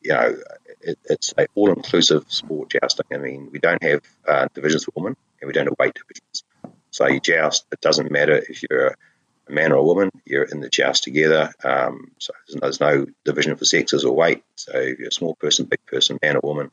you 0.00 0.12
know, 0.12 0.36
it, 0.80 0.98
it's 1.04 1.34
an 1.36 1.48
all 1.54 1.70
inclusive 1.70 2.24
sport 2.28 2.70
jousting. 2.70 3.04
I 3.12 3.18
mean, 3.18 3.50
we 3.52 3.58
don't 3.58 3.82
have 3.82 4.00
uh, 4.26 4.48
divisions 4.54 4.84
for 4.84 4.92
women, 4.96 5.16
and 5.42 5.48
we 5.48 5.52
don't 5.52 5.66
have 5.66 5.76
weight 5.78 5.94
divisions. 5.94 6.44
So 6.90 7.06
you 7.06 7.20
joust. 7.20 7.66
It 7.72 7.82
doesn't 7.82 8.10
matter 8.10 8.36
if 8.48 8.62
you're 8.68 8.96
a 9.48 9.52
man 9.52 9.72
or 9.72 9.76
a 9.76 9.82
woman, 9.82 10.10
you're 10.24 10.44
in 10.44 10.60
the 10.60 10.68
joust 10.68 11.04
together. 11.04 11.52
Um, 11.64 12.12
so 12.18 12.32
there's 12.60 12.80
no, 12.80 13.06
division 13.24 13.56
for 13.56 13.64
sexes 13.64 14.04
or 14.04 14.14
weight. 14.14 14.44
So 14.56 14.72
if 14.74 14.98
you're 14.98 15.08
a 15.08 15.12
small 15.12 15.34
person, 15.34 15.66
big 15.66 15.84
person, 15.86 16.18
man 16.22 16.36
or 16.36 16.40
woman, 16.42 16.70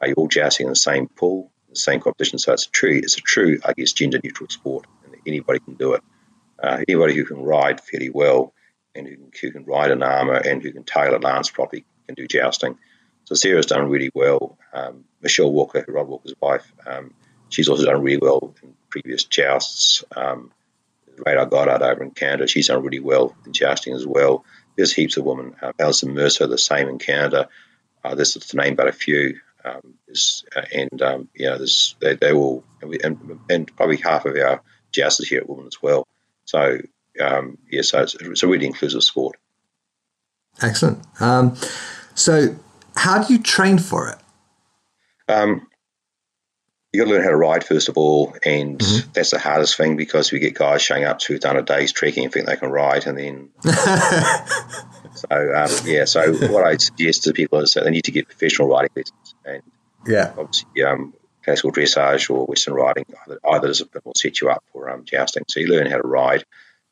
are 0.00 0.08
you 0.08 0.14
all 0.14 0.28
jousting 0.28 0.66
in 0.66 0.72
the 0.72 0.76
same 0.76 1.08
pool, 1.08 1.50
the 1.68 1.76
same 1.76 2.00
competition? 2.00 2.38
So 2.38 2.52
it's 2.52 2.66
a 2.66 2.70
true, 2.70 2.98
it's 3.02 3.18
a 3.18 3.20
true, 3.20 3.60
I 3.64 3.72
guess, 3.72 3.92
gender 3.92 4.20
neutral 4.22 4.48
sport, 4.48 4.86
and 5.04 5.14
anybody 5.26 5.60
can 5.60 5.74
do 5.74 5.94
it. 5.94 6.02
Uh, 6.62 6.82
anybody 6.88 7.14
who 7.14 7.24
can 7.24 7.42
ride 7.42 7.80
fairly 7.80 8.10
well 8.10 8.52
and 8.94 9.06
who 9.06 9.16
can, 9.16 9.30
who 9.40 9.50
can 9.50 9.64
ride 9.64 9.90
an 9.90 10.02
armour 10.02 10.34
and 10.34 10.62
who 10.62 10.72
can 10.72 10.84
tail 10.84 11.16
a 11.16 11.18
lance 11.18 11.50
properly 11.50 11.84
can 12.06 12.14
do 12.14 12.26
jousting. 12.26 12.76
So 13.24 13.34
Sarah's 13.34 13.66
done 13.66 13.88
really 13.88 14.10
well. 14.14 14.58
Um, 14.72 15.04
Michelle 15.22 15.52
Walker, 15.52 15.84
Rod 15.88 16.08
Walker's 16.08 16.34
wife, 16.40 16.70
um, 16.86 17.14
she's 17.48 17.68
also 17.68 17.84
done 17.84 18.02
really 18.02 18.18
well 18.20 18.54
in 18.62 18.74
previous 18.88 19.24
jousts. 19.24 20.04
Um, 20.14 20.52
Radar 21.24 21.46
Goddard 21.46 21.82
over 21.82 22.02
in 22.02 22.10
Canada. 22.10 22.46
She's 22.46 22.68
done 22.68 22.82
really 22.82 23.00
well 23.00 23.34
in 23.46 23.52
jousting 23.52 23.94
as 23.94 24.06
well. 24.06 24.44
There's 24.76 24.92
heaps 24.92 25.16
of 25.16 25.24
women. 25.24 25.56
Uh, 25.60 25.72
Alison 25.78 26.14
Mercer, 26.14 26.46
the 26.46 26.58
same 26.58 26.88
in 26.88 26.98
Canada. 26.98 27.48
Uh, 28.04 28.14
this 28.14 28.36
is 28.36 28.46
to 28.46 28.56
name 28.56 28.76
but 28.76 28.88
a 28.88 28.92
few. 28.92 29.38
Um, 29.64 29.94
uh, 30.56 30.62
and 30.74 31.02
um, 31.02 31.28
you 31.34 31.46
know, 31.46 31.58
there's, 31.58 31.94
they, 32.00 32.14
they 32.14 32.32
will, 32.32 32.64
and, 32.80 32.90
we, 32.90 32.98
and, 33.04 33.40
and, 33.50 33.76
probably 33.76 33.98
half 33.98 34.24
of 34.24 34.34
our 34.36 34.62
jousters 34.90 35.28
here 35.28 35.40
at 35.40 35.48
women 35.50 35.66
as 35.66 35.82
well. 35.82 36.08
So 36.46 36.78
um, 37.20 37.58
yeah, 37.70 37.82
so 37.82 38.02
it's, 38.02 38.14
it's, 38.14 38.42
a 38.42 38.48
really 38.48 38.66
inclusive 38.66 39.02
sport. 39.02 39.36
Excellent. 40.62 41.04
Um, 41.20 41.56
so, 42.14 42.56
how 42.96 43.22
do 43.22 43.32
you 43.32 43.40
train 43.40 43.78
for 43.78 44.08
it? 44.08 44.18
Um, 45.32 45.66
you 46.92 47.00
got 47.00 47.08
to 47.08 47.14
learn 47.14 47.22
how 47.22 47.30
to 47.30 47.36
ride 47.36 47.62
first 47.64 47.88
of 47.88 47.96
all, 47.96 48.34
and 48.44 48.78
mm-hmm. 48.78 49.10
that's 49.12 49.30
the 49.30 49.38
hardest 49.38 49.76
thing 49.76 49.96
because 49.96 50.32
we 50.32 50.40
get 50.40 50.54
guys 50.54 50.82
showing 50.82 51.04
up 51.04 51.22
who've 51.22 51.40
done 51.40 51.56
a 51.56 51.62
day's 51.62 51.92
trekking 51.92 52.24
and 52.24 52.32
think 52.32 52.46
they 52.46 52.56
can 52.56 52.70
ride, 52.70 53.06
and 53.06 53.16
then 53.16 53.50
so 53.62 55.28
um, 55.30 55.70
yeah. 55.84 56.04
So 56.04 56.32
what 56.48 56.64
I 56.64 56.76
suggest 56.78 57.24
to 57.24 57.32
people 57.32 57.60
is 57.60 57.74
that 57.74 57.84
they 57.84 57.90
need 57.90 58.04
to 58.04 58.12
get 58.12 58.26
professional 58.26 58.68
riding 58.68 58.90
lessons, 58.96 59.34
and 59.44 59.62
yeah, 60.06 60.32
obviously 60.36 60.82
um, 60.82 61.14
classical 61.44 61.72
dressage 61.72 62.28
or 62.28 62.46
Western 62.46 62.74
riding 62.74 63.04
either, 63.24 63.38
either 63.48 63.68
discipline 63.68 64.02
will 64.04 64.14
set 64.14 64.40
you 64.40 64.50
up 64.50 64.64
for 64.72 64.90
um, 64.90 65.04
jousting. 65.04 65.44
So 65.48 65.60
you 65.60 65.68
learn 65.68 65.90
how 65.90 65.98
to 65.98 66.08
ride, 66.08 66.44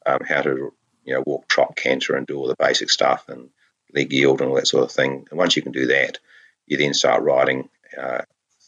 um, 0.07 0.21
how 0.29 0.43
to 0.43 0.73
you 1.05 1.15
know 1.15 1.25
walk, 1.27 1.49
trot, 1.49 1.75
canter, 1.75 2.15
and 2.15 2.27
do 2.27 2.37
all 2.39 2.47
the 2.47 2.57
basic 2.57 2.91
stuff, 2.91 3.29
and 3.29 3.51
leg 3.93 4.13
yield 4.13 4.41
and 4.41 4.51
all 4.51 4.57
that 4.57 4.69
sort 4.69 4.85
of 4.85 4.93
thing. 4.93 5.27
And 5.31 5.39
once 5.39 5.57
you 5.57 5.63
can 5.63 5.73
do 5.73 5.87
that, 5.89 6.19
you 6.67 6.77
then 6.77 6.95
start 6.95 7.25
riding 7.25 7.69
uh, 8.01 8.21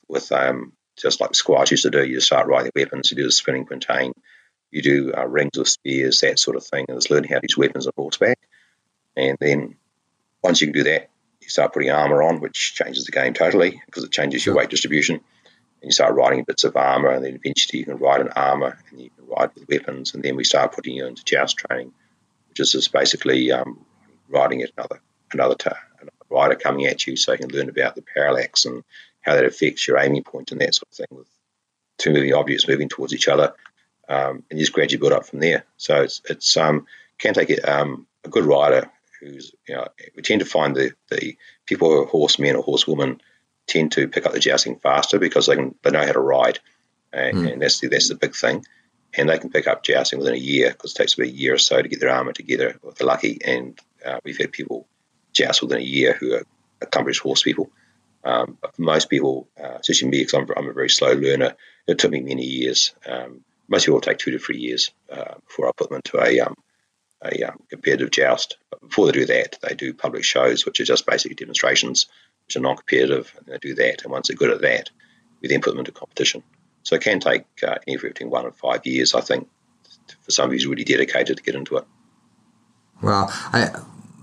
with 0.09 0.33
um, 0.33 0.73
just 1.01 1.21
like 1.21 1.35
squash 1.35 1.71
used 1.71 1.85
to 1.85 1.91
do. 1.91 2.05
You 2.05 2.21
start 2.21 2.47
riding 2.49 2.73
weapons, 2.75 3.11
you 3.11 3.17
do 3.17 3.25
the 3.25 3.33
spinning 3.33 3.67
quintain, 3.67 4.13
you 4.71 4.83
do 4.83 5.13
uh, 5.17 5.27
rings 5.27 5.57
with 5.57 5.69
spears, 5.69 6.21
that 6.21 6.39
sort 6.39 6.57
of 6.57 6.65
thing, 6.65 6.87
and 6.89 6.97
just 6.97 7.11
learning 7.11 7.31
how 7.31 7.39
to 7.39 7.45
use 7.45 7.57
weapons 7.57 7.87
on 7.87 7.93
horseback. 7.97 8.39
And 9.17 9.37
then 9.41 9.77
once 10.43 10.61
you 10.61 10.69
can 10.69 10.75
do 10.75 10.85
that, 10.85 11.11
you 11.41 11.49
start 11.49 11.73
putting 11.73 11.91
armor 11.91 12.23
on, 12.23 12.41
which 12.41 12.75
changes 12.75 13.05
the 13.05 13.13
game 13.13 13.35
totally 13.35 13.81
because 13.87 14.05
it 14.05 14.13
changes 14.13 14.45
your 14.45 14.55
weight 14.55 14.71
distribution. 14.71 15.17
And 15.17 15.89
you 15.89 15.93
start 15.93 16.15
riding 16.15 16.45
bits 16.45 16.65
of 16.65 16.77
armor, 16.77 17.11
and 17.11 17.25
then 17.25 17.41
eventually 17.43 17.81
you 17.81 17.87
can 17.87 17.97
ride 17.97 18.21
an 18.21 18.29
armor 18.29 18.79
and 18.91 19.01
you 19.01 19.11
can 19.11 19.27
ride 19.27 19.51
with 19.55 19.69
weapons. 19.69 20.15
And 20.15 20.23
then 20.23 20.37
we 20.37 20.45
start 20.45 20.75
putting 20.75 20.95
you 20.95 21.07
into 21.07 21.25
joust 21.25 21.57
training, 21.57 21.93
which 22.51 22.61
is 22.61 22.73
just 22.73 22.93
basically 22.93 23.51
um, 23.51 23.85
riding 24.29 24.63
at 24.63 24.71
another 24.77 25.01
another, 25.33 25.55
t- 25.55 25.71
another 26.01 26.13
rider 26.29 26.57
coming 26.57 26.87
at 26.87 27.07
you, 27.07 27.17
so 27.17 27.33
you 27.33 27.39
can 27.39 27.51
learn 27.51 27.69
about 27.69 27.95
the 27.95 28.03
parallax 28.03 28.65
and 28.65 28.83
how 29.21 29.35
that 29.35 29.45
affects 29.45 29.87
your 29.87 29.99
aiming 29.99 30.23
point 30.23 30.53
and 30.53 30.61
that 30.61 30.75
sort 30.75 30.89
of 30.91 30.97
thing 30.97 31.07
with 31.11 31.29
two 31.99 32.13
moving 32.13 32.35
objects 32.35 32.69
moving 32.69 32.89
towards 32.89 33.15
each 33.15 33.29
other, 33.29 33.55
um, 34.09 34.43
and 34.51 34.59
just 34.59 34.73
gradually 34.73 35.01
build 35.01 35.13
up 35.13 35.27
from 35.27 35.41
there. 35.41 35.65
So 35.77 36.03
it's, 36.03 36.23
it's 36.29 36.57
um, 36.57 36.87
can 37.19 37.35
take 37.35 37.51
it, 37.51 37.69
um, 37.69 38.07
a 38.25 38.29
good 38.29 38.45
rider 38.45 38.91
who's 39.21 39.55
you 39.69 39.75
know 39.75 39.87
we 40.17 40.23
tend 40.23 40.41
to 40.41 40.47
find 40.47 40.75
the 40.75 40.93
the 41.11 41.37
people 41.67 41.91
who 41.91 42.03
are 42.03 42.07
horsemen 42.07 42.57
or 42.57 42.63
horsewomen 42.63 43.21
tend 43.67 43.93
to 43.93 44.09
pick 44.09 44.27
up 44.27 44.33
the 44.33 44.41
jousting 44.41 44.77
faster 44.77 45.19
because 45.19 45.47
they 45.47 45.57
can 45.57 45.75
they 45.83 45.91
know 45.91 46.05
how 46.05 46.13
to 46.13 46.21
ride, 46.21 46.59
and, 47.13 47.37
mm. 47.37 47.53
and 47.53 47.63
that's 47.63 47.81
the 47.81 47.89
that's 47.89 48.09
the 48.09 48.15
big 48.15 48.35
thing. 48.35 48.65
And 49.13 49.29
they 49.29 49.39
can 49.39 49.51
pick 49.51 49.67
up 49.67 49.83
jousting 49.83 50.21
within 50.21 50.35
a 50.35 50.39
year 50.39 50.71
because 50.71 50.93
it 50.93 50.99
takes 50.99 51.15
about 51.15 51.27
a 51.27 51.31
year 51.31 51.55
or 51.55 51.59
so 51.59 51.83
to 51.83 51.89
get 51.89 51.99
their 51.99 52.11
armour 52.11 52.33
together 52.33 52.79
if 52.85 52.95
they're 52.95 53.07
lucky. 53.07 53.41
And 53.45 53.77
uh, 54.07 54.21
we've 54.25 54.39
had 54.39 54.53
people 54.53 54.87
joust 55.33 55.63
within 55.63 55.79
a 55.79 55.83
year 55.83 56.13
who 56.13 56.35
are 56.35 56.45
accomplished 56.81 57.21
horse 57.21 57.43
people. 57.43 57.73
Um, 58.23 58.59
for 58.61 58.83
most 58.83 59.09
people, 59.09 59.49
uh, 59.59 59.79
especially 59.81 60.09
me, 60.09 60.19
because 60.19 60.35
I'm, 60.35 60.47
I'm, 60.57 60.69
a 60.69 60.75
very 60.75 60.91
slow 60.91 61.13
learner, 61.13 61.55
it 61.87 61.99
took 61.99 62.11
me 62.11 62.21
many 62.21 62.45
years. 62.45 62.95
Um, 63.07 63.45
most 63.69 63.87
people 63.87 64.01
take 64.01 64.19
two 64.19 64.33
to 64.33 64.39
three 64.39 64.59
years 64.59 64.91
uh, 65.11 65.35
before 65.47 65.69
I 65.69 65.73
put 65.75 65.89
them 65.89 65.97
into 66.05 66.19
a, 66.19 66.41
um, 66.41 66.55
a 67.25 67.43
um, 67.45 67.63
competitive 67.71 68.11
joust. 68.11 68.59
But 68.71 68.83
before 68.83 69.07
they 69.07 69.13
do 69.13 69.27
that, 69.27 69.59
they 69.63 69.75
do 69.75 69.95
public 69.95 70.25
shows, 70.25 70.67
which 70.67 70.81
are 70.81 70.85
just 70.85 71.07
basically 71.07 71.37
demonstrations, 71.37 72.07
which 72.47 72.57
are 72.57 72.61
non-competitive, 72.61 73.35
and 73.39 73.47
they 73.47 73.59
do 73.59 73.75
that. 73.77 74.03
And 74.03 74.13
once 74.13 74.29
they're 74.29 74.37
good 74.37 74.51
at 74.51 74.63
that, 74.63 74.91
we 75.41 75.49
then 75.49 75.63
put 75.63 75.71
them 75.71 75.79
into 75.79 75.93
competition. 75.93 76.43
So 76.83 76.97
it 76.97 77.03
can 77.03 77.21
take 77.21 77.45
uh, 77.63 77.77
anywhere 77.87 78.11
between 78.11 78.31
one 78.31 78.45
and 78.45 78.55
five 78.55 78.87
years, 78.87 79.15
I 79.15 79.21
think, 79.21 79.49
for 80.23 80.31
somebody 80.31 80.57
who's 80.57 80.67
really 80.67 80.85
dedicated 80.85 81.39
to 81.39 81.43
get 81.43 81.55
into 81.55 81.77
it. 81.77 81.85
Well, 83.03 83.29
I, 83.31 83.71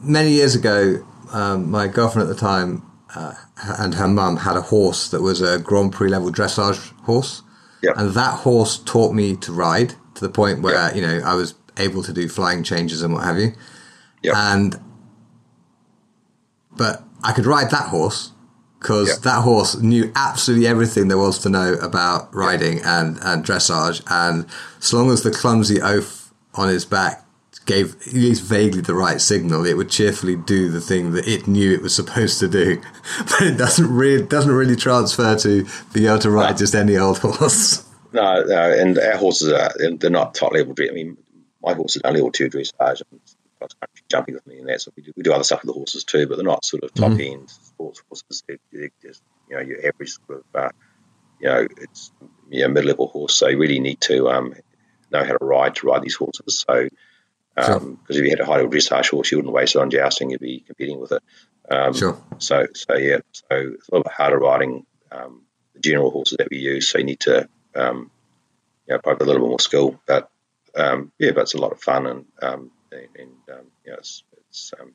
many 0.02 0.32
years 0.32 0.56
ago, 0.56 1.06
um, 1.32 1.72
my 1.72 1.88
girlfriend 1.88 2.30
at 2.30 2.36
the 2.36 2.40
time 2.40 2.84
uh, 3.16 3.34
and 3.80 3.96
her 3.96 4.08
mum 4.08 4.38
had 4.38 4.56
a 4.58 4.62
horse 4.62 5.10
that 5.10 5.22
was 5.22 5.42
a 5.42 5.60
Grand 5.60 5.94
Prix 5.94 6.10
level 6.10 6.32
dressage 6.32 6.92
horse. 7.04 7.42
Yep. 7.84 7.94
and 7.98 8.10
that 8.16 8.40
horse 8.40 8.80
taught 8.80 9.14
me 9.14 9.36
to 9.36 9.52
ride 9.54 9.94
to 10.16 10.22
the 10.22 10.30
point 10.30 10.64
where 10.64 10.74
Yep. 10.88 10.96
you 10.96 11.02
know 11.04 11.22
I 11.24 11.36
was 11.36 11.54
able 11.78 12.02
to 12.04 12.12
do 12.12 12.28
flying 12.28 12.64
changes 12.64 13.04
and 13.04 13.14
what 13.14 13.24
have 13.24 13.38
you. 13.38 13.54
Yep. 14.24 14.36
And 14.36 14.80
but 16.76 17.04
I 17.24 17.34
could 17.34 17.46
ride 17.46 17.70
that 17.72 17.90
horse 17.90 18.32
because 18.80 19.10
Yep. 19.10 19.20
that 19.20 19.42
horse 19.42 19.76
knew 19.78 20.12
absolutely 20.16 20.68
everything 20.68 21.08
there 21.08 21.18
was 21.18 21.40
to 21.40 21.50
know 21.50 21.74
about 21.76 22.34
riding 22.34 22.80
and, 22.84 23.18
and 23.22 23.44
dressage. 23.46 24.02
And 24.10 24.46
as 24.80 24.94
long 24.94 25.12
as 25.12 25.24
the 25.24 25.32
clumsy 25.32 25.80
oaf 25.82 26.34
on 26.56 26.70
his 26.70 26.86
back 26.86 27.26
gave 27.68 27.96
at 28.08 28.14
least 28.14 28.44
vaguely 28.44 28.82
the 28.82 28.96
right 28.96 29.22
signal, 29.22 29.66
it 29.66 29.76
would 29.76 29.90
cheerfully 29.90 30.36
do 30.36 30.70
the 30.72 30.82
thing 30.82 31.12
that 31.12 31.28
it 31.28 31.48
knew 31.48 31.74
it 31.74 31.82
was 31.82 31.94
supposed 31.94 32.40
to 32.40 32.48
do. 32.48 32.82
But 33.20 33.42
it 33.42 33.58
doesn't 33.58 33.94
really 33.94 34.26
doesn't 34.26 34.52
really 34.52 34.76
transfer 34.76 35.36
to 35.38 35.68
being 35.94 36.08
able 36.08 36.20
to 36.20 36.32
ride 36.32 36.52
No. 36.52 36.58
just 36.58 36.76
any 36.76 36.98
old 36.98 37.20
horse. 37.20 37.84
No, 38.14 38.42
no, 38.44 38.72
and 38.72 38.98
our 38.98 39.18
horses 39.18 39.52
are 39.52 39.70
they're 40.00 40.10
not 40.10 40.34
top 40.34 40.54
level 40.54 40.74
dress. 40.74 40.90
I 40.90 40.94
mean, 40.94 41.18
my 41.62 41.74
horse 41.74 41.98
is 41.98 42.02
only 42.06 42.22
level 42.22 42.32
two 42.32 42.50
dressage 42.50 43.02
and 43.12 43.20
jumping 44.10 44.34
with 44.36 44.48
me 44.48 44.60
and 44.60 44.70
that. 44.70 44.82
So 44.82 44.92
we 44.96 45.04
do, 45.04 45.12
we 45.18 45.24
do 45.24 45.34
other 45.34 45.44
stuff 45.44 45.62
with 45.62 45.68
the 45.68 45.74
horses 45.74 46.06
too, 46.06 46.26
but 46.26 46.36
they're 46.38 46.46
not 46.46 46.64
sort 46.64 46.84
of 46.84 46.94
top 46.94 47.12
end 47.20 47.50
sports 47.50 48.02
horses. 48.08 48.44
They're, 48.48 48.58
they're 48.72 48.92
just 49.02 49.22
you 49.50 49.58
know 49.58 49.62
your 49.62 49.80
average 49.86 50.16
sort 50.26 50.40
of 50.40 50.62
uh, 50.62 50.70
you 51.42 51.48
know 51.50 51.68
it's 51.82 52.12
you 52.50 52.62
know, 52.62 52.70
mid 52.70 52.86
level 52.86 53.08
horse. 53.08 53.36
So 53.36 53.50
you 53.50 53.60
really 53.60 53.80
need 53.82 54.00
to 54.02 54.30
um, 54.30 54.54
know 55.12 55.24
how 55.26 55.34
to 55.38 55.46
ride 55.46 55.76
to 55.76 55.88
ride 55.88 56.02
these 56.02 56.16
horses. 56.16 56.64
So 56.68 56.88
because 57.58 57.82
Sure. 57.82 57.98
if 58.10 58.24
you 58.24 58.30
had 58.30 58.40
a 58.40 58.46
high 58.46 58.58
level 58.58 58.70
dressage 58.70 59.10
horse, 59.10 59.32
you 59.32 59.40
wouldn't 59.40 59.54
waste 59.54 59.76
it 59.76 59.82
on 59.82 59.90
jousting. 59.90 60.30
You'd 60.30 60.40
be 60.40 60.60
competing 60.60 61.00
with 61.00 61.12
it. 61.12 61.24
Um, 61.70 61.94
Sure. 61.94 62.22
So, 62.38 62.68
so 62.76 62.96
yeah, 62.96 63.18
so 63.32 63.46
it's 63.50 63.90
a 63.90 63.92
little 63.92 64.04
bit 64.04 64.14
harder 64.14 64.38
riding 64.38 64.86
um, 65.12 65.42
the 65.74 65.80
general 65.80 66.12
horses 66.12 66.38
that 66.38 66.50
we 66.52 66.58
use. 66.60 66.88
So 66.88 67.00
you 67.00 67.04
need 67.06 67.20
to, 67.22 67.50
um, 67.76 68.12
you 68.88 68.94
know, 68.94 69.00
probably 69.00 69.26
a 69.26 69.28
little 69.28 69.42
bit 69.42 69.50
more 69.50 69.60
skill. 69.60 70.00
But 70.06 70.30
um, 70.76 71.12
yeah, 71.18 71.32
but 71.32 71.42
it's 71.42 71.56
a 71.56 71.62
lot 71.62 71.72
of 71.72 71.82
fun 71.82 72.06
and 72.06 72.26
um, 72.42 72.72
and, 72.92 73.08
and 73.18 73.58
um, 73.58 73.66
you 73.84 73.92
know, 73.92 73.98
it's, 73.98 74.24
it's 74.50 74.74
um, 74.80 74.94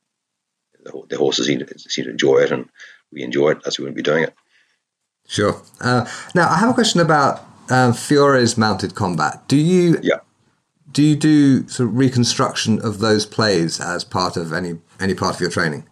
the, 0.84 1.02
the 1.10 1.18
horses 1.18 1.46
seem 1.46 1.58
to, 1.58 1.78
seem 1.78 2.04
to 2.04 2.10
enjoy 2.10 2.38
it, 2.38 2.52
and 2.52 2.68
we 3.12 3.22
enjoy 3.22 3.50
it. 3.50 3.64
That's 3.64 3.78
we 3.78 3.82
wouldn't 3.84 3.96
be 3.96 4.02
doing 4.02 4.22
it. 4.24 4.34
Sure. 5.26 5.60
Uh, 5.80 6.08
now 6.34 6.48
I 6.48 6.58
have 6.58 6.70
a 6.70 6.74
question 6.74 7.00
about 7.00 7.44
um, 7.70 7.92
Fiore's 7.92 8.56
mounted 8.56 8.94
combat. 8.94 9.48
Do 9.48 9.56
you 9.56 9.98
Yeah. 10.02 10.20
Do 10.92 11.02
you 11.02 11.16
do 11.16 11.66
sort 11.68 11.88
of 11.88 11.96
reconstruction 11.96 12.80
of 12.84 12.98
those 12.98 13.24
plays 13.26 13.80
as 13.80 14.04
part 14.04 14.36
of 14.36 14.52
any 14.52 14.78
any 15.00 15.14
part 15.14 15.34
of 15.34 15.40
your 15.40 15.50
training? 15.50 15.88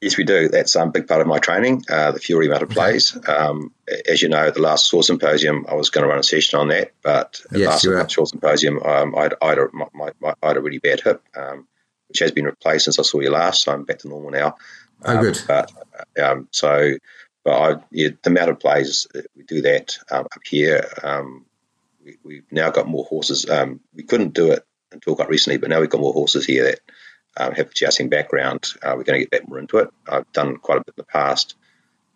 Yes, 0.00 0.16
we 0.16 0.24
do. 0.24 0.48
That's 0.48 0.74
um, 0.74 0.88
a 0.88 0.90
big 0.90 1.06
part 1.06 1.20
of 1.20 1.28
my 1.28 1.38
training, 1.38 1.84
uh, 1.88 2.10
the 2.10 2.18
Fiore 2.18 2.48
Mounted 2.48 2.70
Plays. 2.70 3.16
Um, 3.28 3.72
as 4.08 4.20
you 4.20 4.28
know, 4.28 4.50
the 4.50 4.60
last 4.60 4.88
Sword 4.88 5.04
Symposium, 5.04 5.64
I 5.68 5.74
was 5.74 5.90
going 5.90 6.02
to 6.02 6.08
run 6.08 6.18
a 6.18 6.24
session 6.24 6.58
on 6.58 6.68
that, 6.68 6.90
but 7.02 7.40
at 7.52 7.56
Yes, 7.56 7.86
last. 7.86 8.10
Sword 8.10 8.28
Symposium, 8.28 8.82
um, 8.82 9.14
I'd, 9.16 9.34
I'd, 9.40 9.58
a, 9.58 9.68
my, 9.72 9.86
my, 9.94 10.34
I 10.42 10.48
had 10.48 10.56
a 10.56 10.60
really 10.60 10.80
bad 10.80 11.02
hip, 11.02 11.22
um, 11.36 11.68
which 12.08 12.18
has 12.18 12.32
been 12.32 12.46
replaced 12.46 12.86
since 12.86 12.98
I 12.98 13.02
saw 13.02 13.20
you 13.20 13.30
last, 13.30 13.62
so 13.62 13.72
I'm 13.72 13.84
back 13.84 14.00
to 14.00 14.08
normal 14.08 14.32
now. 14.32 14.56
Oh, 15.04 15.18
Um, 15.18 15.22
good. 15.22 15.40
But 15.46 15.70
um, 16.20 16.48
so, 16.50 16.94
but 17.44 17.52
I, 17.52 17.80
yeah, 17.92 18.08
the 18.24 18.30
mounted 18.30 18.58
plays, 18.58 19.06
uh, 19.14 19.20
we 19.36 19.44
do 19.44 19.62
that 19.62 19.98
um, 20.10 20.24
up 20.24 20.42
here. 20.44 20.84
We, 22.04 22.18
we've 22.24 22.50
now 22.50 22.70
got 22.70 22.88
more 22.88 23.04
horses. 23.04 23.48
Um, 23.48 23.80
we 23.94 24.02
couldn't 24.02 24.34
do 24.34 24.52
it 24.52 24.64
until 24.90 25.16
quite 25.16 25.28
recently, 25.28 25.58
but 25.58 25.70
now 25.70 25.80
we've 25.80 25.90
got 25.90 26.00
more 26.00 26.12
horses 26.12 26.44
here 26.44 26.64
that 26.64 26.80
um, 27.36 27.54
have 27.54 27.68
a 27.68 27.74
jousting 27.74 28.08
background. 28.08 28.72
Uh, 28.82 28.94
we're 28.96 29.04
going 29.04 29.20
to 29.20 29.24
get 29.26 29.30
back 29.30 29.48
more 29.48 29.58
into 29.58 29.78
it. 29.78 29.88
I've 30.08 30.30
done 30.32 30.56
quite 30.56 30.78
a 30.78 30.84
bit 30.84 30.94
in 30.96 31.02
the 31.02 31.04
past. 31.04 31.54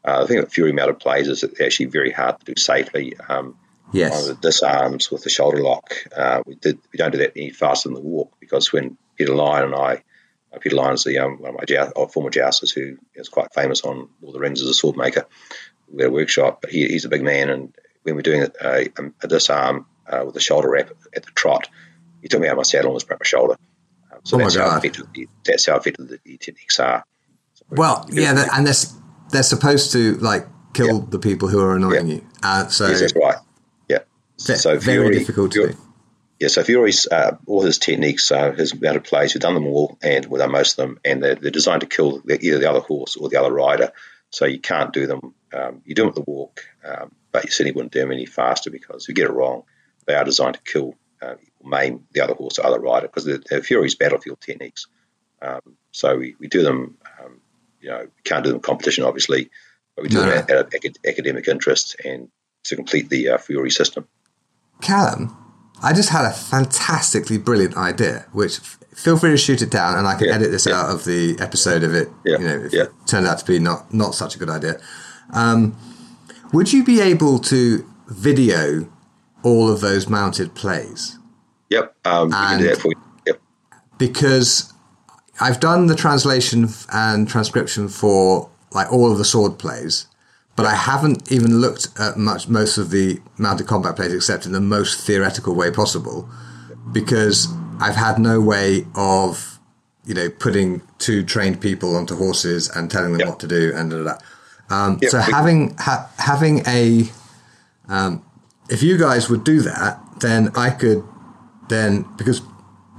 Uh, 0.04 0.20
the 0.22 0.28
thing 0.28 0.38
with 0.38 0.52
Fiore 0.52 0.72
mounted 0.72 1.00
plays 1.00 1.28
is 1.28 1.40
that 1.40 1.56
they're 1.56 1.66
actually 1.66 1.86
very 1.86 2.10
hard 2.12 2.38
to 2.40 2.54
do 2.54 2.60
safely. 2.60 3.16
Um, 3.28 3.56
Yes. 3.92 4.20
on 4.20 4.28
the 4.28 4.34
disarms 4.34 5.12
with 5.12 5.22
the 5.22 5.30
shoulder 5.30 5.62
lock. 5.62 5.94
Uh, 6.14 6.42
we 6.44 6.56
did 6.56 6.78
we 6.92 6.96
don't 6.96 7.12
do 7.12 7.18
that 7.18 7.34
any 7.36 7.50
faster 7.50 7.88
than 7.88 7.94
the 7.94 8.00
walk 8.00 8.32
because 8.40 8.72
when 8.72 8.98
Peter 9.16 9.32
Lyon 9.32 9.66
and 9.66 9.74
I, 9.76 10.02
uh, 10.52 10.58
Peter 10.58 10.74
Lyon 10.74 10.94
is 10.94 11.04
the 11.04 11.18
um, 11.18 11.40
one 11.40 11.54
of 11.54 11.68
my 11.70 11.76
uh, 11.76 12.06
former 12.08 12.30
jousters 12.30 12.72
who 12.72 12.98
is 13.14 13.28
quite 13.28 13.54
famous 13.54 13.82
on 13.82 14.08
Lord 14.20 14.30
of 14.30 14.32
the 14.32 14.40
Rings 14.40 14.60
as 14.60 14.68
a 14.68 14.74
sword 14.74 14.96
maker. 14.96 15.26
We 15.88 16.02
had 16.02 16.10
a 16.10 16.12
workshop, 16.12 16.62
but 16.62 16.70
he, 16.72 16.88
he's 16.88 17.04
a 17.04 17.08
big 17.08 17.22
man, 17.22 17.48
and 17.48 17.74
when 18.06 18.14
we're 18.16 18.22
doing 18.22 18.42
a, 18.42 18.50
a, 18.64 18.88
a 19.22 19.28
disarm 19.28 19.86
uh, 20.06 20.22
with 20.24 20.34
a 20.36 20.40
shoulder 20.40 20.70
wrap 20.70 20.90
at 21.14 21.24
the 21.24 21.30
trot, 21.32 21.68
he 22.22 22.28
took 22.28 22.40
me 22.40 22.48
out 22.48 22.52
of 22.52 22.56
my 22.58 22.62
saddle 22.62 22.90
and 22.90 22.94
was 22.94 23.04
broke 23.04 23.20
my 23.20 23.26
shoulder. 23.26 23.56
Um, 24.12 24.20
so 24.24 24.36
Oh 24.36 24.38
my 24.38 24.44
that's 24.44 24.56
how 24.56 24.70
God. 24.70 24.78
effective 24.78 25.06
the, 25.12 25.28
that's 25.44 25.66
how 25.66 25.76
effective 25.76 26.08
the, 26.08 26.18
the 26.24 26.36
techniques 26.38 26.80
are. 26.80 27.04
Well, 27.70 28.06
yeah, 28.10 28.32
they're, 28.32 28.48
and 28.52 28.66
they're 28.66 28.74
they're 29.30 29.42
supposed 29.42 29.92
to 29.92 30.14
like 30.18 30.46
kill 30.72 30.98
Yeah. 31.00 31.04
the 31.10 31.18
people 31.18 31.48
who 31.48 31.60
are 31.60 31.74
annoying 31.76 32.06
Yeah. 32.06 32.14
you. 32.14 32.26
Uh, 32.42 32.66
so 32.68 32.86
yes, 32.88 33.00
that's 33.00 33.14
right. 33.16 33.36
Yeah. 33.88 33.98
so 34.36 34.78
very 34.78 35.08
Fiore- 35.08 35.18
difficult 35.18 35.52
to 35.52 35.58
Fiore- 35.60 35.72
do. 35.72 35.78
Yeah, 36.38 36.48
so 36.48 36.62
Fiore's 36.62 37.06
uh, 37.10 37.38
all 37.46 37.62
his 37.62 37.78
techniques, 37.78 38.30
uh, 38.30 38.52
his 38.52 38.78
mounted 38.78 39.04
plays, 39.04 39.32
we've 39.32 39.40
done 39.40 39.54
them 39.54 39.66
all, 39.66 39.96
and 40.02 40.26
we've 40.26 40.38
done 40.38 40.52
most 40.52 40.78
of 40.78 40.86
them, 40.86 41.00
and 41.02 41.22
they're, 41.22 41.34
they're 41.34 41.50
designed 41.50 41.80
to 41.80 41.86
kill 41.86 42.20
the, 42.26 42.38
either 42.44 42.58
the 42.58 42.68
other 42.68 42.80
horse 42.80 43.16
or 43.16 43.30
the 43.30 43.40
other 43.40 43.50
rider. 43.50 43.90
So 44.28 44.44
you 44.44 44.58
can't 44.60 44.92
do 44.92 45.06
them. 45.06 45.34
Um, 45.54 45.80
you 45.86 45.94
do 45.94 46.02
them 46.02 46.10
at 46.10 46.14
the 46.14 46.24
walk, 46.26 46.60
um, 46.84 47.12
but 47.36 47.44
you 47.44 47.50
certainly 47.50 47.72
wouldn't 47.72 47.92
do 47.92 48.00
them 48.00 48.12
any 48.12 48.24
faster 48.24 48.70
because 48.70 49.02
if 49.04 49.08
you 49.08 49.14
get 49.14 49.28
it 49.28 49.32
wrong, 49.34 49.62
they 50.06 50.14
are 50.14 50.24
designed 50.24 50.54
to 50.54 50.60
kill, 50.72 50.94
uh, 51.20 51.34
or 51.60 51.68
maim 51.68 52.06
the 52.12 52.22
other 52.22 52.32
horse 52.32 52.58
or 52.58 52.64
other 52.66 52.80
rider 52.80 53.08
because 53.08 53.26
they're, 53.26 53.40
they're 53.50 53.62
Fiore's 53.62 53.94
battlefield 53.94 54.40
techniques. 54.40 54.86
Um, 55.42 55.60
so 55.92 56.16
we, 56.16 56.34
we 56.40 56.48
do 56.48 56.62
them. 56.62 56.96
Um, 57.20 57.40
you 57.82 57.90
know, 57.90 58.00
we 58.04 58.22
can't 58.24 58.42
do 58.42 58.48
them 58.48 58.56
in 58.56 58.62
competition, 58.62 59.04
obviously, 59.04 59.50
but 59.94 60.02
we 60.04 60.08
do 60.08 60.16
No, 60.16 60.22
them 60.30 60.38
at, 60.38 60.50
at 60.50 60.74
acad- 60.74 60.98
academic 61.06 61.46
interest 61.46 61.94
and 62.04 62.28
to 62.64 62.74
complete 62.74 63.10
the 63.10 63.28
uh, 63.28 63.38
Fiore 63.38 63.68
system. 63.70 64.08
Callum, 64.80 65.36
I 65.82 65.92
just 65.92 66.08
had 66.08 66.24
a 66.24 66.32
fantastically 66.32 67.36
brilliant 67.38 67.76
idea, 67.76 68.24
which 68.32 68.58
f- 68.60 68.78
feel 68.94 69.18
free 69.18 69.30
to 69.30 69.36
shoot 69.36 69.60
it 69.62 69.70
down, 69.70 69.98
and 69.98 70.06
I 70.06 70.14
can 70.16 70.28
Yeah, 70.28 70.34
edit 70.36 70.50
this 70.50 70.66
yeah. 70.66 70.80
out 70.80 70.90
of 70.90 71.04
the 71.04 71.36
episode 71.38 71.82
of 71.82 71.94
it. 71.94 72.08
Yeah, 72.24 72.38
You 72.38 72.44
know, 72.48 72.64
if 72.64 72.72
it 72.74 72.92
turned 73.06 73.26
out 73.26 73.38
to 73.40 73.44
be 73.44 73.58
not 73.58 73.92
not 73.92 74.14
such 74.14 74.36
a 74.36 74.38
good 74.38 74.48
idea. 74.50 74.80
Um, 75.32 75.76
would 76.52 76.72
you 76.72 76.84
be 76.84 77.00
able 77.00 77.38
to 77.40 77.84
video 78.08 78.88
all 79.42 79.70
of 79.70 79.80
those 79.80 80.08
mounted 80.08 80.54
plays? 80.54 81.18
Yep, 81.70 81.94
um, 82.04 82.28
we 82.28 82.34
can 82.34 82.58
do 82.60 82.68
that 82.68 82.78
for 82.78 82.88
you. 82.88 83.00
Yep. 83.26 83.40
because 83.98 84.72
I've 85.40 85.60
done 85.60 85.86
the 85.86 85.94
translation 85.96 86.68
and 86.92 87.28
transcription 87.28 87.88
for 87.88 88.48
like 88.72 88.92
all 88.92 89.10
of 89.10 89.18
the 89.18 89.24
sword 89.24 89.58
plays, 89.58 90.06
but 90.54 90.64
I 90.66 90.74
haven't 90.74 91.30
even 91.30 91.60
looked 91.60 91.88
at 91.98 92.16
much 92.16 92.48
most 92.48 92.78
of 92.78 92.90
the 92.90 93.20
mounted 93.36 93.66
combat 93.66 93.96
plays 93.96 94.12
except 94.14 94.46
in 94.46 94.52
the 94.52 94.60
most 94.60 95.00
theoretical 95.06 95.54
way 95.54 95.70
possible, 95.70 96.28
because 96.92 97.48
I've 97.80 97.96
had 97.96 98.18
no 98.18 98.40
way 98.40 98.86
of 98.94 99.58
you 100.04 100.14
know 100.14 100.30
putting 100.30 100.82
two 100.98 101.24
trained 101.24 101.60
people 101.60 101.96
onto 101.96 102.16
horses 102.16 102.68
and 102.70 102.90
telling 102.90 103.10
them 103.12 103.20
Yep. 103.20 103.28
what 103.28 103.40
to 103.40 103.46
do 103.48 103.72
and 103.74 103.90
da, 103.90 103.96
da, 103.98 104.04
da. 104.04 104.18
Um, 104.70 104.98
Yep, 105.00 105.10
so 105.10 105.18
having 105.20 105.74
ha- 105.78 106.10
having 106.18 106.62
a 106.66 107.04
um, 107.88 108.24
if 108.68 108.82
you 108.82 108.98
guys 108.98 109.30
would 109.30 109.44
do 109.44 109.60
that, 109.60 110.00
then 110.20 110.50
I 110.56 110.70
could 110.70 111.04
then 111.68 112.04
because 112.16 112.40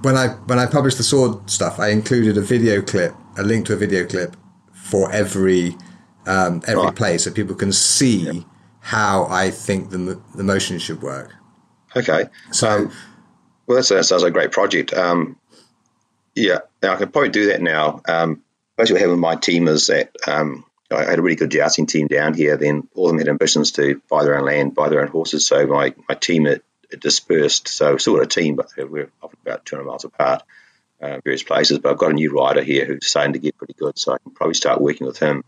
when 0.02 0.16
I 0.16 0.30
when 0.48 0.60
I 0.60 0.66
published 0.66 0.98
the 0.98 1.04
sword 1.04 1.50
stuff, 1.50 1.80
I 1.80 1.90
included 1.90 2.38
a 2.38 2.42
video 2.42 2.82
clip, 2.82 3.14
a 3.38 3.44
link 3.44 3.66
to 3.68 3.74
a 3.74 3.78
video 3.78 4.06
clip 4.06 4.36
for 4.74 5.12
every 5.12 5.76
um, 6.26 6.62
every 6.68 6.84
Right. 6.84 6.96
play, 6.96 7.18
so 7.18 7.32
people 7.32 7.56
can 7.56 7.72
see 7.72 8.46
how 8.80 9.28
I 9.30 9.52
think 9.52 9.90
the 9.90 10.22
the 10.36 10.44
motion 10.44 10.80
should 10.80 11.02
work. 11.02 11.34
Okay. 11.96 12.26
So 12.52 12.90
Well, 13.66 13.78
that 13.78 13.84
sounds, 13.84 14.12
like 14.12 14.30
a 14.30 14.32
great 14.32 14.52
project. 14.52 14.94
Um, 14.94 15.38
yeah, 16.36 16.60
now 16.82 16.94
I 16.94 16.96
can 16.96 17.10
probably 17.10 17.30
do 17.30 17.48
that 17.48 17.62
now. 17.62 18.02
Um, 18.08 18.44
basically, 18.78 19.02
what 19.02 19.12
with 19.12 19.20
my 19.20 19.36
team 19.36 19.68
is 19.68 19.88
that 19.88 20.16
um, 20.28 20.64
I 20.90 21.04
had 21.04 21.20
a 21.20 21.22
really 21.22 21.36
good 21.36 21.52
jousting 21.52 21.86
team 21.86 22.08
down 22.08 22.34
here. 22.34 22.56
Then 22.58 22.88
all 22.96 23.08
of 23.08 23.12
them 23.12 23.20
had 23.20 23.28
ambitions 23.28 23.72
to 23.74 24.02
buy 24.10 24.24
their 24.24 24.38
own 24.38 24.46
land, 24.46 24.76
buy 24.76 24.90
their 24.90 25.02
own 25.02 25.08
horses. 25.08 25.46
So 25.48 25.68
my, 25.68 25.94
my 26.08 26.16
team 26.16 26.46
had, 26.46 26.62
had 26.90 27.00
dispersed. 27.00 27.68
So 27.68 27.98
still 27.98 28.16
got 28.16 28.24
a 28.24 28.28
team, 28.28 28.56
but 28.56 28.72
we're 28.78 29.12
often 29.22 29.40
about 29.46 29.66
200 29.66 29.86
miles 29.86 30.06
apart, 30.06 30.44
uh, 31.02 31.20
various 31.24 31.44
places. 31.44 31.80
But 31.80 31.92
I've 31.92 31.98
got 31.98 32.12
a 32.12 32.16
new 32.16 32.34
rider 32.34 32.64
here 32.64 32.86
who's 32.86 33.08
starting 33.08 33.34
to 33.34 33.40
get 33.40 33.58
pretty 33.58 33.74
good. 33.74 33.98
So 34.00 34.14
I 34.14 34.18
can 34.18 34.32
probably 34.32 34.54
start 34.54 34.80
working 34.80 35.08
with 35.08 35.20
him 35.20 35.44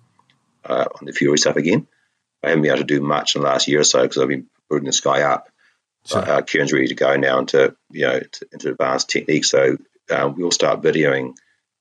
uh, 0.66 0.86
on 1.00 1.06
the 1.06 1.14
Fiore 1.14 1.38
stuff 1.38 1.56
again. 1.56 1.88
I 2.44 2.50
haven't 2.50 2.64
been 2.64 2.72
able 2.72 2.80
to 2.80 2.86
do 2.86 3.02
much 3.02 3.36
in 3.36 3.42
the 3.42 3.48
last 3.48 3.68
year 3.68 3.82
or 3.82 3.86
so 3.86 4.02
because 4.02 4.18
I've 4.18 4.30
been 4.30 4.48
putting 4.70 4.86
this 4.86 5.02
guy 5.02 5.22
up. 5.22 5.50
Sure. 6.06 6.20
Uh, 6.20 6.42
Kieran's 6.42 6.74
ready 6.74 6.88
to 6.88 6.96
go 6.96 7.16
now 7.18 7.40
into 7.40 7.76
you 7.92 8.08
know 8.08 8.20
to, 8.20 8.48
into 8.54 8.72
advanced 8.72 9.10
techniques. 9.10 9.50
So 9.50 9.78
um, 10.10 10.36
we'll 10.36 10.52
start 10.52 10.82
videoing 10.82 11.36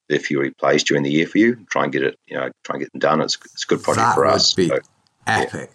the 0.08 0.18
Fiore 0.18 0.50
plays 0.50 0.84
during 0.84 1.02
the 1.02 1.10
year 1.10 1.26
for 1.26 1.38
you. 1.38 1.66
Try 1.70 1.84
and 1.84 1.92
get 1.92 2.02
it, 2.02 2.18
you 2.26 2.36
know, 2.36 2.50
try 2.64 2.74
and 2.74 2.80
get 2.80 2.92
them 2.92 2.98
done. 3.00 3.20
It's, 3.20 3.36
it's 3.52 3.64
a 3.64 3.66
good 3.66 3.82
project 3.82 4.04
that 4.06 4.14
for 4.14 4.24
would 4.24 4.34
us. 4.34 4.54
be 4.54 4.68
So, 4.68 4.78
epic. 5.26 5.70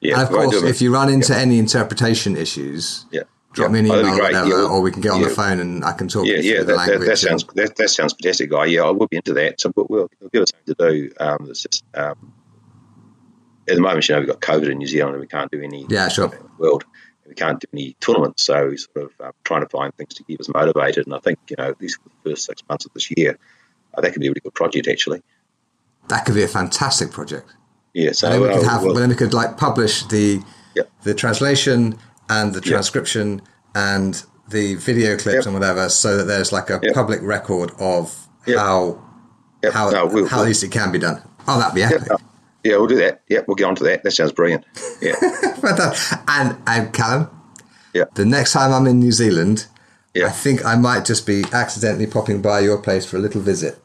yeah, 0.00 0.14
and 0.14 0.22
of 0.22 0.28
course, 0.30 0.56
it. 0.56 0.64
if 0.64 0.80
you 0.82 0.92
run 0.92 1.08
into 1.08 1.36
any 1.36 1.58
interpretation 1.58 2.36
issues, 2.36 3.06
yeah, 3.12 3.22
drop 3.52 3.68
yeah. 3.68 3.72
me 3.72 3.78
an 3.80 3.86
email 3.86 3.98
or 4.00 4.10
great. 4.10 4.22
whatever, 4.34 4.48
Yeah, 4.48 4.68
or 4.68 4.80
we 4.80 4.90
can 4.90 5.00
get 5.00 5.12
on 5.12 5.22
the 5.22 5.30
phone 5.30 5.60
and 5.60 5.84
I 5.84 5.92
can 5.92 6.08
talk 6.08 6.26
yeah, 6.26 6.36
yeah, 6.40 6.62
that, 6.62 6.76
that, 6.76 7.02
and- 7.08 7.18
sounds 7.18 7.44
that, 7.54 7.76
that 7.76 7.88
sounds 7.90 8.12
fantastic, 8.14 8.50
guy. 8.50 8.66
Yeah, 8.66 8.82
I 8.82 8.90
will 8.90 9.06
be 9.06 9.16
into 9.16 9.34
that. 9.34 9.60
So 9.60 9.72
we'll 9.76 9.86
we'll, 9.88 10.10
we'll 10.20 10.30
give 10.30 10.42
us 10.42 10.50
something 10.50 10.74
to 10.74 10.90
do. 11.08 11.12
Um, 11.20 11.46
it's 11.48 11.62
just 11.62 11.84
um, 11.94 12.32
at 13.68 13.74
the 13.76 13.80
moment, 13.80 14.08
you 14.08 14.14
know, 14.14 14.20
we've 14.20 14.28
got 14.28 14.40
COVID 14.40 14.70
in 14.70 14.78
New 14.78 14.86
Zealand 14.86 15.14
and 15.14 15.20
we 15.20 15.26
can't 15.26 15.50
do 15.50 15.60
any 15.62 15.86
Yeah, 15.88 16.08
sure. 16.08 16.24
in 16.26 16.30
the 16.30 16.48
world. 16.58 16.84
we 17.28 17.34
can't 17.34 17.60
do 17.60 17.66
any 17.74 17.94
tournaments, 18.00 18.42
so 18.42 18.68
we're 18.68 18.76
sort 18.78 19.04
of 19.04 19.10
uh, 19.20 19.32
trying 19.44 19.60
to 19.60 19.68
find 19.68 19.94
things 19.94 20.14
to 20.14 20.24
keep 20.24 20.40
us 20.40 20.48
motivated. 20.48 21.06
And 21.06 21.14
I 21.14 21.18
think 21.18 21.38
you 21.50 21.56
know, 21.58 21.74
these 21.78 21.98
the 22.24 22.30
first 22.30 22.46
six 22.46 22.62
months 22.68 22.86
of 22.86 22.94
this 22.94 23.10
year, 23.16 23.38
that 24.00 24.12
could 24.12 24.20
be 24.20 24.26
a 24.26 24.30
really 24.30 24.40
good 24.40 24.54
project 24.54 24.88
actually. 24.88 25.22
That 26.08 26.24
could 26.24 26.34
be 26.34 26.42
a 26.42 26.48
fantastic 26.48 27.10
project. 27.10 27.52
Yeah, 27.94 28.12
so 28.12 28.26
and 28.30 28.34
then 28.34 28.42
we 28.42 28.48
could 28.56 28.66
uh, 28.66 28.70
have, 28.70 28.82
well, 28.84 28.94
then 28.94 29.08
we 29.08 29.14
could 29.14 29.34
like 29.34 29.56
publish 29.56 30.02
the 30.04 30.42
Yep. 30.74 30.90
the 31.02 31.14
translation 31.14 31.98
and 32.28 32.54
the 32.54 32.60
transcription 32.60 33.42
and 33.74 34.22
the 34.48 34.74
video 34.76 35.16
clips 35.16 35.44
and 35.46 35.54
whatever, 35.54 35.88
so 35.88 36.16
that 36.18 36.24
there's 36.24 36.52
like 36.52 36.70
a 36.70 36.78
public 36.94 37.20
record 37.22 37.72
of 37.78 38.26
how 38.46 39.02
how 39.72 39.90
No, 39.90 40.06
we'll- 40.06 40.26
how 40.26 40.36
we'll- 40.36 40.44
at 40.44 40.46
least 40.48 40.62
it 40.62 40.70
can 40.70 40.92
be 40.92 40.98
done. 40.98 41.20
Oh, 41.48 41.58
that'd 41.58 41.74
be 41.74 41.82
epic. 41.82 42.08
no. 42.08 42.16
yeah, 42.62 42.76
we'll 42.76 42.86
do 42.86 42.96
that. 42.96 43.22
Yeah, 43.28 43.40
we'll 43.46 43.56
get 43.56 43.64
on 43.64 43.74
to 43.76 43.84
that. 43.84 44.04
That 44.04 44.10
sounds 44.12 44.32
brilliant. 44.32 44.64
Yeah, 45.02 45.14
Fantastic. 45.56 46.18
and 46.28 46.56
and 46.66 46.92
Callum, 46.92 47.28
Yeah. 47.94 48.04
the 48.14 48.24
next 48.26 48.52
time 48.52 48.72
I'm 48.72 48.86
in 48.86 49.00
New 49.00 49.12
Zealand, 49.12 49.66
Yeah. 50.14 50.26
I 50.26 50.30
think 50.30 50.64
I 50.64 50.76
might 50.76 51.04
just 51.06 51.26
be 51.26 51.44
accidentally 51.52 52.06
popping 52.06 52.40
by 52.42 52.60
your 52.60 52.78
place 52.78 53.04
for 53.06 53.16
a 53.16 53.20
little 53.20 53.40
visit. 53.40 53.78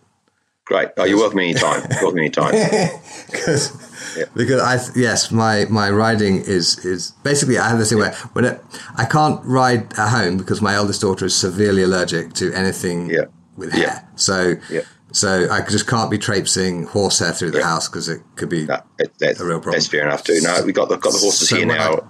Great. 0.66 0.90
Oh, 0.98 1.04
you're 1.06 1.18
welcome 1.18 1.40
anytime. 1.40 1.84
You're 1.92 2.02
welcome 2.04 2.20
anytime. 2.20 2.52
because 3.32 3.72
Yeah. 4.18 4.26
because 4.36 4.62
I 4.62 5.00
yes 5.00 5.32
my 5.32 5.66
my 5.70 5.90
riding 5.90 6.38
is 6.38 6.78
is 6.86 7.12
basically 7.24 7.58
I 7.58 7.70
have 7.70 7.80
this 7.80 7.90
thing 7.90 7.98
where 8.00 8.14
when 8.34 8.46
it, 8.46 8.62
I 8.96 9.06
can't 9.06 9.44
ride 9.44 9.94
at 9.98 10.10
home 10.10 10.38
because 10.38 10.62
my 10.62 10.76
eldest 10.76 11.02
daughter 11.02 11.26
is 11.26 11.36
severely 11.36 11.84
allergic 11.84 12.34
to 12.34 12.54
anything 12.54 13.10
Yeah. 13.10 13.26
with 13.58 13.74
Yeah. 13.74 13.80
hair 13.90 14.08
so 14.16 14.56
Yeah. 14.70 14.82
so 15.12 15.48
I 15.52 15.62
just 15.62 15.88
can't 15.88 16.12
be 16.12 16.18
traipsing 16.18 16.86
horse 16.86 17.20
hair 17.20 17.32
through 17.32 17.52
the 17.52 17.60
Yeah. 17.60 17.66
house 17.74 17.88
because 17.88 18.08
it 18.10 18.22
could 18.36 18.50
be 18.50 18.66
No, 18.66 18.82
it, 19.00 19.12
that's, 19.20 19.40
A 19.40 19.46
real 19.46 19.58
problem. 19.60 19.74
that's 19.74 19.88
fair 19.88 20.06
enough 20.06 20.24
too. 20.24 20.40
No, 20.42 20.62
we 20.66 20.74
got 20.74 20.90
the 20.90 20.98
got 20.98 21.14
the 21.14 21.20
horses 21.20 21.50
So 21.50 21.56
here 21.56 21.66
now. 21.66 22.08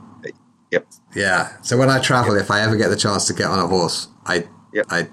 Yep. 0.72 0.88
yeah 1.16 1.49
so 1.62 1.78
when 1.78 1.89
I 1.89 1.99
travel 1.99 2.36
if 2.36 2.49
I 2.49 2.62
ever 2.62 2.76
get 2.76 2.89
the 2.89 2.95
chance 2.97 3.26
to 3.28 3.34
get 3.34 3.45
on 3.47 3.60
a 3.60 3.68
horse 3.68 4.08
I 4.26 4.47
Yep. 4.74 4.86
I 4.89 5.08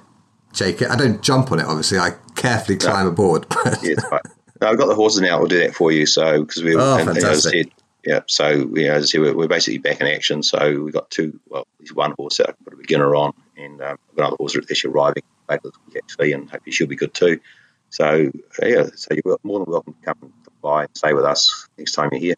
it 0.58 0.82
I 0.90 0.96
don't 0.96 1.22
jump 1.22 1.52
on 1.52 1.60
it 1.60 1.66
obviously 1.66 1.98
I 1.98 2.10
carefully 2.36 2.76
climb 2.78 3.06
aboard 3.06 3.46
but 3.48 3.78
Yes, 3.82 4.02
right. 4.10 4.20
No, 4.60 4.68
I've 4.68 4.76
got 4.78 4.86
the 4.88 4.94
horses 4.94 5.22
now. 5.22 5.38
We'll 5.38 5.48
do 5.48 5.60
that 5.60 5.74
for 5.74 5.90
you. 5.90 6.04
So 6.04 6.42
because 6.44 6.62
we, 6.62 6.76
Oh, 6.76 6.98
and- 6.98 7.08
and 7.08 7.16
as 7.16 7.24
I 7.24 7.28
fantastic. 7.28 7.52
said, 7.52 7.72
yeah. 8.04 8.20
So 8.26 8.48
you 8.50 8.88
know, 8.88 8.92
as 8.94 9.04
I 9.04 9.06
said, 9.06 9.20
we're, 9.22 9.34
we're 9.34 9.48
basically 9.48 9.78
back 9.78 10.00
in 10.02 10.06
action. 10.06 10.42
So 10.42 10.82
we've 10.82 10.92
got 10.92 11.10
two. 11.10 11.40
Well, 11.48 11.66
there's 11.78 11.94
one 11.94 12.12
horse 12.18 12.36
that 12.38 12.50
I 12.50 12.52
can 12.52 12.64
put 12.64 12.74
a 12.74 12.76
beginner 12.76 13.14
on, 13.14 13.32
and 13.56 13.80
um, 13.80 13.98
I've 14.10 14.16
got 14.16 14.22
another 14.24 14.36
horse 14.38 14.54
that's 14.54 14.84
arriving 14.84 15.22
later 15.48 15.62
this 15.64 15.72
week 15.86 15.96
actually, 16.02 16.32
and 16.32 16.50
hopefully 16.50 16.72
she'll 16.72 16.86
be 16.88 16.96
good 16.96 17.14
too. 17.14 17.40
So 17.88 18.30
uh, 18.62 18.66
yeah, 18.66 18.86
so 18.94 19.08
you're 19.24 19.38
more 19.44 19.60
than 19.64 19.72
welcome 19.72 19.94
to 19.94 20.00
come 20.04 20.18
and 20.22 20.32
by 20.60 20.82
and 20.84 20.90
stay 20.96 21.14
with 21.14 21.24
us 21.24 21.66
next 21.78 21.92
time 21.92 22.10
you're 22.12 22.20
here. 22.20 22.34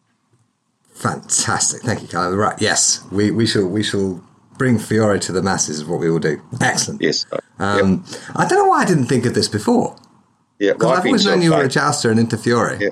Fantastic. 0.93 1.81
Thank 1.81 2.01
you, 2.03 2.07
Callum. 2.07 2.35
Right. 2.37 2.61
Yes, 2.61 3.03
we, 3.11 3.31
we 3.31 3.45
shall 3.45 3.67
we 3.67 3.83
shall 3.83 4.23
bring 4.57 4.77
Fiore 4.79 5.19
to 5.19 5.31
the 5.31 5.41
masses 5.41 5.77
is 5.79 5.85
what 5.85 5.99
we 5.99 6.09
will 6.09 6.19
do. 6.19 6.41
Excellent. 6.61 7.01
Yes. 7.01 7.25
Uh, 7.31 7.37
Um, 7.59 8.03
I 8.35 8.47
don't 8.47 8.59
know 8.59 8.67
why 8.69 8.81
I 8.81 8.85
didn't 8.85 9.05
think 9.05 9.25
of 9.25 9.33
this 9.33 9.47
before. 9.47 9.95
yeah. 10.59 10.73
Because 10.73 10.85
Well, 10.87 10.97
I've 10.97 11.05
always 11.05 11.25
known 11.25 11.41
you 11.41 11.51
were 11.51 11.63
a 11.63 11.69
jouster 11.69 12.09
and 12.11 12.19
into 12.19 12.37
Fiore. 12.37 12.77
Yeah. 12.79 12.89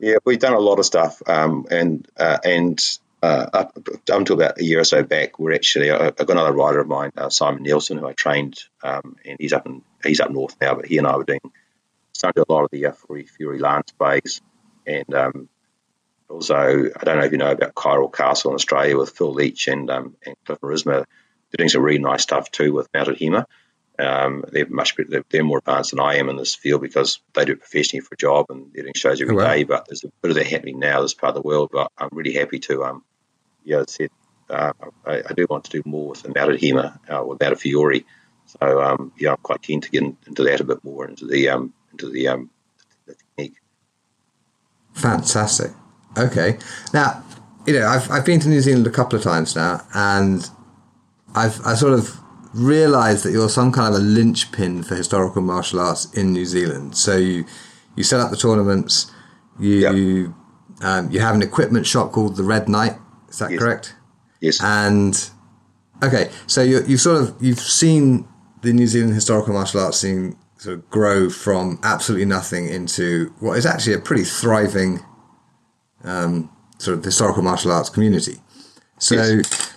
Yeah, 0.00 0.14
we've 0.24 0.38
done 0.38 0.52
a 0.52 0.60
lot 0.60 0.78
of 0.78 0.86
stuff, 0.86 1.20
um, 1.26 1.66
and 1.72 2.06
uh, 2.16 2.38
and 2.44 2.80
uh, 3.20 3.46
up, 3.52 3.76
until 4.08 4.36
about 4.36 4.60
a 4.60 4.64
year 4.64 4.78
or 4.78 4.84
so 4.84 5.02
back, 5.02 5.40
we're 5.40 5.52
actually 5.52 5.90
I- 5.90 6.06
I've 6.06 6.16
got 6.16 6.30
another 6.30 6.52
rider 6.52 6.78
of 6.78 6.86
mine, 6.86 7.10
uh, 7.16 7.30
Simon 7.30 7.64
Nielsen, 7.64 7.98
who 7.98 8.06
I 8.06 8.12
trained, 8.12 8.60
um, 8.84 9.16
and 9.24 9.36
he's 9.40 9.52
up 9.52 9.66
in 9.66 9.82
he's 10.04 10.20
up 10.20 10.30
north 10.30 10.54
now, 10.60 10.76
but 10.76 10.86
he 10.86 10.98
and 10.98 11.06
I 11.08 11.16
were 11.16 11.24
doing 11.24 11.40
do 11.42 12.44
a 12.48 12.52
lot 12.52 12.62
of 12.64 12.70
the 12.70 12.86
uh, 12.86 12.92
Fiore, 12.92 13.24
Fiore 13.24 13.58
Lance 13.58 13.92
bays, 13.98 14.40
and 14.86 15.12
um, 15.14 15.48
also 16.28 16.54
I 16.54 17.04
don't 17.04 17.18
know 17.18 17.24
if 17.24 17.32
you 17.32 17.38
know 17.38 17.52
about 17.52 17.74
Kryal 17.74 18.12
Castle 18.12 18.50
in 18.50 18.54
Australia 18.56 18.96
with 18.96 19.10
Phil 19.10 19.32
Leach 19.32 19.68
and 19.68 19.90
um, 19.90 20.16
and 20.24 20.36
Cliff 20.44 20.60
Marisma. 20.60 21.04
They're 21.50 21.56
doing 21.58 21.68
some 21.70 21.82
really 21.82 21.98
nice 21.98 22.22
stuff 22.22 22.50
too 22.50 22.72
with 22.72 22.88
mounted 22.92 23.18
HEMA. 23.18 23.46
Um, 23.98 24.44
they're 24.52 24.68
much 24.68 24.94
they're, 24.96 25.24
they're 25.28 25.42
more 25.42 25.58
advanced 25.58 25.90
than 25.90 26.00
I 26.00 26.16
am 26.16 26.28
in 26.28 26.36
this 26.36 26.54
field 26.54 26.82
because 26.82 27.20
they 27.34 27.44
do 27.44 27.52
it 27.52 27.60
professionally 27.60 28.00
for 28.00 28.14
a 28.14 28.16
job 28.16 28.46
and 28.50 28.70
they're 28.72 28.84
doing 28.84 28.94
shows 28.94 29.20
every 29.20 29.34
Oh, 29.34 29.40
day. 29.40 29.64
But 29.64 29.86
there's 29.88 30.04
a 30.04 30.12
bit 30.22 30.30
of 30.30 30.36
that 30.36 30.46
happening 30.46 30.78
now, 30.78 31.02
this 31.02 31.14
part 31.14 31.36
of 31.36 31.42
the 31.42 31.46
world. 31.46 31.70
But 31.72 31.90
I'm 31.98 32.10
really 32.12 32.34
happy 32.34 32.60
to, 32.60 32.84
um, 32.84 33.04
yeah, 33.64 33.82
said, 33.88 34.10
uh, 34.48 34.72
I, 35.04 35.22
I 35.28 35.32
do 35.34 35.46
want 35.50 35.64
to 35.64 35.70
do 35.70 35.82
more 35.84 36.10
with 36.10 36.22
the 36.22 36.32
mounted 36.32 36.60
HEMA 36.60 37.00
uh, 37.08 37.24
with 37.24 37.40
mounted 37.40 37.58
Fiore. 37.58 38.04
So 38.60 38.80
um, 38.80 39.12
yeah, 39.18 39.30
I'm 39.30 39.36
quite 39.38 39.62
keen 39.62 39.80
to 39.80 39.90
get 39.90 40.02
in, 40.02 40.16
into 40.26 40.44
that 40.44 40.60
a 40.60 40.64
bit 40.64 40.84
more 40.84 41.08
into 41.08 41.26
the 41.26 41.48
um, 41.48 41.74
into 41.90 42.08
the, 42.08 42.28
um, 42.28 42.50
the 43.06 43.14
technique. 43.14 43.56
Fantastic. 44.94 45.72
Okay. 46.18 46.58
Now, 46.92 47.22
you 47.66 47.74
know, 47.74 47.86
I've, 47.86 48.10
I've 48.10 48.24
been 48.24 48.40
to 48.40 48.48
New 48.48 48.60
Zealand 48.60 48.86
a 48.86 48.90
couple 48.90 49.16
of 49.18 49.22
times 49.22 49.54
now, 49.54 49.82
and 49.94 50.48
I've 51.34 51.60
I 51.66 51.74
sort 51.74 51.92
of 51.92 52.18
realised 52.54 53.24
that 53.24 53.32
you're 53.32 53.48
some 53.48 53.70
kind 53.72 53.94
of 53.94 54.00
a 54.00 54.04
linchpin 54.04 54.82
for 54.82 54.94
historical 54.94 55.42
martial 55.42 55.80
arts 55.80 56.10
in 56.14 56.32
New 56.32 56.46
Zealand. 56.46 56.96
So 56.96 57.16
you 57.16 57.44
you 57.96 58.04
set 58.04 58.20
up 58.20 58.30
the 58.30 58.36
tournaments, 58.36 59.10
you 59.58 60.34
um, 60.82 61.10
you 61.10 61.20
have 61.20 61.34
an 61.34 61.42
equipment 61.42 61.86
shop 61.86 62.12
called 62.12 62.36
the 62.36 62.44
Red 62.44 62.68
Knight. 62.68 62.96
Is 63.28 63.38
that 63.38 63.50
Yes. 63.50 63.60
correct? 63.60 63.94
Yes. 64.40 64.62
And 64.62 65.30
okay, 66.02 66.30
so 66.46 66.62
you 66.62 66.82
you've 66.86 67.00
sort 67.00 67.20
of 67.20 67.34
you've 67.40 67.60
seen 67.60 68.26
the 68.62 68.72
New 68.72 68.86
Zealand 68.86 69.14
historical 69.14 69.52
martial 69.52 69.80
arts 69.80 69.98
scene 69.98 70.36
sort 70.56 70.78
of 70.78 70.90
grow 70.90 71.28
from 71.30 71.78
absolutely 71.82 72.24
nothing 72.24 72.68
into 72.68 73.32
what 73.38 73.56
is 73.58 73.66
actually 73.66 73.92
a 73.94 73.98
pretty 73.98 74.24
thriving 74.24 75.00
um, 76.04 76.50
sort 76.78 76.98
of 76.98 77.04
historical 77.04 77.42
martial 77.42 77.72
arts 77.72 77.90
community. 77.90 78.36
So, 78.98 79.14
Yes. 79.14 79.74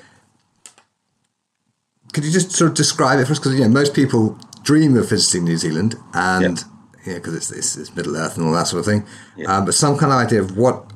could 2.14 2.24
you 2.26 2.32
just 2.32 2.52
sort 2.52 2.72
of 2.72 2.78
describe 2.78 3.20
it 3.20 3.26
for 3.26 3.34
us? 3.34 3.40
Because 3.40 3.54
you 3.56 3.62
know 3.62 3.70
most 3.70 3.94
people 3.94 4.38
dream 4.64 4.98
of 4.98 5.10
visiting 5.10 5.46
New 5.46 5.58
Zealand, 5.58 5.96
and 6.14 6.64
yeah, 7.06 7.16
because 7.16 7.36
it's, 7.36 7.52
it's 7.52 7.78
it's 7.78 7.96
Middle 7.96 8.16
Earth 8.18 8.38
and 8.38 8.46
all 8.46 8.54
that 8.54 8.68
sort 8.68 8.80
of 8.82 8.86
thing. 8.86 9.06
Um, 9.48 9.66
but 9.66 9.74
some 9.74 9.98
kind 9.98 10.12
of 10.12 10.18
idea 10.20 10.42
of 10.42 10.58
what 10.58 10.92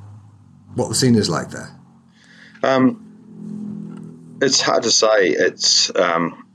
what 0.75 0.89
the 0.89 0.95
scene 0.95 1.15
is 1.15 1.29
like 1.29 1.49
there. 1.51 1.71
Um, 2.63 4.37
it's 4.41 4.61
hard 4.61 4.83
to 4.83 4.91
say. 4.91 5.29
It's 5.29 5.95
um, 5.95 6.47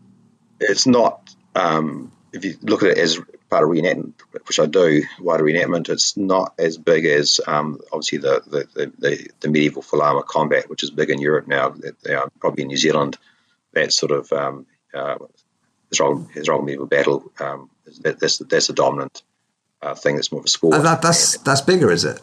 it's 0.59 0.87
not. 0.87 1.35
Um, 1.55 2.12
if 2.33 2.45
you 2.45 2.55
look 2.62 2.83
at 2.85 2.91
it 2.91 2.99
as 2.99 3.21
part 3.51 3.64
of 3.64 3.68
reenactment, 3.70 4.12
which 4.46 4.61
I 4.61 4.66
do, 4.66 5.03
wider 5.20 5.44
reenactment, 5.44 5.88
it's 5.88 6.16
not 6.16 6.55
as 6.59 6.78
big 6.78 7.05
as 7.05 7.40
um, 7.46 7.80
obviously 7.92 8.18
the 8.18 8.42
the, 8.46 8.92
the, 8.98 9.28
the 9.40 9.48
medieval 9.48 9.82
full 9.82 10.03
armor 10.03 10.22
combat, 10.22 10.70
which 10.70 10.82
is 10.82 10.90
big 10.90 11.11
in 11.11 11.20
Europe 11.20 11.46
now. 11.48 11.74
Probably 12.40 12.62
in 12.62 12.68
New 12.68 12.76
Zealand. 12.76 13.18
That 13.72 13.92
sort 13.92 14.12
of 14.12 14.32
um, 14.32 14.66
uh, 14.94 15.16
Israel, 15.92 16.28
Israel 16.34 16.62
medieval 16.62 16.86
battle. 16.86 17.30
Um, 17.38 17.70
that, 18.03 18.18
that's 18.20 18.38
that's 18.38 18.68
the 18.68 18.72
dominant 18.72 19.22
uh, 19.82 19.94
thing. 19.94 20.14
That's 20.16 20.32
more 20.32 20.40
of 20.40 20.46
a 20.46 20.48
sport. 20.48 20.74
Uh, 20.74 20.82
that, 20.82 21.03
that's 21.03 21.38
that's 21.38 21.61
bigger, 21.61 21.90
is 21.90 22.05
it? 22.05 22.20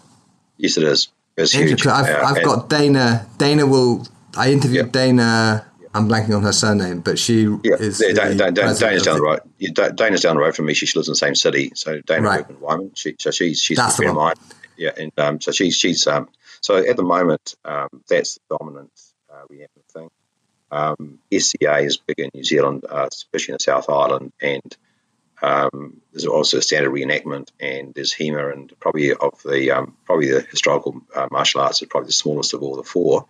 yes, 0.57 0.77
it 0.77 0.83
is. 0.83 1.09
It's 1.37 1.51
huge. 1.51 1.85
I've, 1.85 2.09
Uh, 2.09 2.25
I've 2.25 2.37
and- 2.37 2.45
got 2.45 2.69
Dana. 2.69 3.27
Dana 3.37 3.65
will. 3.67 4.07
I 4.35 4.51
interviewed 4.51 4.85
Yeah. 4.87 4.91
Dana. 4.91 5.65
I'm 5.97 6.07
blanking 6.07 6.35
on 6.35 6.43
her 6.43 6.53
surname, 6.53 7.01
but 7.01 7.19
she 7.19 7.43
Yeah, 7.63 7.75
is. 7.79 7.99
yeah, 8.01 8.09
the 8.09 8.13
Dan, 8.13 8.37
Dan, 8.37 8.53
Dan, 8.53 8.75
Dana's 8.75 9.03
down 9.03 9.17
the 9.17 9.21
road. 9.21 9.39
Yeah, 9.57 9.89
Dana's 9.89 10.21
down 10.21 10.35
the 10.35 10.41
road 10.41 10.55
from 10.55 10.65
me. 10.65 10.73
She, 10.73 10.85
she 10.85 10.97
lives 10.97 11.07
in 11.07 11.13
the 11.13 11.17
same 11.17 11.35
city. 11.35 11.71
So 11.75 12.01
Dana 12.01 12.21
Right. 12.21 12.59
Wyman. 12.61 12.91
She, 12.95 13.15
so 13.19 13.31
she's 13.31 13.61
she's 13.61 13.77
That's 13.77 13.95
a 13.95 13.97
friend 13.97 14.11
of 14.11 14.17
mine. 14.17 14.35
Yeah, 14.77 14.91
and 14.95 15.11
um, 15.17 15.41
so 15.41 15.51
she's 15.51 15.75
she's 15.75 16.05
um, 16.07 16.29
so 16.61 16.77
at 16.77 16.95
the 16.95 17.03
moment 17.03 17.55
um, 17.65 17.89
that's 18.07 18.35
the 18.49 18.57
dominant 18.57 18.91
uh, 19.33 19.45
thing. 19.93 20.09
Um, 20.69 21.19
SCA 21.35 21.77
is 21.79 21.97
big 21.97 22.19
in 22.19 22.29
New 22.33 22.43
Zealand, 22.43 22.85
uh, 22.89 23.07
especially 23.11 23.53
in 23.53 23.57
the 23.59 23.63
South 23.63 23.89
Island, 23.89 24.33
and 24.41 24.77
um, 25.41 26.01
there's 26.11 26.25
also 26.25 26.59
standard 26.59 26.91
reenactment, 26.91 27.49
and 27.59 27.93
there's 27.93 28.13
HEMA, 28.13 28.51
and 28.53 28.73
probably 28.79 29.13
of 29.13 29.41
the 29.43 29.71
um, 29.71 29.95
probably 30.05 30.31
the 30.31 30.41
historical 30.41 31.01
uh, 31.15 31.27
martial 31.31 31.61
arts 31.61 31.81
is 31.81 31.87
probably 31.87 32.07
the 32.07 32.13
smallest 32.13 32.53
of 32.53 32.63
all 32.63 32.75
the 32.75 32.83
four. 32.83 33.27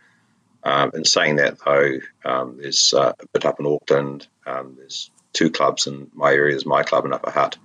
Um, 0.68 0.92
in 0.94 1.06
saying 1.06 1.38
that, 1.38 1.58
though, 1.64 2.00
um, 2.26 2.58
there's 2.60 2.94
uh, 2.94 3.14
a 3.18 3.28
bit 3.34 3.46
up 3.46 3.60
in 3.60 3.66
Auckland. 3.66 4.28
Um, 4.46 4.76
there's 4.78 5.10
two 5.32 5.50
clubs 5.50 5.88
in 5.88 6.12
my 6.14 6.32
area. 6.34 6.52
There's 6.54 6.66
my 6.66 6.84
club 6.84 7.06
in 7.06 7.14
Upper 7.14 7.32
Hutt, 7.32 7.58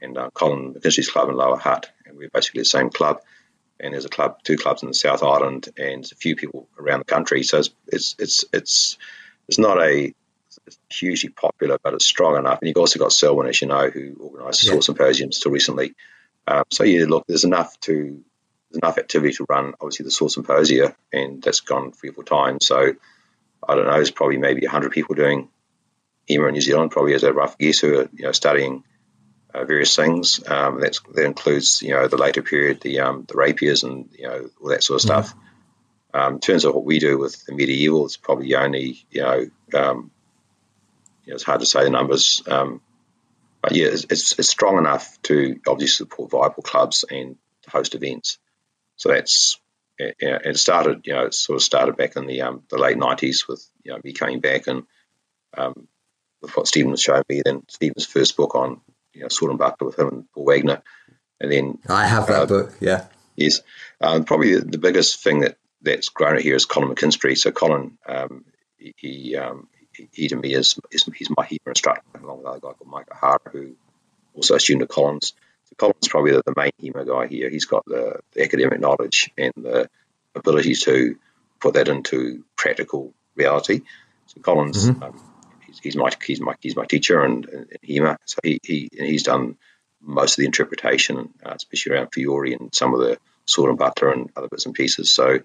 and 0.00 0.16
uh, 0.16 0.30
Colin 0.32 0.74
McKinsey's 0.74 1.08
club 1.10 1.28
in 1.28 1.34
Lower 1.36 1.56
Hutt, 1.56 1.90
and 2.06 2.16
we're 2.16 2.30
basically 2.30 2.60
the 2.60 2.66
same 2.66 2.90
club. 2.90 3.20
And 3.80 3.92
there's 3.92 4.04
a 4.04 4.10
club, 4.10 4.38
two 4.44 4.56
clubs 4.56 4.82
in 4.82 4.88
the 4.88 4.94
South 4.94 5.22
Island, 5.22 5.68
and 5.76 6.04
a 6.10 6.14
few 6.14 6.36
people 6.36 6.68
around 6.78 7.00
the 7.00 7.04
country. 7.04 7.42
So 7.42 7.58
it's 7.58 7.70
it's 7.88 8.14
it's 8.18 8.44
it's, 8.52 8.98
it's 9.48 9.58
not 9.58 9.82
a 9.82 10.14
it's 10.66 10.78
hugely 10.88 11.30
popular, 11.30 11.78
but 11.82 11.94
it's 11.94 12.06
strong 12.06 12.36
enough. 12.36 12.60
And 12.60 12.68
you've 12.68 12.76
also 12.78 12.98
got 12.98 13.12
Selwyn, 13.12 13.48
as 13.48 13.60
you 13.60 13.68
know, 13.68 13.90
who 13.90 14.16
organised 14.20 14.64
Yeah. 14.64 14.70
sword 14.72 14.84
symposiums 14.84 15.40
till 15.40 15.52
recently. 15.52 15.94
Um, 16.46 16.64
so 16.70 16.84
yeah, 16.84 17.06
look, 17.06 17.24
there's 17.26 17.44
enough 17.44 17.78
to 17.80 18.22
enough 18.76 18.98
activity 18.98 19.34
to 19.34 19.46
run. 19.48 19.74
Obviously, 19.80 20.04
the 20.04 20.10
sword 20.10 20.32
symposia, 20.32 20.94
and 21.12 21.42
that's 21.42 21.60
gone 21.60 21.92
three 21.92 22.10
or 22.10 22.12
four 22.12 22.24
times. 22.24 22.66
So 22.66 22.94
I 23.66 23.74
don't 23.74 23.86
know. 23.86 23.94
There's 23.94 24.10
probably 24.10 24.38
maybe 24.38 24.66
hundred 24.66 24.92
people 24.92 25.14
doing 25.14 25.48
HEMA 26.28 26.48
in 26.48 26.54
New 26.54 26.60
Zealand, 26.60 26.90
probably 26.90 27.14
as 27.14 27.22
a 27.22 27.32
rough 27.32 27.58
guess, 27.58 27.80
who 27.80 28.00
are 28.00 28.08
you 28.12 28.24
know 28.24 28.32
studying 28.32 28.84
uh, 29.54 29.64
various 29.64 29.94
things. 29.94 30.40
Um, 30.46 30.80
that's 30.80 31.00
that 31.14 31.24
includes 31.24 31.82
you 31.82 31.90
know 31.90 32.08
the 32.08 32.16
later 32.16 32.42
period, 32.42 32.80
the 32.80 33.00
um, 33.00 33.24
the 33.28 33.36
rapiers, 33.36 33.82
and 33.82 34.08
you 34.12 34.28
know 34.28 34.50
all 34.60 34.68
that 34.68 34.84
sort 34.84 34.96
of 34.96 35.02
stuff. 35.02 35.34
Um, 36.14 36.34
in 36.34 36.40
terms 36.40 36.64
of 36.64 36.74
what 36.74 36.84
we 36.84 36.98
do 36.98 37.18
with 37.18 37.44
the 37.44 37.54
medieval, 37.54 38.06
it's 38.06 38.16
probably 38.16 38.54
only 38.54 39.06
you 39.10 39.22
know, 39.22 39.46
um, 39.74 40.10
you 41.24 41.30
know 41.30 41.34
it's 41.34 41.44
hard 41.44 41.60
to 41.60 41.66
say 41.66 41.84
the 41.84 41.90
numbers, 41.90 42.42
um, 42.48 42.80
but 43.60 43.72
yeah, 43.74 43.86
it's, 43.88 44.04
it's, 44.04 44.38
it's, 44.38 44.48
strong 44.48 44.78
enough 44.78 45.20
to 45.22 45.60
obviously 45.66 46.06
support 46.06 46.30
viable 46.30 46.62
clubs 46.62 47.04
and 47.10 47.36
host 47.68 47.94
events. 47.94 48.38
So 48.96 49.10
that's 49.10 49.60
it 49.98 50.58
started 50.58 51.06
you 51.06 51.14
know 51.14 51.24
it 51.24 51.34
sort 51.34 51.56
of 51.56 51.62
started 51.62 51.96
back 51.96 52.16
in 52.16 52.26
the 52.26 52.42
um, 52.42 52.62
the 52.68 52.78
late 52.78 52.98
nineties 52.98 53.48
with 53.48 53.66
you 53.82 53.92
know 53.92 54.00
me 54.02 54.12
coming 54.12 54.40
back 54.40 54.66
and 54.66 54.84
um, 55.56 55.88
with 56.42 56.56
what 56.56 56.68
Stephen 56.68 56.90
was 56.90 57.00
showing 57.00 57.24
me. 57.28 57.42
Then 57.44 57.62
Stephen's 57.68 58.06
first 58.06 58.36
book 58.36 58.54
on 58.54 58.80
you 59.14 59.22
know 59.22 59.28
Sword 59.28 59.50
and 59.50 59.58
Buckler 59.58 59.86
with 59.86 59.98
him 59.98 60.08
and 60.08 60.32
Paul 60.32 60.44
Wagner, 60.44 60.82
and 61.40 61.50
then 61.50 61.78
I 61.88 62.06
have 62.06 62.26
that 62.26 62.42
uh, 62.42 62.46
book. 62.46 62.74
Yeah. 62.80 63.06
Yes. 63.36 63.60
Um, 64.00 64.24
probably 64.24 64.58
the 64.58 64.78
biggest 64.78 65.22
thing 65.22 65.40
that 65.40 65.58
that's 65.82 66.08
grown 66.08 66.40
here 66.40 66.56
is 66.56 66.64
Colin 66.64 66.94
McKinstry. 66.94 67.36
So 67.36 67.50
Colin, 67.52 67.98
um, 68.06 68.44
he, 68.78 69.36
um, 69.36 69.68
he 70.12 70.28
to 70.28 70.36
me 70.36 70.54
is, 70.54 70.78
is 70.90 71.08
he's 71.14 71.30
my 71.30 71.44
HEMA 71.44 71.68
instructor 71.68 72.20
along 72.22 72.38
with 72.38 72.46
a 72.46 72.60
guy 72.60 72.72
called 72.72 72.86
Michael 72.86 73.12
O'Hara, 73.14 73.40
who 73.52 73.76
also 74.34 74.54
a 74.54 74.60
student 74.60 74.82
of 74.82 74.88
Colin's. 74.88 75.34
Colin's 75.78 76.08
probably 76.08 76.32
the, 76.32 76.42
the 76.44 76.54
main 76.56 76.72
HEMA 76.80 77.06
guy 77.06 77.26
here. 77.26 77.50
He's 77.50 77.66
got 77.66 77.84
the, 77.86 78.20
the, 78.32 78.42
academic 78.42 78.80
knowledge 78.80 79.30
and 79.36 79.52
the 79.56 79.88
ability 80.34 80.74
to 80.74 81.16
put 81.60 81.74
that 81.74 81.88
into 81.88 82.44
practical 82.56 83.14
reality. 83.34 83.82
So 84.26 84.40
Colin's 84.40 84.88
mm-hmm. 84.88 85.02
um, 85.02 85.20
he's, 85.66 85.78
he's, 85.80 85.96
my 85.96 86.10
he's 86.24 86.40
my 86.40 86.54
he's 86.60 86.76
my 86.76 86.86
teacher 86.86 87.22
and, 87.22 87.46
and 87.46 87.68
HEMA. 87.82 88.16
So 88.24 88.38
he, 88.42 88.58
he 88.62 88.88
he's 88.92 89.22
done 89.22 89.56
most 90.00 90.32
of 90.32 90.36
the 90.38 90.46
interpretation, 90.46 91.34
uh, 91.44 91.52
especially 91.54 91.92
around 91.92 92.08
Fiore 92.12 92.54
and 92.54 92.74
some 92.74 92.94
of 92.94 93.00
the 93.00 93.18
sword 93.44 93.70
and 93.70 93.78
buckler 93.78 94.12
and 94.12 94.30
other 94.36 94.48
bits 94.48 94.66
and 94.66 94.74
pieces. 94.74 95.12
So 95.12 95.40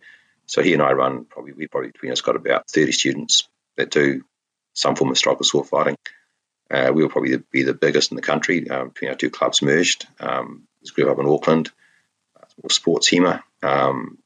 so 0.45 0.61
he 0.61 0.73
and 0.73 0.82
I 0.82 0.93
run 0.93 1.25
probably 1.25 1.53
we 1.53 1.67
probably 1.67 1.91
between 1.91 2.11
us 2.11 2.21
got 2.21 2.36
about 2.36 2.69
thirty 2.69 2.91
students 2.91 3.47
that 3.77 3.91
do 3.91 4.23
some 4.73 4.95
form 4.95 5.09
of 5.09 5.15
historical 5.15 5.45
sword 5.45 5.67
fighting. 5.67 5.97
Uh, 6.72 6.91
we 6.93 7.03
will 7.03 7.09
probably 7.09 7.38
be 7.51 7.63
the 7.63 7.74
biggest 7.74 8.11
in 8.11 8.15
the 8.15 8.22
country 8.22 8.69
um, 8.69 8.89
between 8.89 9.09
our 9.11 9.17
two 9.17 9.30
clubs 9.30 9.61
merged. 9.61 10.07
Um, 10.19 10.63
this 10.82 10.91
group 10.91 11.09
up 11.09 11.19
in 11.19 11.28
Auckland, 11.28 11.69
uh, 12.39 12.69
sports 12.69 13.09
HEMA. 13.09 13.43
Um, 13.61 14.17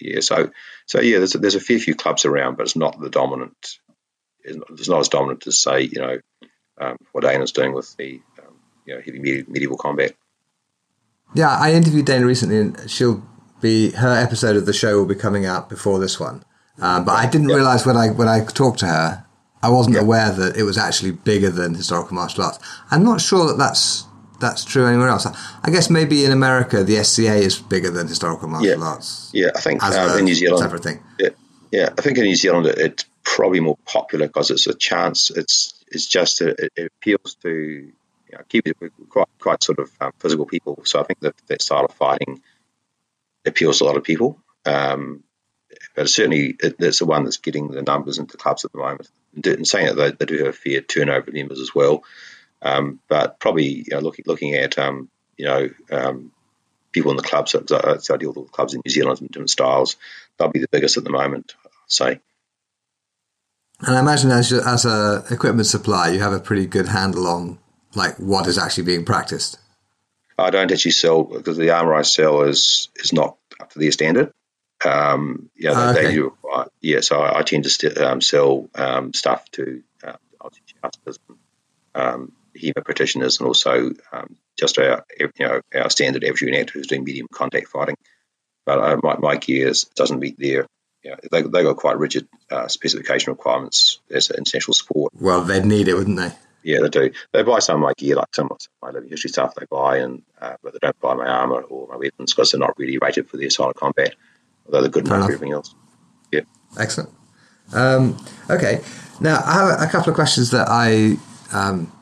yeah, 0.00 0.20
so 0.20 0.50
so 0.86 1.00
yeah, 1.00 1.18
there's 1.18 1.34
a, 1.34 1.38
there's 1.38 1.54
a 1.54 1.60
fair 1.60 1.78
few 1.78 1.94
clubs 1.94 2.24
around, 2.24 2.56
but 2.56 2.64
it's 2.64 2.76
not 2.76 2.98
the 2.98 3.10
dominant. 3.10 3.78
It's 4.44 4.88
not, 4.88 4.98
as 4.98 5.08
dominant 5.08 5.46
as 5.46 5.60
say 5.60 5.82
you 5.82 6.00
know 6.00 6.18
um, 6.80 6.96
what 7.12 7.22
Dana's 7.22 7.52
doing 7.52 7.72
with 7.72 7.96
the 7.96 8.20
um, 8.40 8.54
you 8.84 8.94
know 8.94 9.00
heavy 9.00 9.20
medieval 9.20 9.76
combat. 9.76 10.14
Yeah, 11.34 11.56
I 11.56 11.72
interviewed 11.72 12.06
Dana 12.06 12.26
recently, 12.26 12.58
and 12.58 12.90
she'll 12.90 13.22
be 13.60 13.92
her 13.92 14.12
episode 14.12 14.56
of 14.56 14.66
the 14.66 14.72
show 14.72 14.98
will 14.98 15.06
be 15.06 15.14
coming 15.14 15.46
out 15.46 15.68
before 15.68 16.00
this 16.00 16.18
one. 16.18 16.44
Um, 16.80 17.04
but 17.04 17.12
I 17.12 17.26
didn't 17.30 17.48
yep. 17.48 17.56
realize 17.56 17.86
when 17.86 17.96
I 17.96 18.08
when 18.08 18.28
I 18.28 18.44
talked 18.44 18.80
to 18.80 18.86
her, 18.86 19.24
I 19.62 19.68
wasn't 19.68 19.94
yep. 19.94 20.04
aware 20.04 20.30
that 20.30 20.56
it 20.56 20.64
was 20.64 20.76
actually 20.76 21.12
bigger 21.12 21.50
than 21.50 21.74
historical 21.74 22.14
martial 22.14 22.44
arts. 22.44 22.58
I'm 22.90 23.04
not 23.04 23.20
sure 23.20 23.46
that 23.46 23.58
that's 23.58 24.04
that's 24.40 24.64
true 24.64 24.86
anywhere 24.86 25.08
else. 25.08 25.26
I 25.62 25.70
guess 25.70 25.88
maybe 25.88 26.24
in 26.24 26.32
America 26.32 26.82
the 26.82 27.02
SCA 27.04 27.36
is 27.36 27.58
bigger 27.60 27.90
than 27.90 28.08
historical 28.08 28.48
martial 28.48 28.80
yeah. 28.80 28.84
arts. 28.84 29.30
Yeah, 29.32 29.50
I 29.54 29.60
think 29.60 29.82
uh, 29.82 30.16
in 30.18 30.24
New 30.24 30.34
Zealand, 30.34 30.58
separate 30.58 30.82
thing. 30.82 31.02
Yeah, 31.18 31.28
yeah, 31.70 31.88
I 31.96 32.02
think 32.02 32.18
in 32.18 32.24
New 32.24 32.34
Zealand 32.34 32.66
it's 32.66 33.04
probably 33.22 33.60
more 33.60 33.78
popular 33.84 34.26
because 34.26 34.50
it's 34.50 34.66
a 34.66 34.74
chance. 34.74 35.30
It's 35.30 35.74
it's 35.88 36.08
just 36.08 36.40
a, 36.40 36.48
it, 36.48 36.72
it 36.76 36.92
appeals 36.98 37.36
to 37.42 37.50
you 37.50 37.92
know, 38.32 38.44
keep 38.48 38.66
it 38.66 38.76
quite 39.08 39.28
quite 39.38 39.62
sort 39.62 39.78
of 39.78 39.90
um, 40.00 40.12
physical 40.18 40.46
people. 40.46 40.82
So 40.84 41.00
I 41.00 41.04
think 41.04 41.20
that 41.20 41.34
that 41.46 41.62
style 41.62 41.84
of 41.84 41.94
fighting 41.94 42.42
appeals 43.46 43.78
to 43.78 43.84
a 43.84 43.86
lot 43.86 43.96
of 43.96 44.02
people. 44.02 44.38
Um, 44.64 45.22
but 45.94 46.08
certainly 46.08 46.56
it, 46.60 46.76
it's 46.78 46.98
the 46.98 47.06
one 47.06 47.24
that's 47.24 47.38
getting 47.38 47.68
the 47.68 47.82
numbers 47.82 48.18
into 48.18 48.36
clubs 48.36 48.64
at 48.64 48.72
the 48.72 48.78
moment. 48.78 49.10
And 49.44 49.66
saying 49.66 49.86
that 49.86 49.94
they, 49.94 50.10
they, 50.10 50.26
do 50.26 50.44
have 50.44 50.48
a 50.48 50.52
fair 50.52 50.80
turnover 50.80 51.28
of 51.28 51.34
members 51.34 51.60
as 51.60 51.74
well. 51.74 52.04
Um, 52.60 53.00
but 53.08 53.40
probably 53.40 53.66
you 53.66 53.86
know, 53.90 54.00
looking 54.00 54.24
looking 54.26 54.54
at 54.54 54.78
um, 54.78 55.08
you 55.36 55.46
know 55.46 55.70
um, 55.90 56.32
people 56.92 57.10
in 57.10 57.16
the 57.16 57.22
clubs, 57.22 57.52
so, 57.52 57.64
so 57.66 58.14
I 58.14 58.16
deal 58.18 58.32
with 58.32 58.52
clubs 58.52 58.74
in 58.74 58.82
New 58.84 58.90
Zealand 58.90 59.20
in 59.20 59.28
different 59.28 59.50
styles. 59.50 59.96
They'll 60.36 60.48
be 60.48 60.60
the 60.60 60.68
biggest 60.70 60.96
at 60.96 61.04
the 61.04 61.10
moment, 61.10 61.54
I'd 61.64 61.70
say. 61.86 62.20
And 63.80 63.96
I 63.96 64.00
imagine 64.00 64.30
as 64.30 64.52
as 64.52 64.84
a 64.84 65.24
equipment 65.30 65.66
supplier, 65.66 66.12
you 66.12 66.20
have 66.20 66.32
a 66.32 66.40
pretty 66.40 66.66
good 66.66 66.88
handle 66.88 67.26
on 67.26 67.58
like 67.94 68.16
what 68.16 68.46
is 68.46 68.58
actually 68.58 68.84
being 68.84 69.04
practiced. 69.04 69.58
I 70.38 70.50
don't 70.50 70.70
actually 70.70 70.92
sell 70.92 71.24
because 71.24 71.56
the 71.56 71.70
armor 71.70 71.94
I 71.94 72.02
sell 72.02 72.42
is 72.42 72.88
is 72.96 73.12
not 73.12 73.36
up 73.60 73.70
to 73.72 73.78
their 73.78 73.92
standard. 73.92 74.32
Um, 74.84 75.50
yeah, 75.56 75.72
oh, 75.74 75.90
okay. 75.90 76.06
they 76.06 76.14
do 76.14 76.24
require, 76.24 76.66
yeah. 76.80 77.00
So 77.00 77.20
I, 77.20 77.40
I 77.40 77.42
tend 77.42 77.64
to 77.64 77.70
st- 77.70 77.98
um, 77.98 78.20
sell 78.20 78.68
um, 78.74 79.12
stuff 79.14 79.48
to 79.52 79.82
uh, 80.04 80.16
um, 81.94 82.32
HEMA 82.56 82.84
practitioners, 82.84 83.38
and 83.38 83.46
also 83.46 83.90
um, 84.12 84.36
just 84.58 84.78
our 84.78 85.04
you 85.18 85.30
know 85.40 85.60
our 85.74 85.90
standard 85.90 86.24
average 86.24 86.42
unit 86.42 86.70
who's 86.70 86.86
doing 86.86 87.04
medium 87.04 87.28
contact 87.32 87.68
fighting. 87.68 87.96
But 88.64 88.78
uh, 88.78 89.00
my, 89.02 89.16
my 89.18 89.36
gears 89.36 89.84
doesn't 89.84 90.20
meet 90.20 90.38
their 90.38 90.66
yeah, 91.02 91.16
they 91.30 91.42
they 91.42 91.62
got 91.62 91.76
quite 91.76 91.98
rigid 91.98 92.28
uh, 92.50 92.68
specification 92.68 93.32
requirements 93.32 93.98
as 94.10 94.30
an 94.30 94.36
international 94.38 94.74
sport. 94.74 95.12
Well, 95.18 95.42
they'd 95.42 95.64
need 95.64 95.88
it, 95.88 95.94
wouldn't 95.94 96.16
they? 96.16 96.32
Yeah, 96.62 96.78
they 96.80 96.88
do. 96.88 97.10
They 97.32 97.42
buy 97.42 97.58
some 97.58 97.76
of 97.76 97.80
my 97.80 97.92
gear, 97.96 98.16
like 98.16 98.32
some 98.34 98.48
of 98.50 98.58
my 98.80 98.90
living 98.90 99.10
history 99.10 99.30
stuff 99.30 99.54
they 99.56 99.66
buy, 99.68 99.98
and 99.98 100.22
uh, 100.40 100.54
but 100.62 100.72
they 100.72 100.78
don't 100.80 101.00
buy 101.00 101.14
my 101.14 101.26
armor 101.26 101.62
or 101.62 101.88
my 101.88 101.96
weapons 101.96 102.32
because 102.32 102.52
they're 102.52 102.60
not 102.60 102.78
really 102.78 102.98
rated 102.98 103.28
for 103.28 103.36
their 103.36 103.50
style 103.50 103.70
of 103.70 103.76
combat, 103.76 104.14
they're 104.80 104.90
good 104.90 105.06
Fair 105.06 105.16
enough 105.16 105.28
for 105.28 105.34
everything 105.34 105.52
else. 105.52 105.74
Yeah. 106.30 106.40
Excellent. 106.78 107.10
Um, 107.72 108.24
okay. 108.50 108.80
Now, 109.20 109.42
I 109.44 109.52
have 109.52 109.82
a 109.82 109.86
couple 109.90 110.10
of 110.10 110.14
questions 110.14 110.50
that 110.50 110.68
I 110.68 111.16
um, 111.52 111.92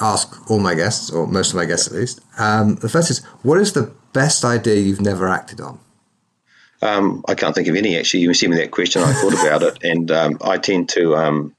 ask 0.00 0.50
all 0.50 0.60
my 0.60 0.74
guests, 0.74 1.10
or 1.10 1.26
most 1.26 1.50
of 1.50 1.56
my 1.56 1.64
guests 1.64 1.88
at 1.88 1.94
least. 1.94 2.20
Um, 2.38 2.76
the 2.76 2.88
first 2.88 3.10
is 3.10 3.24
what 3.42 3.58
is 3.58 3.72
the 3.72 3.92
best 4.12 4.44
idea 4.44 4.76
you've 4.76 5.00
never 5.00 5.28
acted 5.28 5.60
on? 5.60 5.78
Um, 6.82 7.24
I 7.26 7.34
can't 7.34 7.54
think 7.54 7.68
of 7.68 7.76
any 7.76 7.96
actually. 7.96 8.20
You 8.20 8.34
sent 8.34 8.52
me 8.52 8.58
that 8.58 8.70
question. 8.70 9.02
I 9.02 9.12
thought 9.12 9.32
about 9.32 9.62
it, 9.62 9.82
and 9.82 10.10
um, 10.10 10.38
I 10.42 10.58
tend 10.58 10.88
to 10.90 11.16
um, 11.16 11.54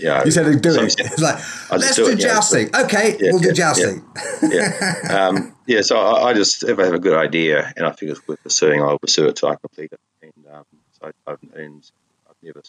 yeah, 0.00 0.24
you 0.24 0.30
said 0.30 0.44
to 0.44 0.58
do 0.58 0.70
it. 0.80 0.94
It's 0.98 1.20
like 1.20 1.38
let's 1.70 1.96
do, 1.96 2.06
do 2.06 2.16
jousting. 2.16 2.70
Yeah, 2.72 2.82
okay, 2.82 3.16
yeah, 3.20 3.30
we'll 3.32 3.40
do 3.40 3.52
jousting. 3.52 4.04
Yeah, 4.42 4.96
yeah. 5.04 5.26
Um, 5.26 5.54
yeah. 5.66 5.82
So 5.82 5.98
I, 5.98 6.30
I, 6.30 6.34
just 6.34 6.64
if 6.64 6.78
I 6.78 6.84
have 6.84 6.94
a 6.94 6.98
good 6.98 7.16
idea 7.16 7.72
and 7.76 7.86
I 7.86 7.90
think 7.90 8.12
it's 8.12 8.26
worth 8.26 8.42
pursuing, 8.42 8.82
I'll 8.82 8.98
pursue 8.98 9.28
it 9.28 9.36
till 9.36 9.50
I 9.50 9.56
complete 9.56 9.92
it. 9.92 10.00
And 10.22 10.46
um, 10.52 10.64
so 10.92 11.10
I've, 11.26 11.38
and 11.54 11.90
I've 12.28 12.36
never, 12.42 12.62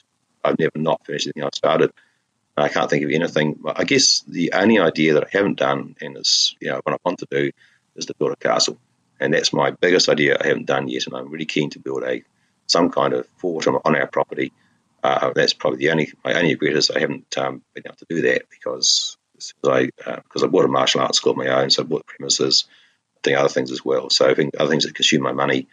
I've 0.43 0.59
never 0.59 0.77
not 0.77 1.05
finished 1.05 1.27
anything 1.27 1.43
I 1.43 1.49
started. 1.53 1.91
I 2.57 2.69
can't 2.69 2.89
think 2.89 3.03
of 3.03 3.11
anything. 3.11 3.59
I 3.65 3.85
guess 3.85 4.21
the 4.27 4.51
only 4.53 4.79
idea 4.79 5.13
that 5.13 5.23
I 5.23 5.29
haven't 5.31 5.57
done 5.57 5.95
and 6.01 6.17
is 6.17 6.55
you 6.59 6.69
know 6.69 6.81
what 6.83 6.93
I 6.93 6.97
want 7.03 7.19
to 7.19 7.27
do 7.31 7.51
is 7.95 8.05
to 8.07 8.15
build 8.15 8.33
a 8.33 8.35
castle, 8.35 8.77
and 9.19 9.33
that's 9.33 9.53
my 9.53 9.71
biggest 9.71 10.09
idea 10.09 10.37
I 10.39 10.47
haven't 10.47 10.65
done 10.65 10.87
yet. 10.87 11.07
And 11.07 11.15
I'm 11.15 11.29
really 11.29 11.45
keen 11.45 11.69
to 11.71 11.79
build 11.79 12.03
a 12.03 12.23
some 12.67 12.89
kind 12.89 13.13
of 13.13 13.27
fort 13.37 13.67
on 13.67 13.95
our 13.95 14.07
property 14.07 14.51
uh, 15.03 15.31
that's 15.33 15.53
probably 15.53 15.79
the 15.79 15.91
only 15.91 16.11
my 16.23 16.33
only 16.33 16.55
regret 16.55 16.75
is 16.75 16.91
I 16.91 16.99
haven't 16.99 17.37
um, 17.37 17.63
been 17.73 17.83
able 17.85 17.95
to 17.97 18.05
do 18.09 18.21
that 18.21 18.43
because 18.49 19.17
I 19.65 19.89
because 20.05 20.43
uh, 20.43 20.45
I 20.45 20.49
bought 20.49 20.65
a 20.65 20.69
martial 20.69 21.01
arts 21.01 21.17
school 21.17 21.31
of 21.31 21.37
my 21.37 21.47
own, 21.47 21.69
so 21.69 21.81
I 21.81 21.85
bought 21.85 22.05
premises, 22.05 22.65
doing 23.23 23.37
other 23.37 23.49
things 23.49 23.71
as 23.71 23.83
well. 23.83 24.09
So 24.09 24.29
I 24.29 24.35
think 24.35 24.55
other 24.59 24.69
things 24.69 24.85
that 24.85 24.95
consume 24.95 25.23
my 25.23 25.31
money, 25.31 25.67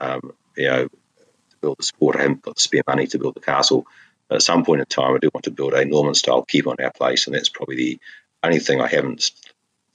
um, 0.00 0.32
you 0.56 0.68
know, 0.68 0.84
to 0.86 1.56
build 1.60 1.78
the 1.78 1.82
sport, 1.82 2.16
I 2.16 2.22
haven't 2.22 2.42
got 2.42 2.56
the 2.56 2.60
spare 2.60 2.82
money 2.86 3.06
to 3.08 3.18
build 3.18 3.34
the 3.34 3.40
castle. 3.40 3.86
But 4.28 4.36
at 4.36 4.42
some 4.42 4.64
point 4.64 4.80
in 4.80 4.86
time, 4.86 5.14
I 5.14 5.18
do 5.18 5.30
want 5.34 5.44
to 5.44 5.50
build 5.50 5.74
a 5.74 5.84
Norman 5.84 6.14
style 6.14 6.42
keep 6.42 6.66
on 6.66 6.76
our 6.80 6.92
place, 6.92 7.26
and 7.26 7.34
that's 7.34 7.48
probably 7.48 7.76
the 7.76 8.00
only 8.44 8.60
thing 8.60 8.80
I 8.80 8.88
haven't 8.88 9.30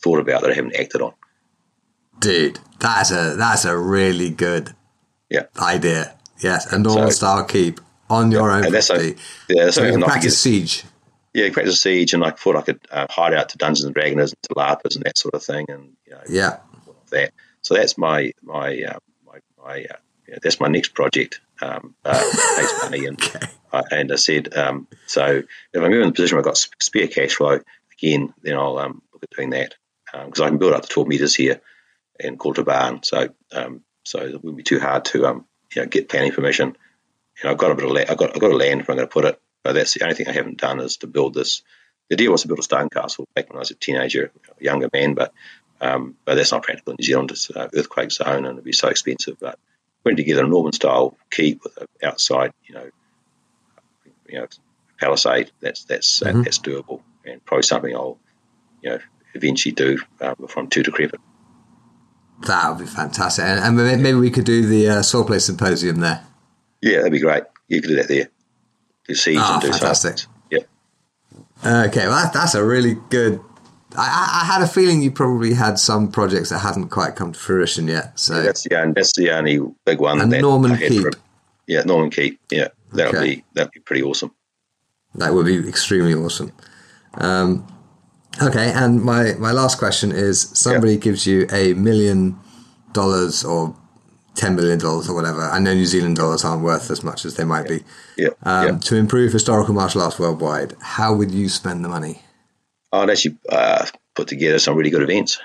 thought 0.02 0.20
about 0.20 0.42
that 0.42 0.52
I 0.52 0.56
haven't 0.56 0.76
acted 0.76 1.02
on. 1.02 1.14
Dude, 2.20 2.60
that's 2.80 3.12
a 3.12 3.36
that's 3.38 3.66
a 3.66 3.78
really 3.78 4.30
good 4.30 4.76
yeah 5.30 5.44
idea. 5.58 6.16
Yes, 6.40 6.72
a 6.72 6.78
Norman 6.78 7.12
so, 7.12 7.16
style 7.16 7.46
keep 7.46 7.80
on 8.10 8.32
your 8.32 8.52
own 8.52 8.66
and 8.66 8.74
that's 8.74 8.88
property. 8.88 9.16
A, 9.50 9.54
yeah, 9.54 9.64
that's 9.66 9.76
so 9.76 9.84
you 9.84 9.92
can 9.92 10.02
practice 10.02 10.40
siege. 10.40 10.84
Yeah, 11.34 11.50
practice 11.52 11.82
siege, 11.82 12.14
and 12.14 12.24
I 12.24 12.32
thought 12.32 12.56
I 12.56 12.62
could 12.62 12.80
uh, 12.90 13.08
hide 13.10 13.34
out 13.34 13.50
to 13.50 13.58
Dungeons 13.58 13.86
and 13.86 13.94
Dragons 13.94 14.32
and 14.32 14.42
to 14.44 14.56
LARPers 14.56 14.96
and 14.96 15.06
that 15.06 15.18
sort 15.18 15.34
of 15.36 15.44
thing, 15.44 15.66
and 15.70 15.94
you 16.06 16.14
know, 16.14 16.22
yeah, 16.30 16.58
that. 17.12 17.34
So 17.62 17.76
that's 17.76 17.98
my 17.98 18.32
my 18.42 18.82
uh, 18.82 19.00
my, 19.26 19.40
my 19.64 19.86
uh, 19.90 19.98
yeah, 20.28 20.38
that's 20.42 20.60
my 20.60 20.68
next 20.68 20.94
project. 20.94 21.42
Um, 21.62 21.96
uh, 22.06 22.24
money, 22.84 23.06
and 23.06 23.22
okay. 23.36 23.48
uh, 23.72 23.84
and 23.92 24.12
I 24.12 24.16
said, 24.16 24.56
um, 24.56 24.88
so 25.06 25.44
if 25.74 25.84
I'm 25.84 25.92
in 25.92 26.02
the 26.02 26.12
position 26.12 26.36
where 26.36 26.42
I've 26.42 26.46
got 26.46 26.58
spare 26.58 27.08
cash 27.08 27.34
flow 27.34 27.60
again, 27.94 28.34
then 28.42 28.56
I'll 28.58 28.78
um, 28.78 29.02
look 29.12 29.24
at 29.24 29.30
doing 29.32 29.50
that 29.52 29.76
because 30.12 30.40
um, 30.40 30.46
I 30.46 30.50
can 30.50 30.58
build 30.60 30.74
up 30.74 30.84
to 30.84 30.90
12 30.90 31.08
meters 31.08 31.36
here 31.36 31.62
and 32.20 32.40
call 32.40 32.54
it 32.54 32.60
a 32.60 32.64
barn. 32.64 33.04
So 33.04 33.30
um, 33.52 33.84
so 34.06 34.20
it 34.20 34.34
wouldn't 34.34 34.58
be 34.58 34.64
too 34.64 34.80
hard 34.80 35.06
to 35.06 35.26
um, 35.26 35.46
you 35.76 35.82
know, 35.82 35.88
get 35.88 36.10
planning 36.10 36.32
permission 36.32 36.78
know, 37.44 37.52
I've 37.52 37.58
got 37.58 37.72
a 37.72 37.76
bit 37.76 37.86
of 37.86 37.92
land, 37.92 38.10
I've 38.10 38.18
got, 38.18 38.34
I've 38.34 38.42
got 38.42 38.52
a 38.52 38.56
land 38.56 38.82
where 38.82 38.94
I'm 38.94 38.98
going 38.98 39.08
to 39.08 39.14
put 39.14 39.26
it, 39.26 39.40
but 39.64 39.74
that's 39.74 39.94
the 39.94 40.04
only 40.04 40.16
thing 40.16 40.28
I 40.28 40.34
haven't 40.34 40.60
done 40.60 40.80
is 40.80 40.98
to 40.98 41.08
build 41.08 41.34
this. 41.34 41.62
The 42.10 42.16
idea 42.16 42.32
was 42.32 42.44
to 42.44 42.48
build 42.48 42.60
a 42.60 42.64
stone 42.64 42.90
castle 42.90 43.28
back 43.36 43.50
when 43.50 43.58
I 43.58 43.60
was 43.60 43.72
a 43.72 43.76
teenager, 43.76 44.32
a 44.60 44.64
younger 44.64 44.90
man, 44.94 45.14
but 45.14 45.34
um, 45.80 46.16
but 46.26 46.36
that's 46.36 46.52
not 46.52 46.64
practical 46.64 46.92
in 46.92 46.98
New 47.00 47.06
Zealand. 47.06 47.32
It's 47.32 47.50
an 47.50 47.70
earthquake 47.76 48.12
zone 48.12 48.46
and 48.46 48.54
it'd 48.54 48.64
be 48.64 48.74
so 48.74 48.88
expensive. 48.88 49.38
But 49.40 49.60
putting 50.04 50.18
together 50.18 50.46
a 50.46 50.48
Norman 50.48 50.74
style 50.74 51.18
keep 51.30 51.64
with 51.64 51.78
an 51.78 51.88
outside, 52.04 52.54
you 52.66 52.76
know, 52.76 52.90
you 54.28 54.40
know, 54.40 54.48
palisade. 55.00 55.52
That's 55.60 55.84
that's 55.84 56.22
mm-hmm. 56.22 56.44
that's 56.44 56.60
doable, 56.60 57.02
and 57.26 57.44
probably 57.46 57.64
something 57.64 57.96
I'll, 57.96 58.18
you 58.82 58.92
know, 58.92 59.00
eventually 59.34 59.74
do 59.74 60.00
um, 60.22 60.48
from 60.48 60.68
two 60.68 60.84
decrepit. 60.84 61.20
That 62.42 62.70
would 62.70 62.80
be 62.80 62.86
fantastic, 62.86 63.46
and, 63.46 63.80
and 63.80 64.04
maybe 64.04 64.18
we 64.18 64.32
could 64.32 64.46
do 64.46 64.66
the 64.66 64.90
uh, 64.90 65.00
Swordplay 65.00 65.42
Symposium 65.42 66.00
there. 66.00 66.27
Yeah, 66.82 66.98
that'd 66.98 67.12
be 67.12 67.20
great. 67.20 67.44
You 67.68 67.82
could 67.82 67.90
do 67.90 67.96
that 67.96 68.08
there. 68.08 68.30
Do 69.08 69.16
seeds 69.16 69.42
oh, 69.44 69.54
and 69.54 69.62
do 69.62 69.72
fantastic. 69.72 70.28
Yep. 70.52 70.68
Okay, 71.66 72.08
well 72.08 72.24
that, 72.24 72.34
that's 72.34 72.56
a 72.56 72.64
really 72.64 72.96
good 73.10 73.42
I, 73.96 74.42
I, 74.44 74.46
had 74.46 74.62
a 74.62 74.68
feeling 74.68 75.02
you 75.02 75.12
probably 75.12 75.54
had 75.54 75.80
some 75.80 76.12
projects 76.12 76.50
that 76.50 76.60
hadn't 76.60 76.90
quite 76.90 77.16
come 77.16 77.32
to 77.32 77.40
fruition 77.40 77.88
yet. 77.88 78.20
So 78.20 78.36
yeah, 78.36 78.42
that's 78.44 78.64
the 78.64 78.94
that's 78.96 79.16
the 79.16 79.32
only 79.32 79.60
big 79.86 80.00
one. 80.00 80.22
And 80.22 80.32
Norman 80.42 80.78
Keep. 80.78 81.16
yeah, 81.68 81.82
Norman 81.84 82.12
Keep. 82.12 82.40
Yeah, 82.52 82.68
that 82.94 83.08
would 83.08 83.16
okay. 83.16 83.36
be 83.36 83.44
that'd 83.54 83.72
be 83.72 83.80
pretty 83.80 84.04
awesome. 84.04 84.34
That 85.16 85.34
would 85.34 85.46
be 85.46 85.58
extremely 85.68 86.14
awesome. 86.14 86.52
Um, 87.16 87.66
okay, 88.42 88.72
and 88.72 89.02
my 89.02 89.34
my 89.40 89.52
last 89.52 89.80
question 89.80 90.12
is: 90.12 90.42
somebody 90.54 90.94
yeah. 90.94 91.00
gives 91.00 91.26
you 91.26 91.48
a 91.52 91.74
million 91.74 92.38
dollars 92.92 93.46
or 93.46 93.76
ten 94.38 94.56
million 94.56 94.80
dollars 94.80 95.10
or 95.10 95.16
whatever. 95.16 95.42
I 95.42 95.60
know 95.60 95.74
New 95.74 95.86
Zealand 95.86 96.16
dollars 96.16 96.46
aren't 96.46 96.64
worth 96.64 96.90
as 96.90 97.04
much 97.04 97.26
as 97.26 97.36
they 97.36 97.44
might 97.44 97.68
be. 97.68 97.84
Yeah. 98.16 98.30
Um, 98.44 98.68
yeah. 98.68 98.78
To 98.78 98.96
improve 98.96 99.34
historical 99.34 99.74
martial 99.74 100.02
arts 100.02 100.18
worldwide, 100.18 100.76
how 100.80 101.14
would 101.14 101.32
you 101.32 101.50
spend 101.50 101.84
the 101.84 101.90
money? 101.90 102.22
I'd 102.94 103.10
actually 103.10 103.38
uh, 103.50 103.86
put 104.16 104.30
together 104.30 104.60
some 104.60 104.78
really 104.78 104.92
good 104.92 105.04
events. 105.04 105.40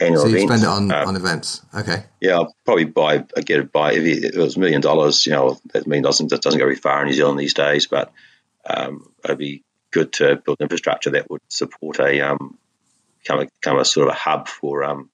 Annual 0.00 0.22
so 0.22 0.28
you 0.28 0.36
events. 0.36 0.52
spend 0.52 0.62
it 0.62 0.68
on, 0.68 0.90
uh, 0.90 1.04
on 1.06 1.16
events, 1.16 1.60
okay? 1.74 2.04
Yeah, 2.20 2.34
I'll 2.34 2.54
probably 2.64 2.84
buy 2.84 3.24
I 3.36 3.40
get 3.42 3.60
it 3.60 3.70
by 3.70 3.92
if 3.92 4.04
it 4.04 4.36
was 4.36 4.56
a 4.56 4.60
million 4.60 4.80
dollars. 4.80 5.26
You 5.26 5.32
know, 5.32 5.60
that 5.72 5.86
million 5.86 6.02
doesn't 6.02 6.30
that 6.30 6.42
doesn't 6.42 6.58
go 6.58 6.64
very 6.64 6.76
far 6.76 7.02
in 7.02 7.08
New 7.08 7.14
Zealand 7.14 7.38
these 7.38 7.54
days, 7.54 7.86
but 7.86 8.12
um, 8.64 9.12
it'd 9.24 9.38
be 9.38 9.62
good 9.90 10.12
to 10.14 10.36
build 10.36 10.60
infrastructure 10.60 11.10
that 11.10 11.30
would 11.30 11.42
support 11.48 12.00
a 12.00 12.20
um, 12.20 12.58
become 13.20 13.40
a, 13.40 13.46
become 13.60 13.78
a 13.78 13.84
sort 13.84 14.08
of 14.08 14.14
a 14.14 14.16
hub 14.16 14.48
for 14.48 14.82
um, 14.84 15.10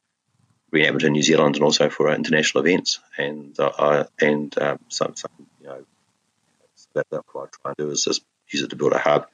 reenactment 0.73 1.05
in 1.05 1.13
New 1.13 1.23
Zealand 1.23 1.57
and 1.57 1.65
also 1.65 1.89
for 1.91 2.13
international 2.13 2.65
events. 2.65 3.01
And 3.19 3.59
uh, 3.59 4.05
and 4.21 4.57
um, 4.59 4.79
some, 4.89 5.17
some 5.17 5.31
you 5.61 5.67
know 5.67 5.85
that, 6.95 7.07
that's 7.11 7.27
what 7.33 7.49
I 7.49 7.49
try 7.63 7.71
and 7.71 7.77
do 7.77 7.91
is 7.91 8.05
just 8.05 8.23
use 8.49 8.63
it 8.63 8.71
to 8.71 8.77
build 8.77 8.93
a 8.93 8.99
hub 8.99 9.27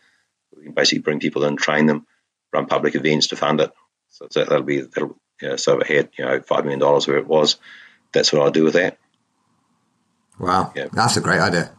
we 0.57 0.65
can 0.65 0.73
basically 0.73 1.01
bring 1.01 1.21
people 1.21 1.45
in, 1.45 1.57
train 1.57 1.87
them, 1.87 2.07
run 2.53 2.67
public 2.67 2.95
events 2.95 3.29
to 3.29 3.37
fund 3.37 3.61
it. 3.61 3.73
So 4.09 4.27
that'll 4.33 4.63
be 4.63 4.81
that'll 4.81 5.17
you 5.41 5.49
know, 5.49 5.57
so 5.57 5.81
ahead, 5.81 6.11
you 6.19 6.25
know, 6.25 6.41
five 6.41 6.65
million 6.65 6.81
dollars 6.81 7.07
where 7.07 7.19
it 7.19 7.27
was. 7.27 7.57
That's 8.13 8.33
what 8.33 8.43
I'll 8.43 8.51
do 8.51 8.65
with 8.65 8.75
that. 8.75 8.99
Wow, 10.39 10.73
yeah. 10.75 10.87
that's 10.93 11.17
a 11.17 11.21
great 11.21 11.41
idea. 11.41 11.71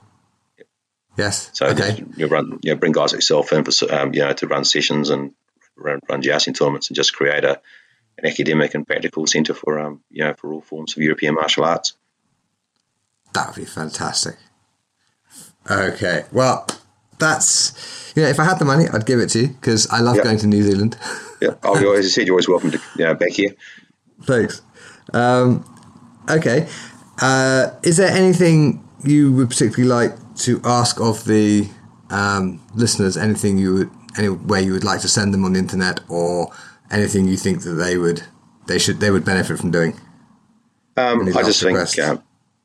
Yes. 1.18 1.50
So 1.54 1.68
okay. 1.68 2.04
you 2.16 2.28
run, 2.28 2.60
you 2.62 2.72
know, 2.72 2.78
bring 2.78 2.92
guys 2.92 3.12
like 3.12 3.18
yourself 3.18 3.52
in 3.52 3.64
for 3.64 3.94
um, 3.94 4.14
you 4.14 4.22
know 4.22 4.34
to 4.34 4.48
run 4.48 4.66
sessions 4.66 5.10
and 5.10 5.34
run, 5.76 6.00
run 6.08 6.22
jousting 6.22 6.54
tournaments 6.54 6.90
and 6.90 6.96
just 6.96 7.14
create 7.14 7.44
a 7.44 7.62
an 8.18 8.26
academic 8.26 8.74
and 8.74 8.86
practical 8.86 9.28
centre 9.28 9.54
for 9.54 9.80
um 9.80 10.02
you 10.10 10.24
know 10.24 10.34
for 10.34 10.54
all 10.54 10.62
forms 10.62 10.96
of 10.96 11.04
European 11.04 11.36
martial 11.36 11.64
arts. 11.64 11.94
That 13.34 13.48
would 13.48 13.56
be 13.56 13.66
fantastic. 13.66 14.36
Okay, 15.70 16.24
well, 16.32 16.66
that's 17.20 18.14
you 18.16 18.24
know, 18.24 18.30
if 18.30 18.40
I 18.40 18.46
had 18.46 18.58
the 18.58 18.66
money, 18.66 18.86
I'd 18.92 19.06
give 19.06 19.20
it 19.20 19.30
to 19.30 19.42
you 19.42 19.48
because 19.50 19.88
I 19.92 20.00
love 20.00 20.16
yep. 20.16 20.26
going 20.26 20.38
to 20.40 20.48
New 20.48 20.64
Zealand. 20.64 20.98
yeah, 21.42 21.56
oh, 21.64 21.94
as 21.94 22.06
I 22.06 22.10
said, 22.10 22.26
you're 22.26 22.34
always 22.34 22.48
welcome 22.48 22.72
to 22.72 22.82
you 22.98 23.06
know, 23.06 23.14
back 23.14 23.32
here. 23.32 23.54
Thanks. 24.24 24.62
Um, 25.14 25.64
okay, 26.30 26.68
uh, 27.22 27.72
is 27.84 27.98
there 27.98 28.12
anything 28.12 28.84
you 29.04 29.32
would 29.34 29.50
particularly 29.50 29.88
like 29.88 30.36
to 30.38 30.62
ask 30.64 31.00
of 31.00 31.26
the 31.26 31.70
um, 32.10 32.62
listeners? 32.74 33.18
Anything 33.18 33.58
you 33.58 33.74
would, 33.74 33.92
anywhere 34.18 34.62
you 34.62 34.74
would 34.74 34.84
like 34.84 35.02
to 35.02 35.08
send 35.08 35.34
them 35.34 35.46
on 35.46 35.54
the 35.54 35.60
internet, 35.60 36.00
or 36.10 36.52
anything 36.92 37.28
you 37.28 37.38
think 37.38 37.64
that 37.64 37.74
they 37.74 37.98
would, 37.98 38.24
they 38.68 38.80
should, 38.80 39.00
they 39.00 39.12
would 39.12 39.26
benefit 39.26 39.58
from 39.58 39.72
doing? 39.72 40.00
Um, 40.96 41.28
I 41.28 41.44
just 41.44 41.62
think, 41.62 41.78
uh, 42.00 42.18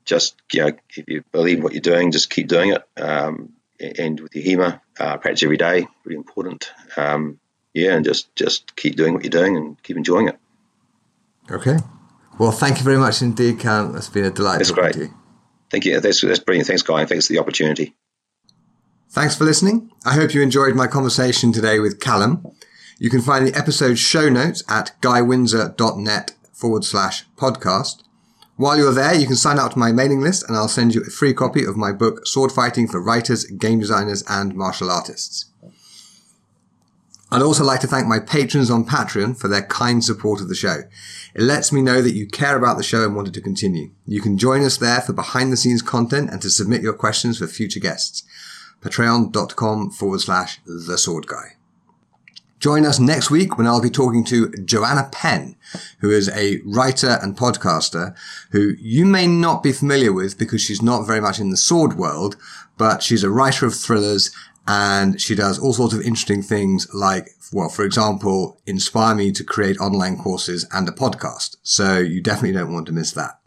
just 0.04 0.40
you 0.52 0.62
know, 0.62 0.72
if 0.96 1.04
you 1.06 1.22
believe 1.32 1.62
what 1.62 1.72
you're 1.72 1.80
doing, 1.80 2.10
just 2.10 2.30
keep 2.30 2.48
doing 2.48 2.72
it. 2.72 2.82
Um, 3.00 3.52
and 3.98 4.20
with 4.20 4.34
your 4.34 4.44
HEMA, 4.44 4.80
uh, 4.98 5.16
practice 5.18 5.42
every 5.42 5.56
day, 5.56 5.86
really 6.04 6.16
important. 6.16 6.70
Um, 6.96 7.38
yeah, 7.74 7.94
and 7.94 8.04
just 8.04 8.34
just 8.36 8.76
keep 8.76 8.96
doing 8.96 9.14
what 9.14 9.24
you're 9.24 9.30
doing 9.30 9.56
and 9.56 9.82
keep 9.82 9.96
enjoying 9.96 10.28
it. 10.28 10.38
Okay. 11.50 11.78
Well, 12.38 12.52
thank 12.52 12.78
you 12.78 12.84
very 12.84 12.96
much 12.98 13.22
indeed, 13.22 13.58
Callum. 13.60 13.96
It's 13.96 14.08
been 14.08 14.24
a 14.24 14.30
delight. 14.30 14.58
That's 14.58 14.70
great. 14.70 14.96
Thank 15.70 15.84
you. 15.84 16.00
That's, 16.00 16.20
that's 16.20 16.38
brilliant. 16.38 16.66
Thanks, 16.66 16.82
Guy, 16.82 17.04
thanks 17.06 17.26
for 17.26 17.32
the 17.32 17.38
opportunity. 17.38 17.94
Thanks 19.10 19.36
for 19.36 19.44
listening. 19.44 19.90
I 20.06 20.14
hope 20.14 20.32
you 20.32 20.42
enjoyed 20.42 20.74
my 20.74 20.86
conversation 20.86 21.52
today 21.52 21.78
with 21.78 22.00
Callum. 22.00 22.46
You 23.02 23.10
can 23.10 23.20
find 23.20 23.44
the 23.44 23.58
episode 23.58 23.98
show 23.98 24.28
notes 24.28 24.62
at 24.68 24.92
guywindsor.net 25.00 26.36
forward 26.52 26.84
slash 26.84 27.24
podcast. 27.36 28.04
While 28.54 28.78
you're 28.78 28.92
there, 28.92 29.12
you 29.12 29.26
can 29.26 29.34
sign 29.34 29.58
up 29.58 29.72
to 29.72 29.78
my 29.80 29.90
mailing 29.90 30.20
list 30.20 30.46
and 30.46 30.56
I'll 30.56 30.68
send 30.68 30.94
you 30.94 31.00
a 31.00 31.10
free 31.10 31.34
copy 31.34 31.64
of 31.64 31.76
my 31.76 31.90
book, 31.90 32.24
Sword 32.28 32.52
Fighting 32.52 32.86
for 32.86 33.02
Writers, 33.02 33.44
Game 33.46 33.80
Designers, 33.80 34.22
and 34.28 34.54
Martial 34.54 34.88
Artists. 34.88 35.46
I'd 37.32 37.42
also 37.42 37.64
like 37.64 37.80
to 37.80 37.88
thank 37.88 38.06
my 38.06 38.20
patrons 38.20 38.70
on 38.70 38.86
Patreon 38.86 39.36
for 39.36 39.48
their 39.48 39.62
kind 39.62 40.04
support 40.04 40.40
of 40.40 40.48
the 40.48 40.54
show. 40.54 40.82
It 41.34 41.42
lets 41.42 41.72
me 41.72 41.82
know 41.82 42.02
that 42.02 42.14
you 42.14 42.28
care 42.28 42.56
about 42.56 42.76
the 42.76 42.84
show 42.84 43.04
and 43.04 43.16
want 43.16 43.26
it 43.26 43.34
to 43.34 43.40
continue. 43.40 43.90
You 44.06 44.20
can 44.20 44.38
join 44.38 44.62
us 44.62 44.76
there 44.76 45.00
for 45.00 45.12
behind 45.12 45.52
the 45.52 45.56
scenes 45.56 45.82
content 45.82 46.30
and 46.30 46.40
to 46.40 46.50
submit 46.50 46.82
your 46.82 46.94
questions 46.94 47.38
for 47.38 47.48
future 47.48 47.80
guests. 47.80 48.22
Patreon.com 48.80 49.90
forward 49.90 50.20
slash 50.20 50.60
the 50.64 50.96
sword 50.96 51.26
guy. 51.26 51.56
Join 52.62 52.86
us 52.86 53.00
next 53.00 53.28
week 53.28 53.58
when 53.58 53.66
I'll 53.66 53.82
be 53.82 53.90
talking 53.90 54.22
to 54.26 54.48
Joanna 54.64 55.08
Penn, 55.10 55.56
who 55.98 56.10
is 56.10 56.28
a 56.28 56.60
writer 56.64 57.18
and 57.20 57.36
podcaster 57.36 58.14
who 58.52 58.74
you 58.78 59.04
may 59.04 59.26
not 59.26 59.64
be 59.64 59.72
familiar 59.72 60.12
with 60.12 60.38
because 60.38 60.60
she's 60.60 60.80
not 60.80 61.04
very 61.04 61.20
much 61.20 61.40
in 61.40 61.50
the 61.50 61.56
sword 61.56 61.94
world, 61.94 62.36
but 62.78 63.02
she's 63.02 63.24
a 63.24 63.30
writer 63.30 63.66
of 63.66 63.74
thrillers 63.74 64.30
and 64.68 65.20
she 65.20 65.34
does 65.34 65.58
all 65.58 65.72
sorts 65.72 65.92
of 65.92 66.02
interesting 66.02 66.40
things 66.40 66.86
like, 66.94 67.30
well, 67.52 67.68
for 67.68 67.84
example, 67.84 68.60
inspire 68.64 69.16
me 69.16 69.32
to 69.32 69.42
create 69.42 69.76
online 69.78 70.16
courses 70.16 70.64
and 70.70 70.88
a 70.88 70.92
podcast. 70.92 71.56
So 71.64 71.98
you 71.98 72.22
definitely 72.22 72.52
don't 72.52 72.72
want 72.72 72.86
to 72.86 72.92
miss 72.92 73.10
that. 73.10 73.41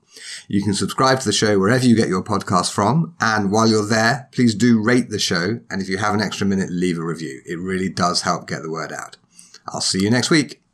You 0.47 0.63
can 0.63 0.73
subscribe 0.73 1.19
to 1.19 1.25
the 1.25 1.33
show 1.33 1.59
wherever 1.59 1.85
you 1.85 1.95
get 1.95 2.09
your 2.09 2.23
podcast 2.23 2.71
from. 2.71 3.15
And 3.19 3.51
while 3.51 3.67
you're 3.67 3.85
there, 3.85 4.29
please 4.31 4.55
do 4.55 4.81
rate 4.81 5.09
the 5.09 5.19
show. 5.19 5.59
And 5.69 5.81
if 5.81 5.89
you 5.89 5.97
have 5.97 6.13
an 6.13 6.21
extra 6.21 6.47
minute, 6.47 6.69
leave 6.69 6.97
a 6.97 7.03
review. 7.03 7.41
It 7.45 7.59
really 7.59 7.89
does 7.89 8.21
help 8.21 8.47
get 8.47 8.61
the 8.61 8.71
word 8.71 8.91
out. 8.91 9.17
I'll 9.67 9.81
see 9.81 10.01
you 10.01 10.09
next 10.09 10.29
week. 10.29 10.64